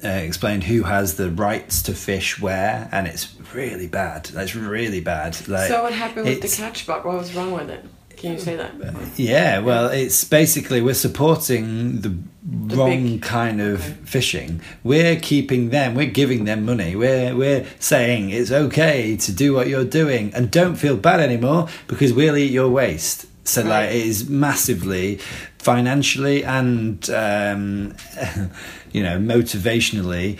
uh, 0.04 0.08
explained 0.08 0.64
who 0.64 0.82
has 0.82 1.16
the 1.16 1.30
rights 1.30 1.82
to 1.82 1.94
fish 1.94 2.40
where, 2.40 2.88
and 2.92 3.06
it's 3.06 3.34
really 3.54 3.86
bad. 3.86 4.26
That's 4.26 4.54
really 4.54 5.00
bad. 5.00 5.48
Like, 5.48 5.68
so 5.68 5.84
what 5.84 5.92
happened 5.92 6.26
with 6.26 6.42
the 6.42 6.48
Catchbox? 6.48 7.04
What 7.04 7.16
was 7.16 7.34
wrong 7.34 7.52
with 7.52 7.70
it? 7.70 7.84
Can 8.20 8.32
you 8.32 8.38
say 8.38 8.54
that? 8.56 8.74
Yeah, 9.16 9.60
well, 9.60 9.88
it's 9.88 10.24
basically 10.24 10.82
we're 10.82 10.92
supporting 10.92 12.02
the, 12.02 12.14
wrong 12.76 13.12
big- 13.12 13.22
kind 13.22 13.62
of 13.62 13.82
fishing. 13.82 14.60
We're 14.84 15.16
keeping 15.16 15.70
them, 15.70 15.94
we're 15.94 16.10
giving 16.10 16.44
them 16.44 16.66
money. 16.66 16.94
We're 16.94 17.34
we're 17.34 17.64
saying 17.78 18.28
it's 18.28 18.50
okay 18.52 19.16
to 19.16 19.32
do 19.32 19.54
what 19.54 19.68
you're 19.68 19.86
doing 19.86 20.34
and 20.34 20.50
don't 20.50 20.76
feel 20.76 20.98
bad 20.98 21.20
anymore 21.20 21.68
because 21.86 22.12
we'll 22.12 22.36
eat 22.36 22.52
your 22.52 22.68
waste. 22.68 23.24
So 23.50 23.62
like 23.62 23.90
it 23.90 24.06
is 24.06 24.28
massively 24.28 25.18
financially 25.58 26.42
and 26.44 27.08
um, 27.10 27.94
you 28.92 29.02
know 29.02 29.18
motivationally 29.18 30.38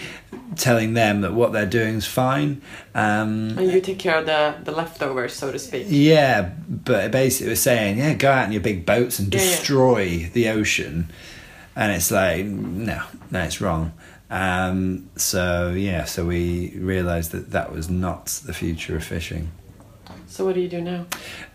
telling 0.57 0.95
them 0.95 1.21
that 1.21 1.33
what 1.33 1.53
they're 1.53 1.67
doing 1.67 1.97
is 1.97 2.07
fine. 2.07 2.61
Um, 2.95 3.57
And 3.59 3.71
you 3.73 3.81
take 3.81 3.99
care 3.99 4.19
of 4.19 4.27
the, 4.27 4.57
the 4.65 4.73
leftovers, 4.73 5.33
so 5.35 5.53
to 5.53 5.59
speak. 5.59 5.87
yeah, 5.89 6.51
but 6.69 7.11
basically 7.13 7.51
we're 7.53 7.57
saying, 7.57 7.99
yeah, 7.99 8.15
go 8.15 8.31
out 8.31 8.47
in 8.47 8.53
your 8.53 8.61
big 8.63 8.85
boats 8.85 9.19
and 9.19 9.33
Yeah, 9.33 9.41
yeah. 9.41 9.47
destroy 9.51 10.31
the 10.33 10.49
ocean, 10.49 11.09
and 11.77 11.93
it's 11.93 12.11
like, 12.11 12.45
no, 12.47 13.03
no, 13.31 13.41
it's 13.43 13.61
wrong. 13.61 13.93
Um, 14.29 15.09
so 15.17 15.73
yeah, 15.77 16.05
so 16.05 16.25
we 16.27 16.73
realised 16.77 17.31
that 17.33 17.51
that 17.53 17.73
was 17.73 17.89
not 17.91 18.27
the 18.45 18.53
future 18.53 18.97
of 18.97 19.05
fishing. 19.05 19.51
So 20.41 20.47
what 20.47 20.55
do 20.55 20.63
you 20.63 20.71
do 20.71 20.81
now? 20.81 21.05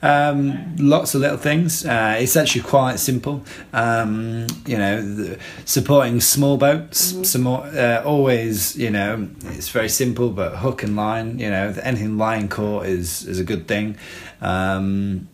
Um, 0.03 0.75
lots 0.77 1.15
of 1.15 1.21
little 1.21 1.39
things. 1.39 1.87
Uh, 1.87 2.17
it's 2.19 2.35
actually 2.35 2.61
quite 2.61 2.99
simple. 2.99 3.43
Um, 3.73 4.45
you 4.67 4.77
know, 4.77 5.01
the, 5.01 5.39
supporting 5.65 6.21
small 6.21 6.57
boats. 6.57 7.17
Some 7.27 7.41
more, 7.41 7.63
uh, 7.65 8.03
always, 8.05 8.75
you 8.77 8.91
know, 8.91 9.27
it's 9.45 9.69
very 9.69 9.89
simple, 9.89 10.29
but 10.29 10.57
hook 10.57 10.83
and 10.83 10.95
line. 10.95 11.39
You 11.39 11.49
know, 11.49 11.73
anything 11.81 12.19
line 12.19 12.47
caught 12.47 12.85
is 12.85 13.25
is 13.25 13.39
a 13.39 13.43
good 13.43 13.67
thing. 13.67 13.97
Um, 14.39 15.29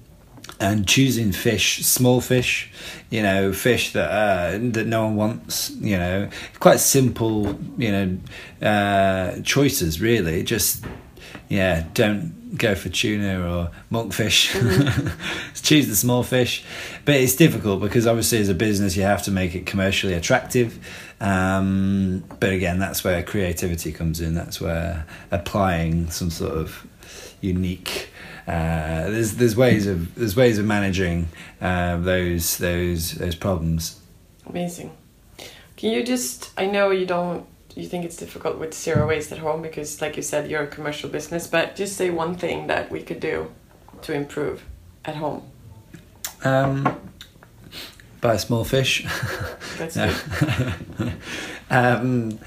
and 0.61 0.87
choosing 0.87 1.33
fish, 1.33 1.85
small 1.85 2.21
fish, 2.21 2.71
you 3.09 3.21
know, 3.21 3.51
fish 3.51 3.91
that 3.91 4.09
uh, 4.09 4.51
that 4.71 4.87
no 4.87 5.07
one 5.07 5.15
wants, 5.17 5.71
you 5.71 5.97
know, 5.97 6.29
quite 6.61 6.79
simple, 6.79 7.59
you 7.77 7.91
know, 7.91 8.17
uh, 8.65 9.41
choices 9.41 9.99
really. 9.99 10.41
Just 10.41 10.85
yeah, 11.51 11.83
don't 11.93 12.57
go 12.57 12.75
for 12.75 12.87
tuna 12.87 13.41
or 13.45 13.71
monkfish. 13.91 14.53
Choose 15.61 15.89
the 15.89 15.97
small 15.97 16.23
fish, 16.23 16.63
but 17.03 17.15
it's 17.15 17.35
difficult 17.35 17.81
because 17.81 18.07
obviously 18.07 18.37
as 18.37 18.47
a 18.47 18.53
business 18.53 18.95
you 18.95 19.03
have 19.03 19.21
to 19.23 19.31
make 19.31 19.53
it 19.53 19.65
commercially 19.65 20.13
attractive. 20.13 20.79
Um, 21.19 22.23
but 22.39 22.53
again, 22.53 22.79
that's 22.79 23.03
where 23.03 23.21
creativity 23.21 23.91
comes 23.91 24.21
in. 24.21 24.33
That's 24.33 24.61
where 24.61 25.05
applying 25.29 26.09
some 26.09 26.29
sort 26.29 26.53
of 26.53 26.87
unique. 27.41 28.07
Uh, 28.47 29.09
there's 29.09 29.35
there's 29.35 29.57
ways 29.57 29.87
of 29.87 30.15
there's 30.15 30.37
ways 30.37 30.57
of 30.57 30.63
managing 30.63 31.27
uh, 31.59 31.97
those 31.97 32.59
those 32.59 33.11
those 33.11 33.35
problems. 33.35 33.99
Amazing. 34.45 34.95
Can 35.75 35.91
you 35.91 36.01
just? 36.01 36.51
I 36.57 36.67
know 36.67 36.91
you 36.91 37.05
don't. 37.05 37.45
You 37.75 37.87
think 37.87 38.05
it's 38.05 38.17
difficult 38.17 38.57
with 38.57 38.73
zero 38.73 39.07
waste 39.07 39.31
at 39.31 39.37
home 39.37 39.61
because, 39.61 40.01
like 40.01 40.17
you 40.17 40.23
said, 40.23 40.49
you're 40.49 40.63
a 40.63 40.67
commercial 40.67 41.09
business. 41.09 41.47
But 41.47 41.75
just 41.75 41.95
say 41.95 42.09
one 42.09 42.35
thing 42.35 42.67
that 42.67 42.91
we 42.91 43.01
could 43.01 43.19
do 43.19 43.51
to 44.03 44.13
improve 44.13 44.63
at 45.05 45.15
home. 45.15 45.43
Um, 46.43 46.99
buy 48.19 48.37
small 48.37 48.63
fish. 48.63 49.05
That's 49.77 49.95
good. 50.97 51.13
um, 51.69 52.39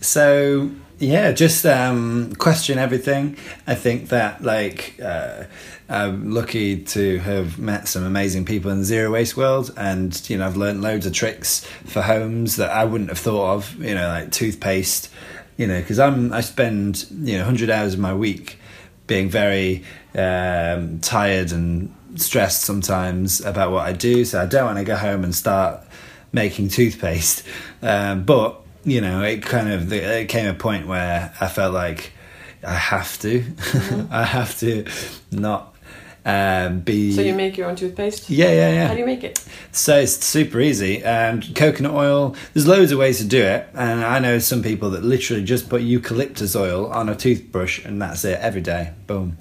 so 0.00 0.70
yeah, 0.98 1.32
just 1.32 1.66
um, 1.66 2.34
question 2.36 2.78
everything. 2.78 3.36
I 3.66 3.74
think 3.74 4.08
that 4.10 4.42
like 4.42 4.98
uh, 5.02 5.44
I'm 5.92 6.30
lucky 6.30 6.82
to 6.84 7.18
have 7.18 7.58
met 7.58 7.86
some 7.86 8.02
amazing 8.02 8.46
people 8.46 8.70
in 8.70 8.78
the 8.78 8.84
zero 8.84 9.10
waste 9.12 9.36
world, 9.36 9.74
and 9.76 10.18
you 10.30 10.38
know 10.38 10.46
I've 10.46 10.56
learned 10.56 10.80
loads 10.80 11.04
of 11.04 11.12
tricks 11.12 11.64
for 11.84 12.00
homes 12.00 12.56
that 12.56 12.70
I 12.70 12.86
wouldn't 12.86 13.10
have 13.10 13.18
thought 13.18 13.56
of. 13.56 13.78
You 13.78 13.94
know, 13.94 14.08
like 14.08 14.32
toothpaste. 14.32 15.10
You 15.58 15.66
know, 15.66 15.78
because 15.78 15.98
I'm 15.98 16.32
I 16.32 16.40
spend 16.40 17.06
you 17.10 17.36
know 17.36 17.44
hundred 17.44 17.68
hours 17.68 17.92
of 17.92 18.00
my 18.00 18.14
week 18.14 18.58
being 19.06 19.28
very 19.28 19.84
um, 20.14 21.00
tired 21.00 21.52
and 21.52 21.94
stressed 22.16 22.62
sometimes 22.62 23.42
about 23.42 23.70
what 23.70 23.86
I 23.86 23.92
do. 23.92 24.24
So 24.24 24.40
I 24.40 24.46
don't 24.46 24.64
want 24.64 24.78
to 24.78 24.84
go 24.84 24.96
home 24.96 25.24
and 25.24 25.34
start 25.34 25.84
making 26.32 26.68
toothpaste. 26.68 27.44
Um, 27.82 28.24
but 28.24 28.62
you 28.84 29.02
know, 29.02 29.22
it 29.22 29.42
kind 29.42 29.70
of 29.70 29.92
it 29.92 30.30
came 30.30 30.48
a 30.48 30.54
point 30.54 30.86
where 30.86 31.34
I 31.38 31.48
felt 31.48 31.74
like 31.74 32.12
I 32.66 32.74
have 32.74 33.18
to, 33.20 33.44
I 34.10 34.24
have 34.24 34.58
to 34.60 34.86
not 35.30 35.71
um, 36.24 36.80
be. 36.80 37.12
So 37.12 37.20
you 37.22 37.34
make 37.34 37.56
your 37.56 37.68
own 37.68 37.76
toothpaste? 37.76 38.30
Yeah, 38.30 38.48
yeah, 38.52 38.70
yeah. 38.72 38.86
How 38.88 38.94
do 38.94 39.00
you 39.00 39.06
make 39.06 39.24
it? 39.24 39.44
So 39.72 39.98
it's 39.98 40.24
super 40.24 40.60
easy. 40.60 41.04
Um, 41.04 41.40
coconut 41.54 41.92
oil. 41.92 42.36
There's 42.54 42.66
loads 42.66 42.92
of 42.92 42.98
ways 42.98 43.18
to 43.18 43.24
do 43.24 43.42
it, 43.42 43.68
and 43.74 44.04
I 44.04 44.18
know 44.18 44.38
some 44.38 44.62
people 44.62 44.90
that 44.90 45.02
literally 45.02 45.42
just 45.44 45.68
put 45.68 45.82
eucalyptus 45.82 46.54
oil 46.54 46.86
on 46.92 47.08
a 47.08 47.16
toothbrush, 47.16 47.84
and 47.84 48.00
that's 48.00 48.24
it 48.24 48.38
every 48.40 48.60
day. 48.60 48.92
Boom. 49.06 49.38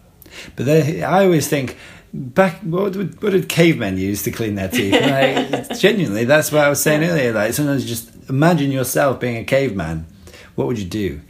But 0.55 0.65
they, 0.65 1.03
I 1.03 1.25
always 1.25 1.47
think 1.47 1.77
back. 2.13 2.59
What, 2.61 2.95
would- 2.95 3.21
what 3.21 3.31
did 3.31 3.47
cavemen 3.49 3.97
use 3.97 4.23
to 4.23 4.31
clean 4.31 4.55
their 4.55 4.69
teeth? 4.69 4.93
Like, 5.01 5.77
genuinely, 5.79 6.25
that's 6.25 6.51
what 6.51 6.63
I 6.63 6.69
was 6.69 6.81
saying 6.81 7.03
earlier. 7.03 7.33
Like 7.33 7.53
sometimes 7.53 7.85
just 7.85 8.09
imagine 8.29 8.71
yourself 8.71 9.19
being 9.19 9.37
a 9.37 9.43
caveman. 9.43 10.05
What 10.55 10.67
would 10.67 10.79
you 10.79 10.85
do? 10.85 11.21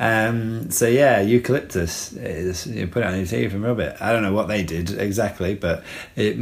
Um, 0.00 0.70
so 0.70 0.88
yeah, 0.88 1.20
eucalyptus 1.20 2.14
is 2.14 2.66
you 2.66 2.86
put 2.88 3.02
it 3.02 3.06
on 3.06 3.16
your 3.16 3.26
teeth 3.26 3.52
and 3.52 3.62
rub 3.62 3.80
it. 3.80 3.96
I 4.00 4.12
don't 4.12 4.22
know 4.22 4.32
what 4.32 4.48
they 4.48 4.62
did 4.62 4.98
exactly, 4.98 5.54
but 5.54 5.84
it 6.16 6.38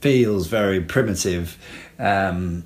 feels 0.00 0.46
very 0.46 0.80
primitive. 0.80 1.58
Um, 1.98 2.62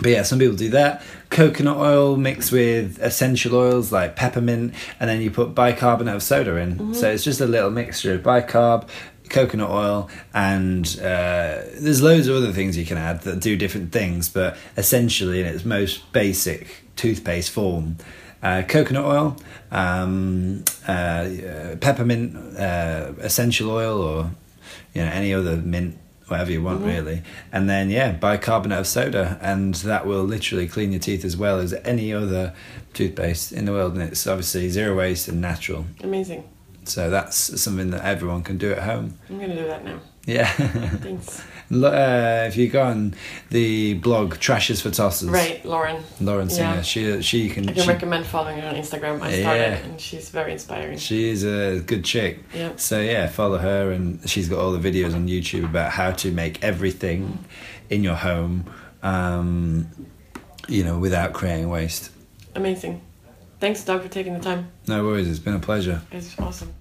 but 0.00 0.10
yeah, 0.10 0.22
some 0.22 0.38
people 0.38 0.56
do 0.56 0.70
that. 0.70 1.02
Coconut 1.28 1.76
oil 1.76 2.16
mixed 2.16 2.52
with 2.52 2.98
essential 3.02 3.54
oils 3.54 3.92
like 3.92 4.16
peppermint, 4.16 4.74
and 4.98 5.10
then 5.10 5.20
you 5.20 5.30
put 5.30 5.54
bicarbonate 5.54 6.14
of 6.14 6.22
soda 6.22 6.56
in. 6.56 6.94
So 6.94 7.10
it's 7.10 7.24
just 7.24 7.42
a 7.42 7.46
little 7.46 7.70
mixture 7.70 8.14
of 8.14 8.22
bicarb, 8.22 8.88
coconut 9.28 9.70
oil, 9.70 10.08
and 10.32 10.86
uh, 11.00 11.64
there's 11.78 12.02
loads 12.02 12.28
of 12.28 12.36
other 12.36 12.52
things 12.52 12.78
you 12.78 12.86
can 12.86 12.96
add 12.96 13.22
that 13.22 13.40
do 13.40 13.56
different 13.56 13.92
things. 13.92 14.30
But 14.30 14.56
essentially, 14.78 15.40
in 15.40 15.46
its 15.46 15.66
most 15.66 16.10
basic 16.12 16.84
toothpaste 16.96 17.50
form, 17.50 17.98
uh, 18.46 18.62
coconut 18.62 19.04
oil, 19.04 19.36
um, 19.70 20.64
uh, 20.88 20.92
uh, 20.92 21.76
peppermint, 21.76 22.36
uh, 22.58 23.12
essential 23.18 23.70
oil, 23.70 24.00
or 24.00 24.30
you 24.94 25.02
know 25.02 25.10
any 25.10 25.34
other 25.34 25.56
mint 25.56 25.98
whatever 26.28 26.50
you 26.50 26.62
want 26.62 26.84
really. 26.84 27.22
And 27.52 27.68
then 27.70 27.90
yeah 27.90 28.12
bicarbonate 28.12 28.78
of 28.78 28.86
soda. 28.86 29.38
And 29.40 29.74
that 29.76 30.06
will 30.06 30.24
literally 30.24 30.66
clean 30.66 30.92
your 30.92 31.00
teeth 31.00 31.24
as 31.24 31.36
well 31.36 31.58
as 31.60 31.72
any 31.84 32.12
other 32.12 32.52
toothpaste 32.94 33.52
in 33.52 33.64
the 33.64 33.72
world. 33.72 33.94
And 33.94 34.02
it's 34.02 34.26
obviously 34.26 34.68
zero 34.68 34.96
waste 34.96 35.28
and 35.28 35.40
natural. 35.40 35.86
Amazing. 36.02 36.42
so 36.84 37.10
that's 37.10 37.60
something 37.60 37.90
that 37.90 38.04
everyone 38.04 38.42
can 38.42 38.58
do 38.58 38.72
at 38.72 38.82
home. 38.82 39.18
I'm 39.28 39.38
gonna 39.40 39.54
do 39.56 39.66
that 39.66 39.84
now. 39.84 40.00
yeah. 40.24 40.50
Thanks. 41.06 41.42
Uh, 41.72 42.44
if 42.46 42.56
you 42.56 42.68
go 42.68 42.82
on 42.82 43.12
the 43.50 43.94
blog 43.94 44.38
Trash 44.38 44.70
is 44.70 44.80
for 44.80 44.90
Tossers 44.90 45.28
Right, 45.30 45.64
Lauren. 45.64 46.02
lauren 46.20 46.48
singer 46.48 46.76
Yeah. 46.76 46.82
she 46.82 47.22
she 47.22 47.48
can 47.48 47.68
I 47.68 47.72
can 47.72 47.82
she, 47.82 47.88
recommend 47.88 48.24
following 48.26 48.58
her 48.60 48.68
on 48.68 48.76
Instagram. 48.76 49.20
I 49.20 49.40
started, 49.40 49.60
Yeah. 49.60 49.84
and 49.86 50.00
she's 50.00 50.30
very 50.30 50.52
inspiring. 50.52 50.96
She 50.98 51.28
is 51.28 51.42
a 51.44 51.80
good 51.80 52.04
chick. 52.04 52.38
Yeah. 52.54 52.72
So 52.76 53.00
yeah, 53.00 53.26
follow 53.26 53.58
her, 53.58 53.90
and 53.90 54.28
she's 54.30 54.48
got 54.48 54.60
all 54.60 54.72
the 54.72 54.78
videos 54.90 55.14
on 55.14 55.26
YouTube 55.26 55.64
about 55.64 55.90
how 55.92 56.12
to 56.12 56.30
make 56.30 56.62
everything 56.62 57.44
in 57.90 58.04
your 58.04 58.14
home, 58.16 58.64
um, 59.02 59.88
you 60.68 60.84
know, 60.84 60.98
without 60.98 61.32
creating 61.32 61.68
waste. 61.68 62.10
Amazing. 62.54 63.00
Thanks, 63.58 63.82
Doug, 63.84 64.02
for 64.02 64.08
taking 64.08 64.34
the 64.34 64.40
time. 64.40 64.68
No 64.86 65.04
worries. 65.04 65.28
It's 65.28 65.38
been 65.40 65.54
a 65.54 65.58
pleasure. 65.58 66.02
It's 66.12 66.38
awesome. 66.38 66.72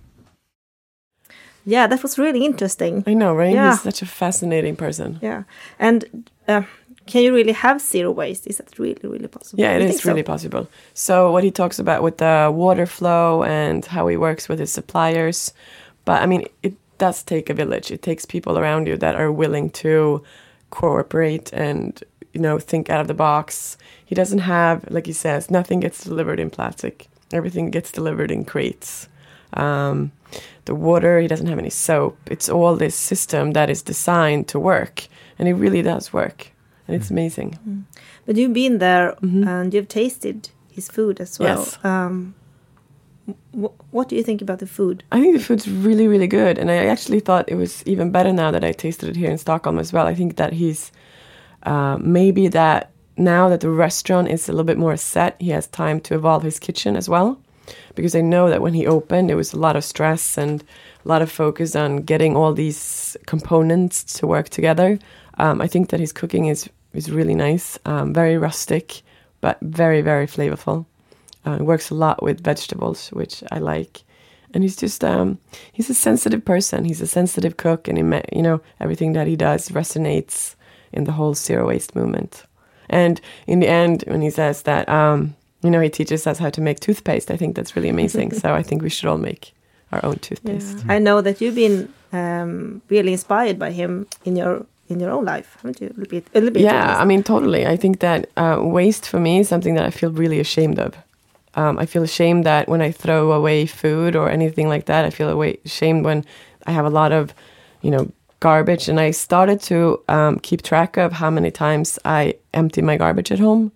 Yeah, 1.65 1.87
that 1.87 2.03
was 2.03 2.17
really 2.17 2.45
interesting. 2.45 3.03
I 3.07 3.13
know, 3.13 3.33
right? 3.35 3.53
Yeah. 3.53 3.71
He's 3.71 3.81
such 3.81 4.01
a 4.01 4.05
fascinating 4.05 4.75
person. 4.75 5.17
Yeah, 5.21 5.43
and 5.79 6.29
uh, 6.47 6.61
can 7.07 7.23
you 7.23 7.33
really 7.33 7.53
have 7.53 7.81
zero 7.81 8.11
waste? 8.11 8.47
Is 8.47 8.57
that 8.57 8.77
really, 8.79 8.97
really 9.03 9.27
possible? 9.27 9.61
Yeah, 9.63 9.73
it 9.75 9.81
You 9.81 9.85
is 9.87 9.91
think 9.91 10.01
so? 10.03 10.09
really 10.09 10.23
possible. 10.23 10.67
So 10.93 11.31
what 11.31 11.43
he 11.43 11.51
talks 11.51 11.79
about 11.79 12.03
with 12.03 12.17
the 12.17 12.51
water 12.53 12.85
flow 12.85 13.43
and 13.43 13.85
how 13.85 14.07
he 14.07 14.17
works 14.17 14.47
with 14.49 14.59
his 14.59 14.71
suppliers, 14.71 15.53
but 16.05 16.21
I 16.21 16.25
mean, 16.27 16.45
it 16.61 16.73
does 16.97 17.23
take 17.23 17.49
a 17.49 17.53
village. 17.53 17.91
It 17.91 18.01
takes 18.01 18.25
people 18.25 18.57
around 18.57 18.87
you 18.87 18.97
that 18.97 19.15
are 19.15 19.31
willing 19.31 19.69
to 19.71 20.21
cooperate 20.69 21.51
and 21.53 22.03
you 22.33 22.41
know 22.41 22.59
think 22.59 22.89
out 22.89 23.01
of 23.01 23.07
the 23.07 23.13
box. 23.13 23.77
He 24.05 24.15
doesn't 24.15 24.39
have, 24.39 24.85
like 24.91 25.05
he 25.07 25.13
says, 25.13 25.49
nothing 25.49 25.79
gets 25.79 26.03
delivered 26.03 26.39
in 26.39 26.49
plastic. 26.49 27.07
Everything 27.31 27.71
gets 27.71 27.91
delivered 27.91 28.29
in 28.31 28.45
crates. 28.45 29.07
Um, 29.53 30.11
the 30.65 30.75
water, 30.75 31.19
he 31.19 31.27
doesn't 31.27 31.47
have 31.47 31.59
any 31.59 31.69
soap. 31.69 32.17
It's 32.27 32.49
all 32.49 32.75
this 32.75 32.95
system 32.95 33.51
that 33.51 33.69
is 33.69 33.81
designed 33.81 34.47
to 34.49 34.59
work, 34.59 35.07
and 35.39 35.47
it 35.47 35.53
really 35.53 35.81
does 35.81 36.11
work, 36.13 36.51
and 36.87 36.95
it's 36.95 37.09
amazing. 37.11 37.85
But 38.25 38.35
you've 38.35 38.53
been 38.53 38.79
there 38.79 39.15
and 39.21 39.73
you've 39.73 39.87
tasted 39.87 40.49
his 40.71 40.87
food 40.87 41.21
as 41.21 41.39
well. 41.39 41.59
Yes. 41.59 41.77
Um, 41.83 42.35
what 43.91 44.09
do 44.09 44.15
you 44.15 44.23
think 44.23 44.41
about 44.41 44.59
the 44.59 44.67
food? 44.67 45.03
I 45.11 45.19
think 45.19 45.35
the 45.35 45.43
food's 45.43 45.67
really, 45.67 46.07
really 46.07 46.27
good, 46.27 46.57
and 46.57 46.69
I 46.69 46.85
actually 46.85 47.19
thought 47.19 47.49
it 47.49 47.55
was 47.55 47.83
even 47.87 48.11
better 48.11 48.33
now 48.33 48.51
that 48.51 48.63
I 48.63 48.71
tasted 48.71 49.09
it 49.09 49.15
here 49.15 49.31
in 49.31 49.37
Stockholm 49.37 49.79
as 49.79 49.93
well. 49.93 50.05
I 50.05 50.13
think 50.13 50.35
that 50.35 50.53
he's 50.53 50.91
uh, 51.63 51.97
maybe 51.99 52.47
that 52.49 52.91
now 53.17 53.49
that 53.49 53.61
the 53.61 53.69
restaurant 53.69 54.27
is 54.27 54.49
a 54.49 54.51
little 54.51 54.65
bit 54.65 54.77
more 54.77 54.97
set, 54.97 55.35
he 55.39 55.49
has 55.49 55.67
time 55.67 55.99
to 56.01 56.15
evolve 56.15 56.43
his 56.43 56.59
kitchen 56.59 56.95
as 56.95 57.07
well. 57.09 57.39
Because 57.95 58.15
I 58.15 58.21
know 58.21 58.49
that 58.49 58.61
when 58.61 58.73
he 58.73 58.85
opened, 58.85 59.31
it 59.31 59.35
was 59.35 59.53
a 59.53 59.59
lot 59.59 59.75
of 59.75 59.83
stress 59.83 60.37
and 60.37 60.63
a 61.05 61.07
lot 61.07 61.21
of 61.21 61.31
focus 61.31 61.75
on 61.75 61.97
getting 61.97 62.35
all 62.35 62.53
these 62.53 63.17
components 63.25 64.03
to 64.19 64.27
work 64.27 64.49
together. 64.49 64.99
Um, 65.37 65.61
I 65.61 65.67
think 65.67 65.89
that 65.89 65.99
his 65.99 66.13
cooking 66.13 66.47
is 66.47 66.69
is 66.93 67.11
really 67.11 67.35
nice, 67.35 67.77
um, 67.85 68.13
very 68.13 68.37
rustic, 68.37 69.01
but 69.41 69.59
very, 69.61 70.01
very 70.01 70.27
flavorful. 70.27 70.85
Uh, 71.45 71.57
works 71.59 71.89
a 71.89 71.95
lot 71.95 72.23
with 72.23 72.43
vegetables, 72.43 73.09
which 73.09 73.43
I 73.51 73.59
like. 73.59 74.03
And 74.53 74.63
he's 74.63 74.75
just 74.75 75.03
um, 75.03 75.37
he's 75.73 75.89
a 75.89 75.93
sensitive 75.93 76.43
person. 76.43 76.85
He's 76.85 77.01
a 77.01 77.07
sensitive 77.07 77.57
cook, 77.57 77.87
and 77.87 77.97
he 77.97 78.03
you 78.35 78.41
know 78.41 78.61
everything 78.79 79.13
that 79.13 79.27
he 79.27 79.35
does 79.35 79.69
resonates 79.69 80.55
in 80.93 81.03
the 81.03 81.11
whole 81.11 81.35
zero 81.35 81.67
waste 81.67 81.95
movement. 81.95 82.45
And 82.89 83.19
in 83.47 83.59
the 83.59 83.67
end, 83.67 84.03
when 84.07 84.21
he 84.21 84.29
says 84.29 84.63
that 84.63 84.87
um, 84.87 85.35
you 85.65 85.71
know 85.71 85.81
he 85.81 85.89
teaches 85.89 86.27
us 86.27 86.37
how 86.39 86.49
to 86.49 86.61
make 86.61 86.79
toothpaste, 86.79 87.31
I 87.31 87.37
think 87.37 87.55
that's 87.55 87.75
really 87.75 87.89
amazing. 87.89 88.31
so 88.41 88.53
I 88.53 88.63
think 88.63 88.81
we 88.81 88.89
should 88.89 89.09
all 89.09 89.17
make 89.17 89.53
our 89.91 90.03
own 90.05 90.17
toothpaste. 90.19 90.85
I 90.87 90.99
know 90.99 91.21
that 91.21 91.41
you've 91.41 91.55
been 91.55 91.91
um, 92.11 92.81
really 92.89 93.11
inspired 93.11 93.59
by 93.59 93.71
him 93.71 94.07
in 94.23 94.35
your 94.35 94.65
in 94.87 94.99
your 94.99 95.09
own 95.09 95.25
life, 95.25 95.57
haven't 95.57 95.81
you? 95.81 95.87
A 95.87 95.89
little 95.89 96.05
bit. 96.05 96.27
A 96.33 96.39
little 96.39 96.53
bit 96.53 96.63
Yeah. 96.63 96.99
I 96.99 97.05
mean, 97.05 97.23
totally. 97.23 97.65
I 97.65 97.75
think 97.75 97.99
that 97.99 98.29
uh, 98.37 98.59
waste 98.61 99.07
for 99.09 99.19
me 99.19 99.39
is 99.39 99.49
something 99.49 99.75
that 99.75 99.85
I 99.85 99.89
feel 99.89 100.11
really 100.11 100.39
ashamed 100.39 100.79
of. 100.79 100.95
Um, 101.55 101.79
I 101.79 101.85
feel 101.85 102.03
ashamed 102.03 102.43
that 102.45 102.67
when 102.67 102.81
I 102.81 102.91
throw 102.91 103.31
away 103.31 103.65
food 103.65 104.15
or 104.15 104.29
anything 104.29 104.67
like 104.67 104.85
that, 104.85 105.05
I 105.05 105.09
feel 105.09 105.29
away, 105.29 105.57
ashamed 105.65 106.03
when 106.05 106.25
I 106.67 106.71
have 106.71 106.85
a 106.85 106.89
lot 106.89 107.11
of, 107.11 107.33
you 107.81 107.89
know, 107.89 108.11
garbage. 108.41 108.89
And 108.89 108.99
I 108.99 109.11
started 109.11 109.61
to 109.61 110.03
um, 110.09 110.39
keep 110.39 110.61
track 110.61 110.97
of 110.97 111.13
how 111.13 111.29
many 111.29 111.51
times 111.51 111.97
I 112.03 112.35
empty 112.53 112.81
my 112.81 112.97
garbage 112.97 113.31
at 113.31 113.39
home, 113.39 113.71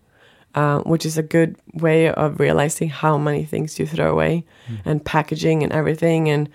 um, 0.55 0.81
which 0.83 1.05
is 1.05 1.17
a 1.17 1.23
good 1.23 1.55
way 1.73 2.09
of 2.09 2.39
realizing 2.39 2.89
how 2.89 3.17
many 3.17 3.45
things 3.45 3.79
you 3.79 3.85
throw 3.85 4.11
away 4.11 4.43
and 4.85 5.03
packaging 5.03 5.63
and 5.63 5.71
everything. 5.71 6.29
And 6.29 6.49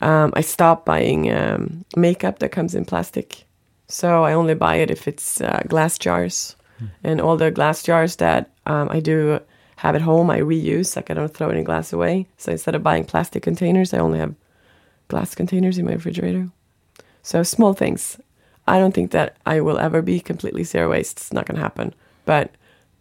um, 0.00 0.32
I 0.34 0.40
stopped 0.40 0.84
buying 0.84 1.32
um, 1.32 1.84
makeup 1.96 2.38
that 2.40 2.50
comes 2.50 2.74
in 2.74 2.84
plastic. 2.84 3.44
So 3.88 4.24
I 4.24 4.32
only 4.32 4.54
buy 4.54 4.76
it 4.76 4.90
if 4.90 5.06
it's 5.06 5.40
uh, 5.40 5.62
glass 5.68 5.98
jars. 5.98 6.56
And 7.04 7.20
all 7.20 7.36
the 7.36 7.50
glass 7.50 7.82
jars 7.82 8.16
that 8.16 8.50
um, 8.66 8.88
I 8.90 8.98
do 8.98 9.38
have 9.76 9.94
at 9.94 10.02
home, 10.02 10.30
I 10.30 10.40
reuse. 10.40 10.96
Like 10.96 11.10
I 11.10 11.14
don't 11.14 11.32
throw 11.32 11.50
any 11.50 11.62
glass 11.62 11.92
away. 11.92 12.26
So 12.38 12.50
instead 12.52 12.74
of 12.74 12.82
buying 12.82 13.04
plastic 13.04 13.42
containers, 13.42 13.94
I 13.94 13.98
only 13.98 14.18
have 14.18 14.34
glass 15.08 15.34
containers 15.34 15.78
in 15.78 15.84
my 15.84 15.92
refrigerator. 15.92 16.48
So 17.22 17.42
small 17.44 17.72
things. 17.72 18.18
I 18.66 18.78
don't 18.78 18.94
think 18.94 19.10
that 19.12 19.36
I 19.46 19.60
will 19.60 19.78
ever 19.78 20.02
be 20.02 20.20
completely 20.20 20.64
zero 20.64 20.90
waste. 20.90 21.18
It's 21.18 21.32
not 21.32 21.46
going 21.46 21.56
to 21.56 21.62
happen. 21.62 21.94
But 22.24 22.50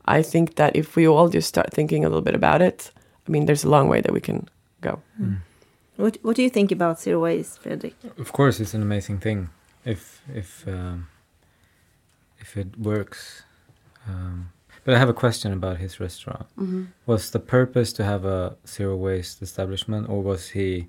I 0.06 0.22
think 0.24 0.56
that 0.56 0.76
if 0.76 0.96
we 0.96 1.08
all 1.08 1.30
just 1.30 1.48
start 1.48 1.74
thinking 1.74 2.04
a 2.06 2.10
little 2.10 2.22
bit 2.24 2.36
about 2.36 2.62
it, 2.62 2.92
I 3.28 3.32
mean, 3.32 3.46
there's 3.46 3.64
a 3.64 3.70
long 3.70 3.88
way 3.90 4.02
that 4.02 4.12
we 4.14 4.20
can 4.22 4.48
go. 4.82 5.00
What 5.98 6.18
What 6.24 6.36
do 6.36 6.42
you 6.44 6.50
think 6.50 6.72
about 6.72 7.00
zero 7.02 7.20
waste, 7.22 7.60
Fredrik? 7.64 7.94
Of 8.18 8.32
course, 8.32 8.60
it's 8.64 8.74
an 8.74 8.82
amazing 8.82 9.20
thing 9.20 9.50
if 9.86 10.22
if 10.34 10.64
um, 10.68 11.08
if 12.40 12.58
it 12.58 12.68
works. 12.78 13.44
Um, 14.10 14.50
but 14.84 14.96
I 14.96 14.98
have 14.98 15.10
a 15.10 15.14
question 15.14 15.54
about 15.54 15.78
his 15.78 16.00
restaurant. 16.00 16.48
Was 17.06 17.30
the 17.30 17.40
purpose 17.40 17.94
to 17.94 18.04
have 18.04 18.26
a 18.26 18.56
zero 18.66 18.96
waste 18.96 19.42
establishment, 19.42 20.10
or 20.10 20.24
was 20.24 20.50
he? 20.50 20.88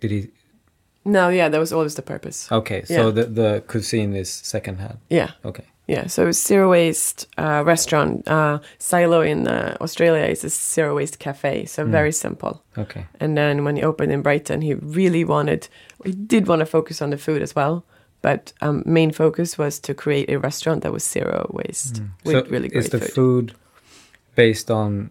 Did 0.00 0.10
he? 0.10 0.28
No, 1.04 1.28
yeah, 1.30 1.48
that 1.50 1.58
was 1.58 1.72
always 1.72 1.94
the 1.94 2.02
purpose. 2.02 2.48
Okay, 2.52 2.84
so 2.84 2.94
Yeah. 3.06 3.10
the 3.14 3.24
the 3.24 3.62
cuisine 3.66 4.14
is 4.20 4.30
second 4.30 4.78
hand. 4.78 4.98
Yeah. 5.10 5.30
Okay. 5.44 5.64
Yeah, 5.88 6.06
so 6.06 6.30
zero 6.30 6.70
waste 6.70 7.26
uh, 7.36 7.64
restaurant. 7.66 8.26
Uh, 8.28 8.60
Silo 8.78 9.20
in 9.20 9.48
uh, 9.48 9.76
Australia 9.80 10.24
is 10.24 10.44
a 10.44 10.48
zero 10.48 10.94
waste 10.94 11.18
cafe, 11.18 11.66
so 11.66 11.84
very 11.84 12.12
simple. 12.12 12.62
Okay. 12.78 13.06
And 13.18 13.36
then 13.36 13.64
when 13.64 13.76
he 13.76 13.82
opened 13.82 14.12
in 14.12 14.22
Brighton, 14.22 14.62
he 14.62 14.74
really 14.74 15.24
wanted, 15.24 15.68
he 16.04 16.12
did 16.12 16.46
want 16.46 16.60
to 16.60 16.66
focus 16.66 17.02
on 17.02 17.10
the 17.10 17.18
food 17.18 17.42
as 17.42 17.56
well, 17.56 17.84
but 18.22 18.52
um, 18.60 18.84
main 18.86 19.10
focus 19.10 19.58
was 19.58 19.80
to 19.80 19.92
create 19.92 20.30
a 20.30 20.38
restaurant 20.38 20.82
that 20.82 20.92
was 20.92 21.02
zero 21.02 21.50
waste 21.52 22.00
with 22.24 22.46
so 22.46 22.50
really 22.50 22.68
great 22.68 22.84
is 22.84 22.90
the 22.90 23.00
food. 23.00 23.10
food 23.10 23.54
based 24.36 24.70
on 24.70 25.10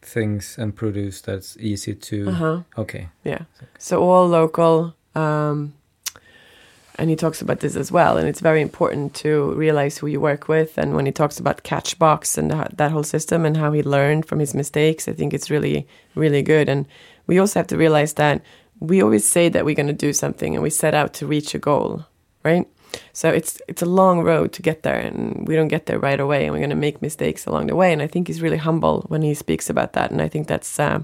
things 0.00 0.56
and 0.58 0.74
produce 0.74 1.20
that's 1.20 1.56
easy 1.58 1.94
to? 1.94 2.28
Uh-huh. 2.30 2.62
Okay. 2.78 3.08
Yeah, 3.22 3.42
so 3.78 4.02
all 4.02 4.26
local. 4.26 4.94
Um, 5.14 5.74
and 6.96 7.10
he 7.10 7.16
talks 7.16 7.42
about 7.42 7.60
this 7.60 7.76
as 7.76 7.90
well, 7.90 8.16
and 8.16 8.28
it's 8.28 8.40
very 8.40 8.60
important 8.60 9.14
to 9.14 9.52
realize 9.54 9.98
who 9.98 10.06
you 10.06 10.20
work 10.20 10.48
with. 10.48 10.78
And 10.78 10.94
when 10.94 11.06
he 11.06 11.12
talks 11.12 11.40
about 11.40 11.64
Catchbox 11.64 12.38
and 12.38 12.50
that, 12.50 12.92
whole 12.92 13.02
system 13.02 13.44
and 13.44 13.56
how 13.56 13.72
he 13.72 13.82
learned 13.82 14.26
from 14.26 14.38
his 14.38 14.54
mistakes, 14.54 15.08
I 15.08 15.12
think 15.12 15.34
it's 15.34 15.50
really, 15.50 15.88
really 16.14 16.42
good. 16.42 16.68
And 16.68 16.86
we 17.26 17.38
also 17.38 17.58
have 17.58 17.66
to 17.68 17.76
realize 17.76 18.12
that 18.14 18.42
we 18.78 19.02
always 19.02 19.26
say 19.26 19.48
that 19.48 19.64
we're 19.64 19.74
going 19.74 19.86
to 19.88 19.92
do 19.92 20.12
something 20.12 20.54
and 20.54 20.62
we 20.62 20.70
set 20.70 20.94
out 20.94 21.14
to 21.14 21.26
reach 21.26 21.54
a 21.54 21.58
goal, 21.58 22.04
right? 22.44 22.66
So 23.12 23.28
it's 23.28 23.60
it's 23.66 23.82
a 23.82 23.86
long 23.86 24.20
road 24.20 24.52
to 24.52 24.62
get 24.62 24.84
there, 24.84 25.00
and 25.00 25.48
we 25.48 25.56
don't 25.56 25.66
get 25.66 25.86
there 25.86 25.98
right 25.98 26.20
away, 26.20 26.44
and 26.44 26.52
we're 26.52 26.60
going 26.60 26.70
to 26.70 26.76
make 26.76 27.02
mistakes 27.02 27.44
along 27.44 27.66
the 27.66 27.74
way. 27.74 27.92
And 27.92 28.00
I 28.00 28.06
think 28.06 28.28
he's 28.28 28.42
really 28.42 28.56
humble 28.56 29.02
when 29.08 29.22
he 29.22 29.34
speaks 29.34 29.68
about 29.68 29.94
that, 29.94 30.12
and 30.12 30.22
I 30.22 30.28
think 30.28 30.46
that's. 30.46 30.78
Uh, 30.78 31.02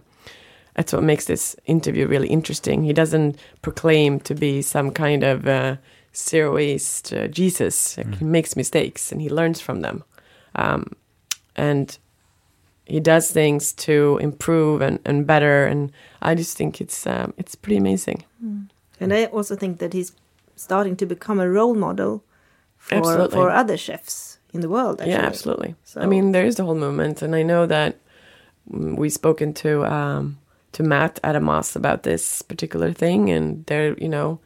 that's 0.74 0.92
what 0.92 1.02
makes 1.02 1.24
this 1.26 1.56
interview 1.66 2.06
really 2.06 2.28
interesting. 2.28 2.84
He 2.84 2.92
doesn't 2.92 3.38
proclaim 3.62 4.20
to 4.20 4.34
be 4.34 4.62
some 4.62 4.90
kind 4.90 5.22
of 5.22 5.46
uh, 5.46 5.76
zero 6.14 6.54
waste 6.54 7.12
uh, 7.12 7.28
Jesus. 7.28 7.96
Like, 7.98 8.14
He 8.16 8.24
makes 8.24 8.56
mistakes 8.56 9.12
and 9.12 9.20
he 9.20 9.28
learns 9.28 9.60
from 9.60 9.80
them, 9.82 10.04
um, 10.54 10.92
and 11.56 11.98
he 12.86 13.00
does 13.00 13.30
things 13.30 13.72
to 13.72 14.18
improve 14.20 14.80
and, 14.80 14.98
and 15.04 15.26
better. 15.26 15.66
And 15.66 15.92
I 16.22 16.34
just 16.34 16.56
think 16.56 16.80
it's 16.80 17.06
um, 17.06 17.34
it's 17.36 17.54
pretty 17.54 17.76
amazing. 17.76 18.24
And 19.00 19.12
I 19.12 19.26
also 19.26 19.56
think 19.56 19.78
that 19.78 19.92
he's 19.92 20.12
starting 20.56 20.96
to 20.96 21.06
become 21.06 21.40
a 21.40 21.48
role 21.48 21.74
model 21.74 22.22
for 22.76 22.96
Absolutely. 22.96 23.36
for 23.36 23.50
other 23.50 23.76
chefs 23.76 24.38
in 24.52 24.60
the 24.60 24.68
world. 24.68 25.00
Actually. 25.00 25.12
Yeah, 25.12 25.26
absolutely. 25.26 25.74
So- 25.84 26.00
I 26.00 26.06
mean, 26.06 26.32
there 26.32 26.44
is 26.44 26.56
the 26.56 26.64
whole 26.64 26.74
movement, 26.74 27.22
and 27.22 27.34
I 27.34 27.42
know 27.42 27.66
that 27.66 27.96
mm, 28.70 28.96
we've 28.96 29.12
spoken 29.12 29.54
to 29.54 29.84
um, 29.86 30.38
to 30.72 30.82
Matt 30.82 31.20
Adamas 31.22 31.76
about 31.76 32.02
this 32.02 32.42
particular 32.42 32.92
thing, 32.92 33.30
and 33.30 33.64
they're 33.66 33.94
you 33.98 34.08
know 34.08 34.40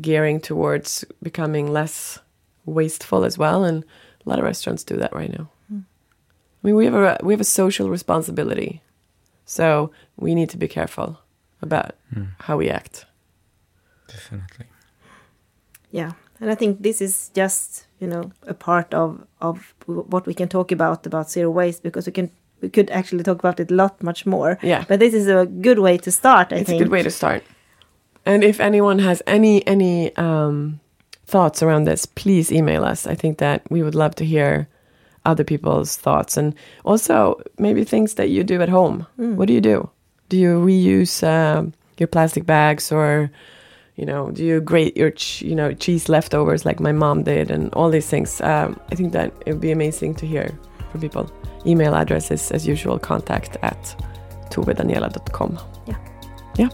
gearing 0.00 0.40
towards 0.40 1.04
becoming 1.22 1.72
less 1.72 2.18
wasteful 2.66 3.24
as 3.24 3.38
well, 3.38 3.64
and 3.64 3.84
a 4.24 4.28
lot 4.28 4.38
of 4.38 4.44
restaurants 4.44 4.84
do 4.84 4.96
that 4.96 5.14
right 5.14 5.32
now. 5.36 5.50
I 5.70 6.66
mean, 6.66 6.74
we 6.74 6.84
have 6.86 6.94
a 6.94 7.18
we 7.22 7.32
have 7.32 7.40
a 7.40 7.44
social 7.44 7.88
responsibility, 7.88 8.82
so 9.44 9.90
we 10.16 10.34
need 10.34 10.50
to 10.50 10.56
be 10.56 10.68
careful 10.68 11.20
about 11.62 11.94
hmm. 12.12 12.24
how 12.40 12.56
we 12.56 12.68
act. 12.68 13.06
Definitely. 14.08 14.66
Yeah, 15.90 16.12
and 16.40 16.50
I 16.50 16.54
think 16.54 16.82
this 16.82 17.00
is 17.00 17.30
just 17.34 17.86
you 18.00 18.08
know 18.08 18.32
a 18.42 18.54
part 18.54 18.92
of 18.92 19.24
of 19.40 19.74
what 19.86 20.26
we 20.26 20.34
can 20.34 20.48
talk 20.48 20.72
about 20.72 21.06
about 21.06 21.30
zero 21.30 21.50
waste 21.50 21.82
because 21.82 22.06
we 22.06 22.12
can 22.12 22.30
we 22.60 22.68
could 22.68 22.90
actually 22.90 23.22
talk 23.22 23.38
about 23.38 23.60
it 23.60 23.70
a 23.70 23.74
lot 23.74 24.02
much 24.02 24.26
more. 24.26 24.58
Yeah. 24.62 24.84
but 24.88 24.98
this 25.00 25.14
is 25.14 25.28
a 25.28 25.46
good 25.46 25.78
way 25.78 25.98
to 25.98 26.10
start. 26.10 26.52
I 26.52 26.56
it's 26.56 26.66
think 26.68 26.80
It's 26.80 26.80
a 26.80 26.84
good 26.84 26.92
way 26.92 27.02
to 27.02 27.10
start. 27.10 27.42
And 28.26 28.44
if 28.44 28.60
anyone 28.60 28.98
has 28.98 29.22
any 29.26 29.66
any 29.66 30.14
um, 30.16 30.80
thoughts 31.26 31.62
around 31.62 31.84
this, 31.84 32.06
please 32.06 32.52
email 32.52 32.84
us. 32.84 33.06
I 33.06 33.14
think 33.14 33.38
that 33.38 33.62
we 33.70 33.82
would 33.82 33.94
love 33.94 34.14
to 34.16 34.24
hear 34.24 34.68
other 35.24 35.44
people's 35.44 35.96
thoughts 35.96 36.36
and 36.36 36.54
also 36.84 37.40
maybe 37.58 37.84
things 37.84 38.14
that 38.14 38.28
you 38.30 38.44
do 38.44 38.60
at 38.62 38.68
home. 38.68 39.06
What 39.16 39.46
do 39.48 39.54
you 39.54 39.60
do? 39.60 39.88
Do 40.28 40.36
you 40.36 40.58
reuse 40.60 41.22
um, 41.26 41.72
your 41.98 42.06
plastic 42.08 42.44
bags 42.46 42.92
or 42.92 43.30
you 43.96 44.06
know 44.06 44.30
do 44.30 44.44
you 44.44 44.60
grate 44.60 44.96
your 44.96 45.10
ch- 45.10 45.42
you 45.42 45.54
know 45.56 45.72
cheese 45.74 46.08
leftovers 46.08 46.64
like 46.64 46.80
my 46.80 46.92
mom 46.92 47.22
did 47.24 47.50
and 47.50 47.72
all 47.74 47.90
these 47.90 48.08
things? 48.08 48.40
Um, 48.40 48.78
I 48.92 48.94
think 48.94 49.12
that 49.12 49.32
it 49.46 49.52
would 49.52 49.60
be 49.62 49.72
amazing 49.72 50.14
to 50.16 50.26
hear 50.26 50.50
from 50.90 51.00
people. 51.00 51.30
Email 51.66 51.94
address 51.94 52.30
is 52.30 52.50
as 52.52 52.66
usual 52.66 52.98
contact 52.98 53.56
at 53.62 53.94
tovedaniela.com. 54.50 55.58
Yeah. 55.86 55.96
Yeah. 56.56 56.68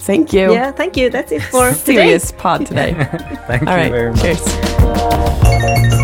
Thank 0.00 0.32
you. 0.32 0.52
Yeah, 0.52 0.70
thank 0.72 0.96
you. 0.96 1.08
That's 1.10 1.32
it 1.32 1.42
for 1.42 1.70
today. 1.74 1.94
Serious 1.94 2.32
pod 2.32 2.66
today. 2.66 2.92
Thank 3.46 3.66
All 3.66 3.76
you 3.76 3.82
right. 3.82 3.90
very 3.90 4.10
much. 4.10 4.20
Cheers. 4.20 6.03